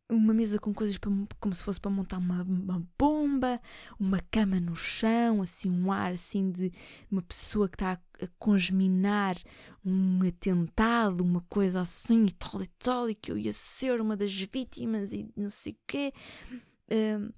Uma 0.10 0.34
mesa 0.34 0.60
com 0.60 0.74
coisas 0.74 0.98
para, 0.98 1.10
como 1.40 1.56
se 1.56 1.64
fosse 1.64 1.80
para 1.80 1.90
montar 1.90 2.18
uma, 2.18 2.44
uma, 2.44 2.86
bomba, 3.00 3.60
uma 4.00 4.20
cama 4.30 4.60
no 4.60 4.76
chão, 4.76 5.42
assim, 5.42 5.72
um 5.72 5.92
ar 5.92 6.12
assim 6.12 6.52
de 6.52 6.72
uma 7.10 7.22
pessoa 7.22 7.68
que 7.68 7.76
está 7.76 7.94
a, 7.94 8.26
a 8.26 8.28
congeminar 8.38 9.38
um 9.84 10.22
atentado, 10.28 11.22
uma 11.22 11.42
coisa 11.50 11.82
assim 11.82 12.26
e 12.26 12.32
tal 12.32 12.62
e 12.62 12.68
tal, 12.68 13.10
e 13.10 13.16
que 13.16 13.32
eu 13.32 13.38
ia 13.38 13.54
ser 13.54 14.00
uma 14.02 14.16
das 14.16 14.34
vítimas 14.34 15.14
e 15.14 15.28
não 15.36 15.50
sei 15.50 15.74
o 15.74 15.78
quê. 15.88 16.14
Um, 16.92 17.32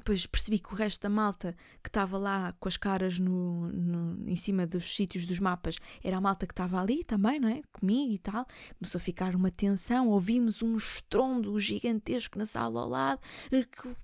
depois 0.00 0.26
percebi 0.26 0.58
que 0.58 0.72
o 0.72 0.76
resto 0.76 1.02
da 1.02 1.08
malta 1.08 1.54
que 1.82 1.88
estava 1.88 2.18
lá 2.18 2.52
com 2.58 2.68
as 2.68 2.76
caras 2.76 3.18
no, 3.18 3.68
no, 3.68 4.28
em 4.28 4.36
cima 4.36 4.66
dos 4.66 4.94
sítios 4.94 5.24
dos 5.24 5.38
mapas 5.38 5.76
era 6.02 6.16
a 6.16 6.20
malta 6.20 6.46
que 6.46 6.52
estava 6.52 6.80
ali 6.80 7.04
também, 7.04 7.38
não 7.38 7.48
é? 7.48 7.62
Comigo 7.72 8.12
e 8.12 8.18
tal. 8.18 8.46
Começou 8.78 8.98
a 8.98 9.02
ficar 9.02 9.34
uma 9.34 9.50
tensão. 9.50 10.08
Ouvimos 10.08 10.62
um 10.62 10.76
estrondo 10.76 11.58
gigantesco 11.60 12.38
na 12.38 12.46
sala 12.46 12.80
ao 12.80 12.88
lado. 12.88 13.20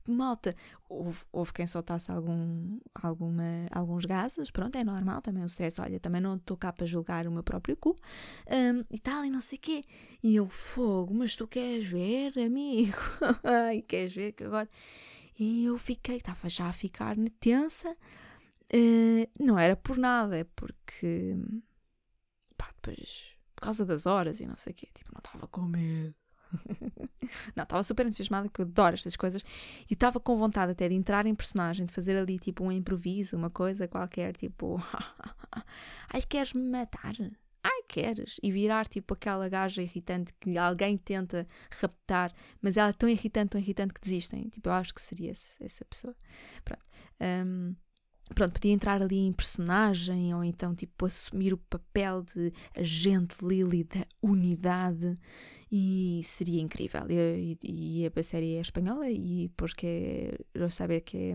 Malta, 0.07 0.55
houve, 0.89 1.19
houve 1.33 1.53
quem 1.53 1.67
soltasse 1.67 2.11
algum, 2.11 2.79
alguma, 2.95 3.67
alguns 3.71 4.05
gases. 4.05 4.51
Pronto, 4.51 4.77
é 4.77 4.85
normal 4.85 5.21
também 5.23 5.43
o 5.43 5.47
stress. 5.47 5.81
Olha, 5.81 5.99
também 5.99 6.21
não 6.21 6.37
estou 6.37 6.57
cá 6.57 6.73
para 6.73 6.87
julgar 6.87 7.27
o 7.27 7.33
meu 7.33 7.43
próprio 7.43 7.77
cu 7.77 7.97
um, 8.51 8.85
e 8.91 8.99
tal, 8.99 9.25
e 9.25 9.31
não 9.31 9.41
sei 9.41 9.59
o 9.59 9.61
quê. 9.61 9.85
E 10.23 10.37
eu, 10.37 10.49
fogo, 10.49 11.15
mas 11.15 11.35
tu 11.35 11.47
queres 11.47 11.87
ver, 11.87 12.39
amigo? 12.39 12.97
Ai, 13.43 13.83
queres 13.83 14.13
ver 14.13 14.33
que 14.33 14.45
agora 14.45 14.69
e 15.39 15.65
eu 15.67 15.79
fiquei, 15.79 16.17
estava 16.17 16.49
já 16.49 16.69
a 16.69 16.73
ficar 16.73 17.17
tensa. 17.39 17.91
Uh, 18.73 19.29
não 19.39 19.59
era 19.59 19.77
por 19.77 19.97
nada, 19.97 20.39
é 20.39 20.45
porque. 20.45 21.37
Pá, 22.57 22.71
depois. 22.77 23.37
Por 23.55 23.63
causa 23.63 23.85
das 23.85 24.07
horas 24.07 24.41
e 24.41 24.47
não 24.47 24.57
sei 24.57 24.73
o 24.73 24.77
quê. 24.77 24.89
Tipo, 24.95 25.13
não 25.13 25.19
estava 25.19 25.47
com 25.47 25.63
medo. 25.63 26.15
não, 27.55 27.65
estava 27.65 27.83
super 27.83 28.07
entusiasmada, 28.07 28.49
que 28.49 28.61
eu 28.61 28.67
adoro 28.67 28.95
estas 28.95 29.17
coisas. 29.17 29.43
E 29.89 29.95
estava 29.95 30.19
com 30.21 30.37
vontade 30.37 30.73
até 30.73 30.89
de 30.89 30.95
entrar 30.95 31.27
em 31.27 31.35
personagem, 31.35 31.87
de 31.87 31.93
fazer 31.93 32.17
ali 32.17 32.39
tipo 32.39 32.65
um 32.65 32.73
improviso, 32.73 33.37
uma 33.37 33.51
coisa 33.51 33.89
qualquer, 33.89 34.35
tipo. 34.35 34.83
Ai, 36.13 36.23
queres-me 36.23 36.69
matar? 36.69 37.15
Ai, 37.67 37.83
queres? 37.89 38.39
E 38.43 38.51
virar 38.53 38.87
tipo 38.87 39.15
aquela 39.15 39.49
gaja 39.49 39.83
irritante 39.83 40.33
que 40.41 40.57
alguém 40.57 40.97
tenta 40.97 41.47
raptar, 41.81 42.33
mas 42.61 42.77
ela 42.77 42.91
é 42.91 42.93
tão 42.93 43.09
irritante, 43.09 43.51
tão 43.51 43.61
irritante 43.61 43.95
que 43.95 44.01
desistem. 44.01 44.49
Tipo, 44.49 44.69
eu 44.69 44.73
acho 44.73 44.95
que 44.95 45.03
seria 45.03 45.33
essa 45.61 45.85
pessoa. 45.85 46.15
Pronto. 46.65 46.85
Um, 47.21 47.75
pronto, 48.35 48.53
podia 48.55 48.73
entrar 48.73 49.03
ali 49.03 49.19
em 49.19 49.33
personagem 49.33 50.35
ou 50.35 50.45
então 50.45 50.75
tipo 50.75 51.07
assumir 51.07 51.53
o 51.53 51.59
papel 51.59 52.23
de 52.23 52.53
agente 52.77 53.37
Lily 53.43 53.85
da 53.85 54.07
unidade 54.23 55.15
e 55.71 56.21
seria 56.25 56.61
incrível. 56.61 57.03
E, 57.11 57.59
e, 57.63 58.03
e 58.03 58.07
a 58.07 58.23
série 58.23 58.57
é 58.57 58.61
espanhola 58.61 59.11
e 59.11 59.49
porque 59.57 60.39
eu 60.55 60.71
saber 60.71 61.01
que 61.03 61.35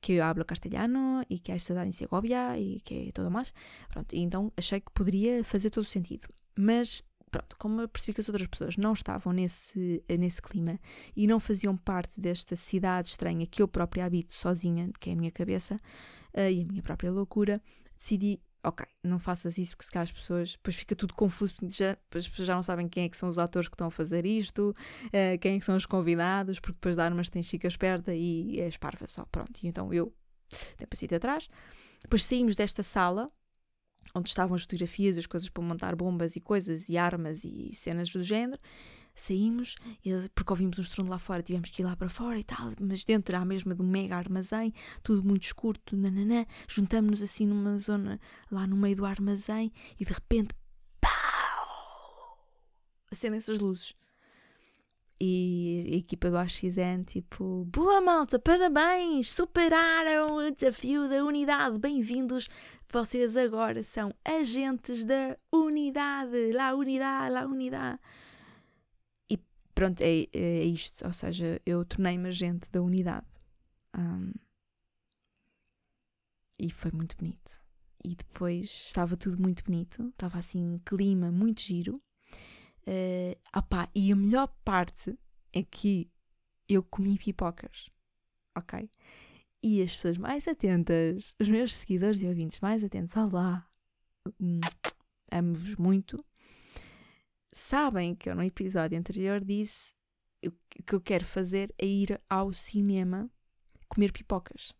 que 0.00 0.14
eu 0.14 0.24
hablo 0.24 0.44
castelhano 0.44 1.24
e 1.28 1.38
que 1.38 1.52
há 1.52 1.56
estudado 1.56 1.86
em 1.86 1.92
Segovia 1.92 2.58
e 2.58 2.80
que 2.80 3.10
todo 3.12 3.30
mais. 3.30 3.52
Pronto, 3.88 4.14
então 4.14 4.52
achei 4.56 4.80
que 4.80 4.90
poderia 4.92 5.42
fazer 5.44 5.70
todo 5.70 5.84
o 5.84 5.88
sentido. 5.88 6.28
Mas 6.56 7.02
pronto, 7.30 7.56
como 7.58 7.80
eu 7.80 7.88
percebi 7.88 8.14
que 8.14 8.20
as 8.20 8.28
outras 8.28 8.48
pessoas 8.48 8.76
não 8.76 8.92
estavam 8.92 9.32
nesse, 9.32 10.02
nesse 10.08 10.40
clima 10.40 10.78
e 11.14 11.26
não 11.26 11.38
faziam 11.38 11.76
parte 11.76 12.18
desta 12.18 12.56
cidade 12.56 13.08
estranha 13.08 13.46
que 13.46 13.62
eu 13.62 13.68
própria 13.68 14.04
habito 14.04 14.34
sozinha, 14.34 14.90
que 14.98 15.10
é 15.10 15.12
a 15.12 15.16
minha 15.16 15.30
cabeça 15.30 15.76
uh, 16.34 16.50
e 16.50 16.62
a 16.62 16.64
minha 16.66 16.82
própria 16.82 17.10
loucura, 17.10 17.62
decidi 17.96 18.40
ok, 18.62 18.86
não 19.02 19.18
faças 19.18 19.56
isso 19.58 19.72
porque 19.72 19.86
se 19.86 19.90
calhar 19.90 20.04
as 20.04 20.12
pessoas, 20.12 20.52
depois 20.52 20.76
fica 20.76 20.96
tudo 20.96 21.14
confuso, 21.14 21.54
já, 21.70 21.96
as 22.14 22.28
pessoas 22.28 22.46
já 22.46 22.54
não 22.54 22.62
sabem 22.62 22.88
quem 22.88 23.04
é 23.04 23.08
que 23.08 23.16
são 23.16 23.28
os 23.28 23.38
atores 23.38 23.68
que 23.68 23.74
estão 23.74 23.86
a 23.86 23.90
fazer 23.90 24.26
isto, 24.26 24.74
uh, 25.06 25.38
quem 25.40 25.56
é 25.56 25.58
que 25.58 25.64
são 25.64 25.76
os 25.76 25.86
convidados, 25.86 26.58
porque 26.58 26.74
depois 26.74 26.96
dar 26.96 27.12
umas 27.12 27.28
tem 27.28 27.42
chica 27.42 27.68
esperta 27.68 28.14
e 28.14 28.60
é 28.60 28.68
esparva 28.68 29.06
só, 29.06 29.24
pronto. 29.26 29.60
E 29.62 29.68
então 29.68 29.92
eu 29.92 30.12
dei 30.76 30.86
para 30.86 31.16
atrás. 31.16 31.48
Depois 32.02 32.24
saímos 32.24 32.56
desta 32.56 32.82
sala, 32.82 33.28
onde 34.14 34.28
estavam 34.28 34.54
as 34.54 34.62
fotografias, 34.62 35.18
as 35.18 35.26
coisas 35.26 35.48
para 35.48 35.62
montar 35.62 35.94
bombas 35.94 36.36
e 36.36 36.40
coisas, 36.40 36.88
e 36.88 36.96
armas 36.96 37.44
e 37.44 37.70
cenas 37.74 38.10
do 38.10 38.22
género, 38.22 38.60
saímos, 39.20 39.76
porque 40.34 40.52
ouvimos 40.52 40.78
um 40.78 40.82
estrondo 40.82 41.10
lá 41.10 41.18
fora, 41.18 41.42
tivemos 41.42 41.70
que 41.70 41.82
ir 41.82 41.84
lá 41.84 41.96
para 41.96 42.08
fora 42.08 42.38
e 42.38 42.44
tal, 42.44 42.72
mas 42.80 43.04
dentro 43.04 43.36
há 43.36 43.44
mesmo 43.44 43.74
de 43.74 43.82
um 43.82 43.86
mega 43.86 44.16
armazém, 44.16 44.72
tudo 45.02 45.26
muito 45.26 45.42
escuro, 45.42 45.78
tudo 45.84 46.02
nananã, 46.02 46.46
juntamos-nos 46.68 47.22
assim 47.22 47.46
numa 47.46 47.76
zona 47.78 48.20
lá 48.50 48.66
no 48.66 48.76
meio 48.76 48.96
do 48.96 49.04
armazém 49.04 49.72
e 49.98 50.04
de 50.04 50.12
repente, 50.12 50.54
pau! 51.00 51.10
Acendem 53.10 53.38
essas 53.38 53.58
luzes. 53.58 53.94
E 55.20 55.90
a 55.92 55.96
equipa 55.96 56.30
do 56.30 56.38
AXN, 56.38 57.02
tipo, 57.04 57.64
boa 57.64 58.00
malta, 58.00 58.38
parabéns, 58.38 59.32
superaram 59.32 60.36
o 60.36 60.50
desafio 60.52 61.08
da 61.08 61.24
unidade, 61.24 61.76
bem-vindos. 61.76 62.48
Vocês 62.88 63.36
agora 63.36 63.82
são 63.82 64.14
agentes 64.24 65.04
da 65.04 65.36
unidade, 65.52 66.52
lá 66.52 66.72
unidade, 66.72 67.34
lá 67.34 67.44
unidade 67.46 67.98
pronto, 69.78 70.00
é, 70.00 70.26
é 70.32 70.64
isto. 70.64 71.06
Ou 71.06 71.12
seja, 71.12 71.62
eu 71.64 71.84
tornei-me 71.84 72.28
agente 72.28 72.68
da 72.72 72.82
unidade. 72.82 73.26
Um, 73.96 74.32
e 76.58 76.68
foi 76.68 76.90
muito 76.90 77.16
bonito. 77.16 77.62
E 78.04 78.16
depois 78.16 78.64
estava 78.64 79.16
tudo 79.16 79.40
muito 79.40 79.62
bonito, 79.62 80.08
estava 80.08 80.38
assim, 80.38 80.80
clima 80.84 81.30
muito 81.30 81.60
giro. 81.62 82.02
Uh, 82.86 83.38
opá, 83.56 83.88
e 83.94 84.10
a 84.10 84.16
melhor 84.16 84.48
parte 84.64 85.16
é 85.52 85.62
que 85.62 86.10
eu 86.68 86.82
comi 86.82 87.16
pipocas, 87.16 87.88
ok? 88.56 88.90
E 89.62 89.80
as 89.82 89.92
pessoas 89.92 90.18
mais 90.18 90.48
atentas, 90.48 91.34
os 91.38 91.48
meus 91.48 91.74
seguidores 91.74 92.20
e 92.22 92.26
ouvintes 92.26 92.58
mais 92.60 92.82
atentos, 92.82 93.16
olá, 93.16 93.68
hum, 94.40 94.60
amo-vos 95.30 95.76
muito 95.76 96.24
sabem 97.52 98.14
que 98.14 98.28
eu 98.30 98.34
no 98.34 98.42
episódio 98.42 98.98
anterior 98.98 99.44
disse 99.44 99.92
o 100.46 100.52
que 100.84 100.94
eu 100.94 101.00
quero 101.00 101.24
fazer 101.24 101.74
é 101.78 101.86
ir 101.86 102.20
ao 102.28 102.52
cinema 102.52 103.30
comer 103.88 104.12
pipocas. 104.12 104.72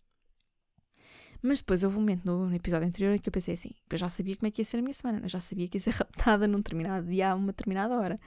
Mas 1.41 1.59
depois 1.59 1.83
houve 1.83 1.97
um 1.97 2.01
momento 2.01 2.25
no, 2.25 2.49
no, 2.49 2.55
episódio 2.55 2.87
anterior 2.87 3.15
em 3.15 3.19
que 3.19 3.29
eu 3.29 3.33
pensei 3.33 3.55
assim: 3.55 3.71
eu 3.89 3.99
já 3.99 4.09
sabia 4.09 4.37
como 4.37 4.49
é 4.49 4.51
que 4.51 4.61
ia 4.61 4.65
ser 4.65 4.79
a 4.79 4.83
minha 4.83 4.93
semana, 4.93 5.21
eu 5.25 5.29
já 5.29 5.41
sabia 5.41 5.69
que 5.69 5.77
ia 5.77 5.81
ser 5.81 5.91
raptada 5.95 6.49
num 6.49 6.59
determinado 6.59 7.07
dia 7.07 7.31
a 7.31 7.35
uma 7.35 7.49
determinada 7.49 7.97
hora. 7.97 8.21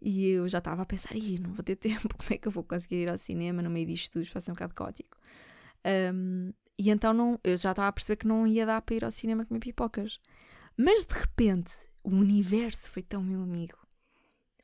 E 0.00 0.28
eu 0.28 0.48
já 0.48 0.58
estava 0.58 0.82
a 0.82 0.86
pensar: 0.86 1.14
não 1.40 1.52
vou 1.52 1.62
ter 1.62 1.76
tempo, 1.76 2.16
como 2.16 2.30
é 2.30 2.38
que 2.38 2.48
eu 2.48 2.52
vou 2.52 2.64
conseguir 2.64 2.96
ir 2.96 3.08
ao 3.08 3.18
cinema 3.18 3.62
no 3.62 3.70
meio 3.70 3.86
disto 3.86 4.12
tudo? 4.12 4.30
Vai 4.32 4.40
ser 4.40 4.50
um 4.50 4.54
bocado 4.54 4.74
caótico. 4.74 5.18
Um, 6.14 6.52
e 6.78 6.90
então 6.90 7.14
não, 7.14 7.40
eu 7.44 7.56
já 7.56 7.70
estava 7.70 7.88
a 7.88 7.92
perceber 7.92 8.16
que 8.16 8.26
não 8.26 8.46
ia 8.46 8.66
dar 8.66 8.82
para 8.82 8.94
ir 8.94 9.04
ao 9.04 9.10
cinema 9.10 9.44
comer 9.44 9.60
pipocas. 9.60 10.18
Mas 10.76 11.04
de 11.06 11.14
repente 11.14 11.72
o 12.06 12.10
universo 12.10 12.88
foi 12.88 13.02
tão 13.02 13.20
meu 13.20 13.42
amigo. 13.42 13.76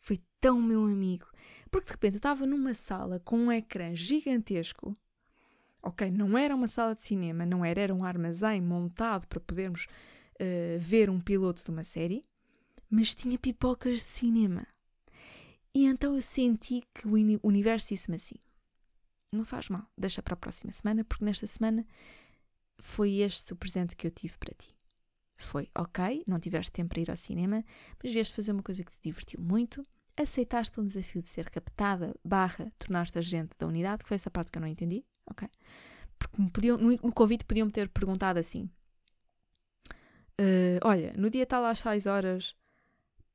Foi 0.00 0.20
tão 0.40 0.62
meu 0.62 0.84
amigo. 0.84 1.26
Porque 1.72 1.86
de 1.86 1.92
repente 1.92 2.14
eu 2.14 2.18
estava 2.18 2.46
numa 2.46 2.72
sala 2.72 3.18
com 3.18 3.36
um 3.36 3.52
ecrã 3.52 3.92
gigantesco. 3.96 4.96
Ok, 5.82 6.08
não 6.12 6.38
era 6.38 6.54
uma 6.54 6.68
sala 6.68 6.94
de 6.94 7.02
cinema, 7.02 7.44
não 7.44 7.64
era, 7.64 7.80
era 7.80 7.92
um 7.92 8.04
armazém 8.04 8.60
montado 8.60 9.26
para 9.26 9.40
podermos 9.40 9.86
uh, 10.36 10.78
ver 10.78 11.10
um 11.10 11.20
piloto 11.20 11.64
de 11.64 11.70
uma 11.72 11.82
série, 11.82 12.22
mas 12.88 13.12
tinha 13.12 13.36
pipocas 13.36 13.96
de 13.98 14.04
cinema. 14.04 14.64
E 15.74 15.84
então 15.86 16.14
eu 16.14 16.22
senti 16.22 16.84
que 16.94 17.08
o 17.08 17.14
universo 17.42 17.88
disse-me 17.88 18.14
assim: 18.14 18.36
não 19.32 19.44
faz 19.44 19.68
mal, 19.68 19.84
deixa 19.98 20.22
para 20.22 20.34
a 20.34 20.36
próxima 20.36 20.70
semana, 20.70 21.02
porque 21.02 21.24
nesta 21.24 21.48
semana 21.48 21.84
foi 22.78 23.16
este 23.16 23.52
o 23.52 23.56
presente 23.56 23.96
que 23.96 24.06
eu 24.06 24.12
tive 24.12 24.38
para 24.38 24.54
ti. 24.54 24.72
Foi, 25.44 25.68
ok, 25.74 26.24
não 26.26 26.38
tiveste 26.38 26.72
tempo 26.72 26.90
para 26.90 27.00
ir 27.00 27.10
ao 27.10 27.16
cinema, 27.16 27.64
mas 28.02 28.12
vieste 28.12 28.34
fazer 28.34 28.52
uma 28.52 28.62
coisa 28.62 28.84
que 28.84 28.92
te 28.92 28.98
divertiu 29.02 29.40
muito, 29.40 29.86
aceitaste 30.16 30.78
um 30.80 30.86
desafio 30.86 31.22
de 31.22 31.28
ser 31.28 31.50
captada, 31.50 32.14
barra, 32.24 32.72
tornaste 32.78 33.18
agente 33.18 33.52
da 33.58 33.66
unidade, 33.66 34.02
que 34.02 34.08
foi 34.08 34.14
essa 34.14 34.30
parte 34.30 34.50
que 34.50 34.58
eu 34.58 34.60
não 34.60 34.68
entendi, 34.68 35.04
ok? 35.26 35.48
Porque 36.18 36.40
me 36.40 36.50
podiam, 36.50 36.78
no, 36.78 37.12
convite 37.12 37.44
podiam-me 37.44 37.72
ter 37.72 37.88
perguntado 37.88 38.38
assim, 38.38 38.70
uh, 40.40 40.78
olha, 40.82 41.12
no 41.16 41.30
dia 41.30 41.46
tal 41.46 41.64
às 41.64 41.80
6 41.80 42.06
horas, 42.06 42.54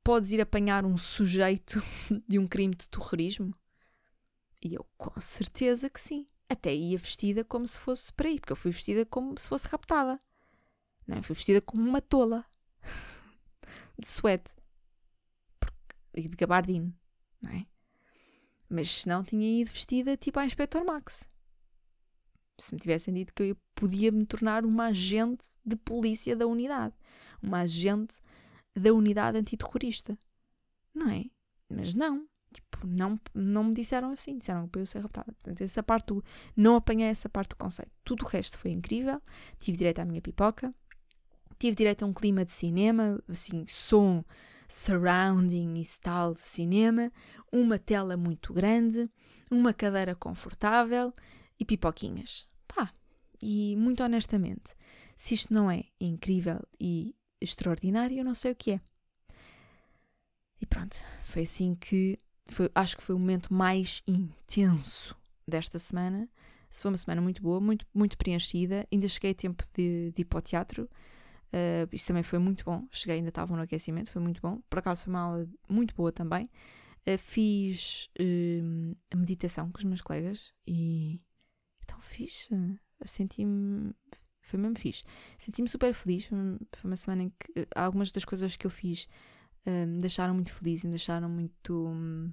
podes 0.02 0.32
ir 0.32 0.40
apanhar 0.40 0.84
um 0.84 0.96
sujeito 0.96 1.82
de 2.26 2.38
um 2.38 2.46
crime 2.46 2.74
de 2.74 2.88
terrorismo? 2.88 3.54
E 4.62 4.74
eu, 4.74 4.86
com 4.96 5.20
certeza 5.20 5.88
que 5.88 6.00
sim. 6.00 6.26
Até 6.48 6.74
ia 6.74 6.96
vestida 6.96 7.44
como 7.44 7.66
se 7.66 7.78
fosse 7.78 8.12
para 8.12 8.28
ir, 8.30 8.40
porque 8.40 8.52
eu 8.52 8.56
fui 8.56 8.70
vestida 8.70 9.04
como 9.04 9.38
se 9.38 9.46
fosse 9.46 9.68
raptada. 9.68 10.18
Não, 11.08 11.22
fui 11.22 11.34
vestida 11.34 11.62
como 11.62 11.88
uma 11.88 12.02
tola. 12.02 12.44
de 13.98 14.06
suéte. 14.06 14.54
E 16.14 16.28
de 16.28 16.36
gabardine, 16.36 16.94
não 17.40 17.50
é? 17.50 17.66
Mas 18.68 18.90
se 18.90 19.08
não 19.08 19.24
tinha 19.24 19.60
ido 19.60 19.70
vestida 19.70 20.16
tipo 20.16 20.38
a 20.38 20.44
Inspector 20.44 20.84
Max. 20.84 21.24
Se 22.58 22.74
me 22.74 22.80
tivessem 22.80 23.14
dito 23.14 23.32
que 23.32 23.44
eu 23.44 23.56
podia 23.74 24.12
me 24.12 24.26
tornar 24.26 24.66
uma 24.66 24.86
agente 24.86 25.46
de 25.64 25.76
polícia 25.76 26.36
da 26.36 26.46
unidade. 26.46 26.94
Uma 27.40 27.60
agente 27.60 28.16
da 28.76 28.92
unidade 28.92 29.38
antiterrorista. 29.38 30.18
Não 30.92 31.08
é? 31.08 31.24
Mas 31.70 31.94
não. 31.94 32.28
Tipo, 32.52 32.86
não, 32.86 33.20
não 33.32 33.64
me 33.64 33.74
disseram 33.74 34.10
assim, 34.10 34.38
disseram 34.38 34.68
que 34.68 34.78
eu 34.78 34.86
ser 34.86 35.00
raptada. 35.00 35.32
Portanto, 35.32 35.60
essa 35.60 35.82
parte 35.82 36.06
do, 36.06 36.24
não 36.56 36.76
apanhei 36.76 37.08
essa 37.08 37.28
parte 37.28 37.50
do 37.50 37.56
conceito. 37.56 37.92
Tudo 38.04 38.24
o 38.24 38.28
resto 38.28 38.58
foi 38.58 38.72
incrível. 38.72 39.22
Tive 39.60 39.78
direito 39.78 40.00
à 40.00 40.04
minha 40.04 40.20
pipoca, 40.20 40.70
tive 41.58 41.76
direito 41.76 42.04
a 42.04 42.08
um 42.08 42.12
clima 42.12 42.44
de 42.44 42.52
cinema, 42.52 43.22
assim, 43.28 43.64
som, 43.66 44.24
surrounding 44.68 45.80
e 45.80 45.86
tal 46.00 46.34
de 46.34 46.40
cinema, 46.42 47.10
uma 47.50 47.78
tela 47.78 48.16
muito 48.16 48.52
grande, 48.52 49.10
uma 49.50 49.72
cadeira 49.72 50.14
confortável 50.14 51.12
e 51.58 51.64
pipoquinhas. 51.64 52.46
Pá, 52.66 52.92
e 53.42 53.74
muito 53.76 54.02
honestamente, 54.02 54.74
se 55.16 55.34
isto 55.34 55.52
não 55.52 55.70
é 55.70 55.84
incrível 56.00 56.60
e 56.78 57.14
extraordinário, 57.40 58.18
eu 58.18 58.24
não 58.24 58.34
sei 58.34 58.52
o 58.52 58.56
que 58.56 58.72
é. 58.72 58.80
E 60.60 60.66
pronto, 60.66 60.96
foi 61.24 61.42
assim 61.42 61.74
que 61.74 62.18
foi, 62.46 62.70
acho 62.74 62.96
que 62.96 63.02
foi 63.02 63.14
o 63.14 63.18
momento 63.18 63.52
mais 63.52 64.02
intenso 64.06 65.16
desta 65.46 65.78
semana. 65.78 66.28
Foi 66.70 66.90
uma 66.90 66.98
semana 66.98 67.20
muito 67.20 67.42
boa, 67.42 67.60
muito, 67.60 67.86
muito 67.94 68.18
preenchida. 68.18 68.86
Ainda 68.92 69.08
cheguei 69.08 69.30
a 69.30 69.34
tempo 69.34 69.64
de, 69.74 70.12
de 70.14 70.22
ir 70.22 70.24
para 70.24 70.38
o 70.38 70.42
teatro. 70.42 70.88
Uh, 71.48 71.88
isso 71.92 72.06
também 72.06 72.22
foi 72.22 72.38
muito 72.38 72.64
bom. 72.64 72.86
Cheguei, 72.90 73.16
ainda 73.16 73.30
estavam 73.30 73.56
no 73.56 73.62
aquecimento, 73.62 74.10
foi 74.10 74.22
muito 74.22 74.40
bom. 74.40 74.60
Por 74.68 74.78
acaso 74.78 75.04
foi 75.04 75.12
uma 75.12 75.20
aula 75.20 75.48
muito 75.68 75.94
boa 75.94 76.12
também. 76.12 76.50
Uh, 77.08 77.18
fiz 77.18 78.10
uh, 78.20 78.96
a 79.10 79.16
meditação 79.16 79.70
com 79.70 79.78
os 79.78 79.84
meus 79.84 80.00
colegas 80.00 80.52
e 80.66 81.18
então 81.82 82.00
fiz. 82.00 82.48
Senti-me. 83.04 83.94
Foi 84.42 84.58
mesmo 84.58 84.78
fixe. 84.78 85.04
Senti-me 85.38 85.68
super 85.68 85.92
feliz. 85.94 86.24
Foi 86.24 86.38
uma 86.84 86.96
semana 86.96 87.24
em 87.24 87.30
que 87.30 87.66
algumas 87.74 88.10
das 88.10 88.24
coisas 88.24 88.56
que 88.56 88.66
eu 88.66 88.70
fiz 88.70 89.08
me 89.66 89.98
deixaram 89.98 90.32
muito 90.32 90.50
feliz, 90.52 90.82
me 90.84 90.90
deixaram 90.90 91.28
muito. 91.28 91.86
Um, 91.88 92.32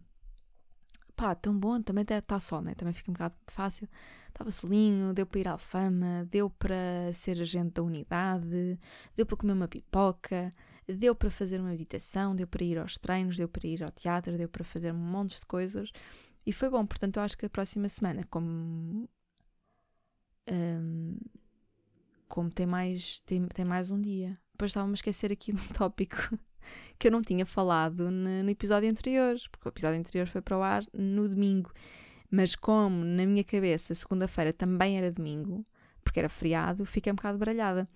pá, 1.15 1.33
tão 1.35 1.57
bom, 1.57 1.81
também 1.81 2.01
está 2.03 2.21
tá 2.21 2.39
só, 2.39 2.61
né? 2.61 2.75
Também 2.75 2.93
fica 2.93 3.11
um 3.11 3.13
bocado 3.13 3.35
fácil. 3.47 3.87
Estava 4.27 4.51
solinho, 4.51 5.13
deu 5.13 5.25
para 5.25 5.39
ir 5.39 5.47
à 5.47 5.51
Alfama, 5.51 6.27
deu 6.29 6.49
para 6.49 7.13
ser 7.13 7.39
agente 7.39 7.75
da 7.75 7.83
unidade, 7.83 8.77
deu 9.15 9.25
para 9.25 9.37
comer 9.37 9.53
uma 9.53 9.67
pipoca, 9.67 10.53
deu 10.87 11.15
para 11.15 11.31
fazer 11.31 11.59
uma 11.61 11.69
meditação, 11.69 12.35
deu 12.35 12.45
para 12.45 12.63
ir 12.63 12.77
aos 12.77 12.97
treinos, 12.97 13.37
deu 13.37 13.47
para 13.47 13.65
ir 13.67 13.83
ao 13.83 13.91
teatro, 13.91 14.37
deu 14.37 14.49
para 14.49 14.63
fazer 14.63 14.91
um 14.91 14.97
monte 14.97 15.39
de 15.39 15.45
coisas. 15.45 15.91
E 16.45 16.51
foi 16.51 16.69
bom, 16.69 16.85
portanto, 16.85 17.17
eu 17.17 17.23
acho 17.23 17.37
que 17.37 17.45
a 17.45 17.49
próxima 17.49 17.89
semana, 17.89 18.23
como. 18.29 19.09
Um, 20.51 21.17
como 22.27 22.51
tem 22.51 22.65
mais, 22.65 23.19
tem, 23.25 23.47
tem 23.47 23.65
mais 23.65 23.89
um 23.89 23.99
dia. 23.99 24.37
Depois 24.51 24.71
estava-me 24.71 24.93
a 24.93 24.95
esquecer 24.95 25.31
aqui 25.31 25.53
de 25.53 25.61
um 25.61 25.67
tópico 25.73 26.37
que 26.97 27.07
eu 27.07 27.11
não 27.11 27.21
tinha 27.21 27.45
falado 27.45 28.09
no, 28.11 28.49
episódio 28.49 28.89
anterior, 28.89 29.35
porque 29.51 29.67
o 29.67 29.71
episódio 29.71 29.99
anterior 29.99 30.27
foi 30.27 30.41
para 30.41 30.57
o 30.57 30.63
ar 30.63 30.83
no 30.93 31.27
domingo. 31.27 31.71
Mas 32.29 32.55
como 32.55 33.03
na 33.03 33.25
minha 33.25 33.43
cabeça 33.43 33.93
segunda-feira 33.93 34.51
também 34.51 34.97
era 34.97 35.11
domingo, 35.11 35.65
porque 36.03 36.19
era 36.19 36.29
feriado, 36.29 36.85
fiquei 36.85 37.11
um 37.11 37.15
bocado 37.15 37.37
baralhada. 37.37 37.87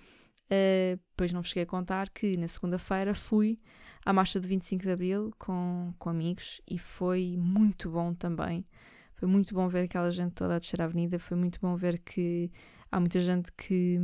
Uh, 0.45 0.99
depois 1.11 1.31
não 1.31 1.41
vos 1.41 1.49
cheguei 1.49 1.63
a 1.63 1.67
contar 1.67 2.09
que 2.09 2.35
na 2.35 2.47
segunda-feira 2.47 3.13
fui 3.13 3.57
à 4.03 4.11
marcha 4.11 4.39
do 4.39 4.47
25 4.47 4.83
de 4.83 4.91
Abril 4.91 5.31
com, 5.37 5.93
com 5.99 6.09
amigos 6.09 6.59
e 6.67 6.77
foi 6.79 7.35
muito 7.37 7.89
bom 7.89 8.13
também. 8.13 8.65
Foi 9.13 9.27
muito 9.27 9.53
bom 9.53 9.67
ver 9.67 9.83
aquela 9.83 10.11
gente 10.11 10.33
toda 10.33 10.55
a 10.55 10.59
descer 10.59 10.81
a 10.81 10.85
avenida, 10.85 11.19
foi 11.19 11.37
muito 11.37 11.59
bom 11.59 11.75
ver 11.75 11.99
que 11.99 12.51
há 12.91 12.99
muita 12.99 13.19
gente 13.19 13.51
que, 13.51 13.99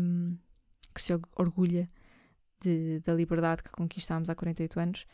que 0.94 1.02
se 1.02 1.14
orgulha 1.36 1.90
de, 2.62 3.00
da 3.00 3.14
liberdade 3.14 3.64
que 3.64 3.72
conquistámos 3.72 4.30
há 4.30 4.36
48 4.36 4.80
anos 4.80 5.08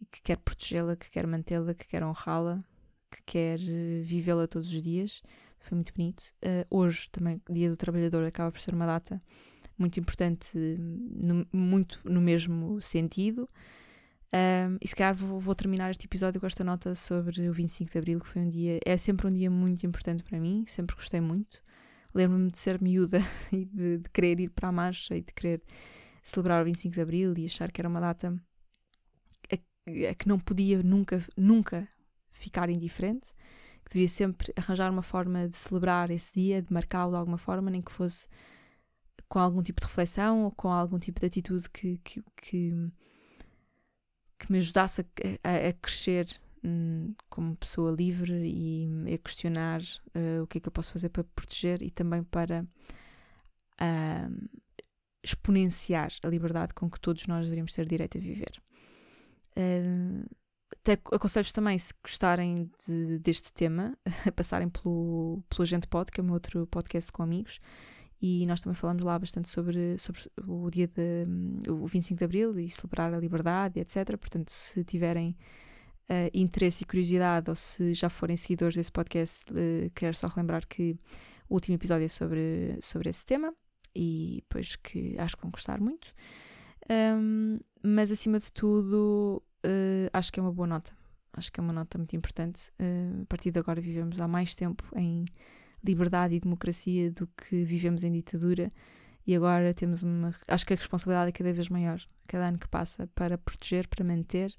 e 0.00 0.06
que 0.06 0.22
quer 0.22 0.36
protegê-la, 0.36 0.96
que 0.96 1.10
quer 1.10 1.26
mantê-la, 1.26 1.74
que 1.74 1.86
quer 1.86 2.02
honrá-la, 2.02 2.64
que 3.10 3.22
quer 3.24 3.60
eh, 3.60 4.02
vivê-la 4.02 4.46
todos 4.46 4.72
os 4.72 4.82
dias. 4.82 5.22
Foi 5.58 5.76
muito 5.76 5.92
bonito. 5.94 6.22
Uh, 6.42 6.64
hoje, 6.70 7.08
também, 7.10 7.40
Dia 7.50 7.68
do 7.68 7.76
Trabalhador, 7.76 8.24
acaba 8.24 8.50
por 8.50 8.60
ser 8.60 8.72
uma 8.74 8.86
data 8.86 9.22
muito 9.76 10.00
importante, 10.00 10.56
no, 10.56 11.46
muito 11.52 12.00
no 12.04 12.20
mesmo 12.20 12.80
sentido. 12.80 13.48
Um, 14.32 14.78
e 14.80 14.86
se 14.86 14.94
calhar 14.94 15.14
vou, 15.14 15.40
vou, 15.40 15.54
terminar 15.54 15.90
este 15.90 16.06
episódio 16.06 16.40
com 16.40 16.46
esta 16.46 16.62
nota 16.62 16.94
sobre 16.94 17.48
o 17.48 17.52
25 17.52 17.90
de 17.90 17.98
Abril, 17.98 18.20
que 18.20 18.28
foi 18.28 18.42
um 18.42 18.48
dia, 18.48 18.78
é 18.84 18.96
sempre 18.96 19.26
um 19.26 19.30
dia 19.30 19.50
muito 19.50 19.84
importante 19.84 20.22
para 20.22 20.38
mim, 20.38 20.64
sempre 20.68 20.94
gostei 20.94 21.20
muito. 21.20 21.62
Lembro-me 22.14 22.50
de 22.50 22.58
ser 22.58 22.80
miúda 22.80 23.20
e 23.50 23.64
de, 23.64 23.98
de, 23.98 24.10
querer 24.10 24.38
ir 24.38 24.50
para 24.50 24.68
a 24.68 24.72
marcha 24.72 25.16
e 25.16 25.22
de 25.22 25.32
querer 25.32 25.62
celebrar 26.22 26.62
o 26.62 26.64
25 26.64 26.94
de 26.94 27.00
Abril 27.00 27.34
e 27.36 27.46
achar 27.46 27.70
que 27.70 27.80
era 27.80 27.88
uma 27.88 28.00
data 28.00 28.34
a, 29.50 30.10
a 30.10 30.14
que 30.14 30.28
não 30.28 30.38
podia 30.38 30.82
nunca, 30.82 31.22
nunca 31.36 31.88
ficar 32.30 32.70
indiferente, 32.70 33.32
que 33.84 33.92
devia 33.92 34.08
sempre 34.08 34.52
arranjar 34.56 34.90
uma 34.90 35.02
forma 35.02 35.48
de 35.48 35.56
celebrar 35.56 36.10
esse 36.10 36.32
dia, 36.32 36.62
de 36.62 36.72
marcá-lo 36.72 37.12
de 37.12 37.16
alguma 37.16 37.38
forma, 37.38 37.70
nem 37.70 37.82
que 37.82 37.92
fosse 37.92 38.28
com 39.28 39.38
algum 39.38 39.62
tipo 39.62 39.80
de 39.80 39.86
reflexão 39.86 40.44
ou 40.44 40.50
com 40.50 40.68
algum 40.68 40.98
tipo 40.98 41.20
de 41.20 41.26
atitude 41.26 41.70
que, 41.70 41.98
que, 41.98 42.22
que, 42.36 42.90
que 44.38 44.52
me 44.52 44.58
ajudasse 44.58 45.02
a, 45.02 45.04
a, 45.48 45.68
a 45.68 45.72
crescer 45.74 46.26
hum, 46.64 47.14
como 47.28 47.56
pessoa 47.56 47.92
livre 47.92 48.32
e 48.32 49.14
a 49.14 49.18
questionar 49.18 49.80
uh, 49.82 50.42
o 50.42 50.46
que 50.48 50.58
é 50.58 50.60
que 50.60 50.68
eu 50.68 50.72
posso 50.72 50.92
fazer 50.92 51.10
para 51.10 51.22
proteger 51.22 51.80
e 51.80 51.90
também 51.90 52.24
para 52.24 52.66
uh, 53.80 54.60
exponenciar 55.22 56.12
a 56.22 56.28
liberdade 56.28 56.74
com 56.74 56.90
que 56.90 57.00
todos 57.00 57.26
nós 57.26 57.44
deveríamos 57.44 57.72
ter 57.72 57.86
direito 57.86 58.18
a 58.18 58.20
viver. 58.20 58.62
Uh, 59.56 60.28
aconselho-vos 61.12 61.52
também, 61.52 61.76
se 61.78 61.92
gostarem 62.02 62.70
de, 62.86 63.18
deste 63.18 63.52
tema, 63.52 63.96
a 64.26 64.32
passarem 64.32 64.68
pelo, 64.68 65.42
pelo 65.48 65.62
Agente 65.62 65.86
Pod, 65.86 66.10
que 66.10 66.20
é 66.20 66.22
o 66.22 66.24
meu 66.24 66.34
outro 66.34 66.66
podcast 66.66 67.12
com 67.12 67.22
amigos, 67.22 67.60
e 68.22 68.46
nós 68.46 68.60
também 68.60 68.76
falamos 68.76 69.02
lá 69.02 69.18
bastante 69.18 69.48
sobre, 69.48 69.96
sobre 69.98 70.20
o 70.46 70.70
dia 70.70 70.86
de 70.86 71.26
o 71.70 71.86
25 71.86 72.18
de 72.18 72.24
Abril 72.24 72.58
e 72.58 72.70
celebrar 72.70 73.14
a 73.14 73.18
liberdade, 73.18 73.80
etc. 73.80 74.16
Portanto, 74.18 74.50
se 74.50 74.84
tiverem 74.84 75.36
uh, 76.10 76.30
interesse 76.34 76.84
e 76.84 76.86
curiosidade, 76.86 77.48
ou 77.48 77.56
se 77.56 77.94
já 77.94 78.10
forem 78.10 78.36
seguidores 78.36 78.74
desse 78.74 78.92
podcast, 78.92 79.46
uh, 79.52 79.90
quero 79.94 80.14
só 80.14 80.28
relembrar 80.28 80.66
que 80.66 80.96
o 81.48 81.54
último 81.54 81.76
episódio 81.76 82.04
é 82.04 82.08
sobre, 82.08 82.78
sobre 82.82 83.08
esse 83.08 83.24
tema 83.24 83.54
e 83.94 84.42
depois 84.42 84.76
que 84.76 85.18
acho 85.18 85.36
que 85.36 85.42
vão 85.42 85.50
gostar 85.50 85.80
muito. 85.80 86.14
Um, 86.90 87.58
mas 87.82 88.10
acima 88.10 88.40
de 88.40 88.52
tudo, 88.52 89.42
uh, 89.64 90.10
acho 90.12 90.32
que 90.32 90.40
é 90.40 90.42
uma 90.42 90.52
boa 90.52 90.66
nota. 90.66 90.92
Acho 91.32 91.52
que 91.52 91.60
é 91.60 91.62
uma 91.62 91.72
nota 91.72 91.96
muito 91.96 92.16
importante. 92.16 92.70
Uh, 92.80 93.22
a 93.22 93.26
partir 93.26 93.50
de 93.50 93.58
agora 93.58 93.80
vivemos 93.80 94.20
há 94.20 94.26
mais 94.26 94.54
tempo 94.54 94.84
em 94.96 95.24
liberdade 95.82 96.34
e 96.34 96.40
democracia 96.40 97.10
do 97.10 97.26
que 97.28 97.64
vivemos 97.64 98.02
em 98.02 98.12
ditadura 98.12 98.72
e 99.26 99.34
agora 99.34 99.72
temos 99.72 100.02
uma. 100.02 100.34
Acho 100.48 100.66
que 100.66 100.72
a 100.72 100.76
responsabilidade 100.76 101.28
é 101.28 101.32
cada 101.32 101.52
vez 101.52 101.68
maior, 101.68 102.02
cada 102.26 102.48
ano 102.48 102.58
que 102.58 102.68
passa, 102.68 103.06
para 103.14 103.38
proteger, 103.38 103.86
para 103.86 104.04
manter 104.04 104.54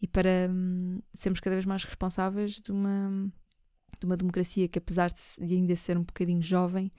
e 0.00 0.06
para 0.06 0.50
um, 0.52 1.00
sermos 1.14 1.40
cada 1.40 1.56
vez 1.56 1.66
mais 1.66 1.84
responsáveis 1.84 2.60
de 2.60 2.72
uma, 2.72 3.30
de 3.98 4.06
uma 4.06 4.16
democracia 4.16 4.68
que, 4.68 4.78
apesar 4.78 5.12
de, 5.12 5.46
de 5.46 5.54
ainda 5.54 5.76
ser 5.76 5.96
um 5.96 6.02
bocadinho 6.02 6.42
jovem, 6.42 6.90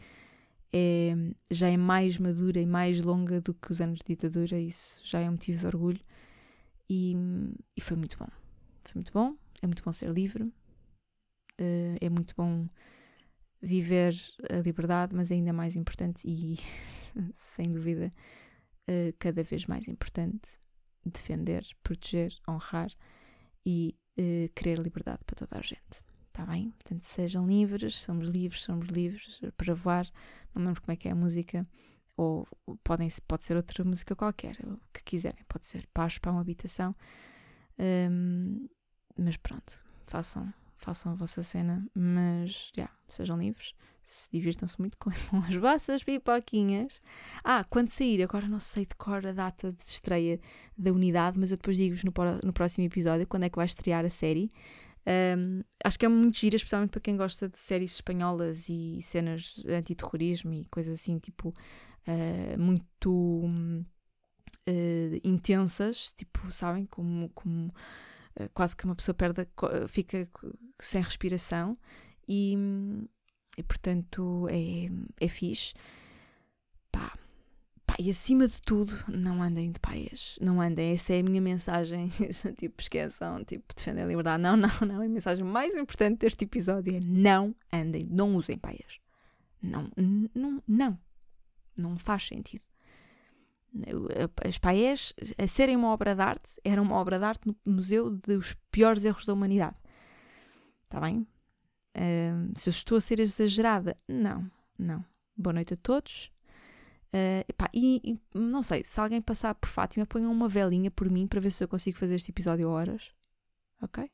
é, 0.72 1.14
já 1.50 1.68
é 1.68 1.78
mais 1.78 2.18
madura 2.18 2.60
e 2.60 2.66
mais 2.66 3.02
longa 3.02 3.42
do 3.42 3.54
que 3.54 3.72
os 3.72 3.82
anos 3.82 4.00
de 4.00 4.06
ditadura, 4.08 4.60
isso 4.60 5.02
já 5.04 5.20
é 5.20 5.28
um 5.28 5.34
motivo 5.34 5.60
de 5.60 5.66
orgulho. 5.66 6.02
E, 6.90 7.16
e 7.78 7.82
foi 7.82 7.98
muito 7.98 8.18
bom. 8.18 8.28
Foi 8.84 8.96
muito 8.96 9.14
bom, 9.14 9.36
é 9.62 9.68
muito 9.68 9.84
bom 9.84 9.92
ser 9.92 10.10
livre, 10.12 10.44
uh, 10.44 11.98
é 12.02 12.10
muito 12.10 12.34
bom 12.36 12.68
viver 13.62 14.16
a 14.50 14.58
liberdade, 14.58 15.14
mas 15.14 15.30
é 15.30 15.36
ainda 15.36 15.54
mais 15.54 15.76
importante 15.76 16.28
e, 16.28 16.58
sem 17.34 17.70
dúvida, 17.70 18.12
uh, 18.90 19.14
cada 19.20 19.44
vez 19.44 19.66
mais 19.68 19.88
importante 19.88 20.50
defender, 21.06 21.66
proteger, 21.84 22.34
honrar 22.48 22.92
e 23.66 23.96
uh, 24.20 24.50
querer 24.56 24.80
liberdade 24.80 25.24
para 25.26 25.36
toda 25.36 25.60
a 25.60 25.62
gente. 25.62 26.09
Está 26.40 26.54
bem? 26.54 26.72
Portanto, 26.72 27.04
sejam 27.04 27.46
livres, 27.46 27.96
somos 27.96 28.30
livres, 28.30 28.62
somos 28.62 28.88
livres 28.88 29.42
para 29.58 29.76
voar. 29.76 30.10
Não 30.56 30.64
lembro 30.64 30.82
como 30.82 30.94
é 30.94 30.96
que 30.96 31.10
é 31.10 31.12
a 31.12 31.16
música, 31.16 31.68
ou 32.16 32.48
podem, 32.82 33.10
pode 33.28 33.44
ser 33.44 33.58
outra 33.58 33.84
música 33.84 34.16
qualquer, 34.16 34.56
o 34.64 34.80
que 34.94 35.04
quiserem. 35.04 35.44
Pode 35.50 35.66
ser 35.66 35.86
Paz 35.94 36.18
para 36.18 36.32
uma 36.32 36.40
habitação. 36.40 36.96
Um, 37.78 38.70
mas 39.18 39.36
pronto, 39.36 39.82
façam, 40.08 40.48
façam 40.78 41.12
a 41.12 41.16
vossa 41.16 41.44
cena, 41.44 41.86
mas 41.94 42.72
já, 42.74 42.84
yeah, 42.84 42.94
sejam 43.10 43.38
livres, 43.38 43.74
se 44.08 44.32
divirtam-se 44.32 44.80
muito 44.80 44.96
com 44.98 45.10
as 45.10 45.56
vossas 45.56 46.06
pipoquinhas. 46.06 47.02
Ah, 47.44 47.66
quando 47.66 47.90
sair, 47.90 48.24
agora 48.24 48.48
não 48.48 48.62
sei 48.62 48.86
de 48.86 48.96
cor 48.96 49.28
a 49.28 49.34
data 49.34 49.74
de 49.74 49.84
estreia 49.84 50.40
da 50.78 50.94
unidade, 50.94 51.38
mas 51.38 51.52
eu 51.52 51.58
depois 51.58 51.76
digo-vos 51.76 52.06
no, 52.06 52.14
no 52.46 52.54
próximo 52.54 52.86
episódio 52.86 53.28
quando 53.28 53.44
é 53.44 53.50
que 53.50 53.58
vai 53.58 53.66
estrear 53.66 54.06
a 54.06 54.10
série. 54.10 54.50
Um, 55.08 55.64
acho 55.84 55.98
que 55.98 56.06
é 56.06 56.10
muito 56.10 56.38
gira, 56.38 56.56
especialmente 56.56 56.92
para 56.92 57.02
quem 57.02 57.18
gosta 57.18 57.50
de 57.50 57.58
séries 57.58 57.94
espanholas 57.94 58.70
e 58.70 59.00
cenas 59.02 59.64
antiterrorismo 59.68 60.54
e 60.54 60.66
coisas 60.66 61.00
assim, 61.00 61.18
tipo, 61.20 61.50
uh, 61.50 62.60
muito 62.60 63.10
uh, 64.68 65.20
intensas, 65.24 66.12
tipo, 66.12 66.52
sabem, 66.52 66.86
como, 66.86 67.30
como 67.30 67.68
uh, 68.40 68.50
quase 68.54 68.76
que 68.76 68.86
uma 68.86 68.96
pessoa 68.96 69.16
perde, 69.16 69.48
fica 69.88 70.30
sem 70.80 71.02
respiração 71.02 71.78
e, 72.28 72.56
e 73.58 73.64
portanto 73.64 74.48
é, 74.50 74.90
é 75.26 75.28
fixe. 75.28 75.74
E 78.02 78.10
acima 78.10 78.48
de 78.48 78.62
tudo, 78.62 78.94
não 79.10 79.44
andem 79.44 79.74
de 79.74 79.80
paias. 79.82 80.40
Não 80.40 80.62
andem. 80.62 80.94
Essa 80.94 81.16
é 81.16 81.20
a 81.20 81.24
minha 81.24 81.42
mensagem. 81.42 82.10
tipo, 82.58 82.82
esqueçam, 82.82 83.44
tipo, 83.44 83.76
defender 83.76 84.04
a 84.04 84.06
liberdade. 84.06 84.42
Não, 84.42 84.56
não, 84.56 84.70
não. 84.88 85.02
A 85.02 85.10
mensagem 85.10 85.44
mais 85.44 85.76
importante 85.76 86.20
deste 86.20 86.46
episódio 86.46 86.96
é 86.96 87.02
não 87.02 87.54
andem. 87.74 88.08
Não 88.10 88.38
usem 88.38 88.58
paias. 88.58 89.02
Não, 89.62 89.92
não, 90.34 90.64
não. 90.66 90.98
Não 91.76 91.98
faz 91.98 92.26
sentido. 92.26 92.64
As 94.48 94.58
paias, 94.58 95.14
a 95.38 95.46
serem 95.46 95.76
uma 95.76 95.90
obra 95.90 96.16
de 96.16 96.22
arte, 96.22 96.52
eram 96.64 96.84
uma 96.84 96.96
obra 96.96 97.20
de 97.20 97.26
arte 97.26 97.48
no 97.48 97.56
museu 97.66 98.10
dos 98.10 98.56
piores 98.72 99.04
erros 99.04 99.26
da 99.26 99.34
humanidade. 99.34 99.78
Está 100.86 101.02
bem? 101.02 101.28
Uh, 101.98 102.58
se 102.58 102.70
eu 102.70 102.72
estou 102.72 102.98
a 102.98 103.02
ser 103.02 103.20
exagerada, 103.20 103.98
não, 104.08 104.50
não. 104.78 105.04
Boa 105.36 105.54
noite 105.54 105.74
a 105.74 105.78
todos. 105.78 106.32
Uh, 107.14 107.44
epá, 107.48 107.70
e, 107.74 108.02
e, 108.04 108.38
não 108.38 108.62
sei, 108.62 108.84
se 108.86 109.00
alguém 109.00 109.22
passar 109.22 109.56
por 109.56 109.68
Fátima, 109.68 110.06
ponham 110.06 110.32
uma 110.32 110.48
velinha 110.48 110.92
por 110.92 111.10
mim 111.10 111.28
para 111.28 111.40
ver 111.40 111.52
se 111.52 111.64
eu 111.64 111.68
consigo 111.68 111.98
fazer 111.98 112.16
este 112.16 112.32
episódio 112.32 112.70
a 112.70 112.72
horas. 112.72 113.12
Ok? 113.82 114.10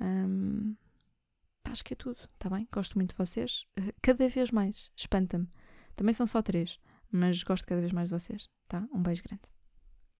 Um, 0.00 0.76
acho 1.64 1.84
que 1.84 1.94
é 1.94 1.96
tudo, 1.96 2.18
tá 2.38 2.50
bem? 2.50 2.68
Gosto 2.70 2.96
muito 2.96 3.10
de 3.10 3.16
vocês. 3.16 3.64
Uh, 3.78 3.92
cada 4.02 4.28
vez 4.28 4.50
mais. 4.50 4.90
Espanta-me. 4.96 5.48
Também 5.96 6.12
são 6.12 6.26
só 6.26 6.42
três, 6.42 6.78
mas 7.10 7.42
gosto 7.42 7.66
cada 7.66 7.80
vez 7.80 7.92
mais 7.92 8.08
de 8.08 8.14
vocês, 8.14 8.48
tá? 8.68 8.86
Um 8.92 9.02
beijo 9.02 9.22
grande. 9.22 9.42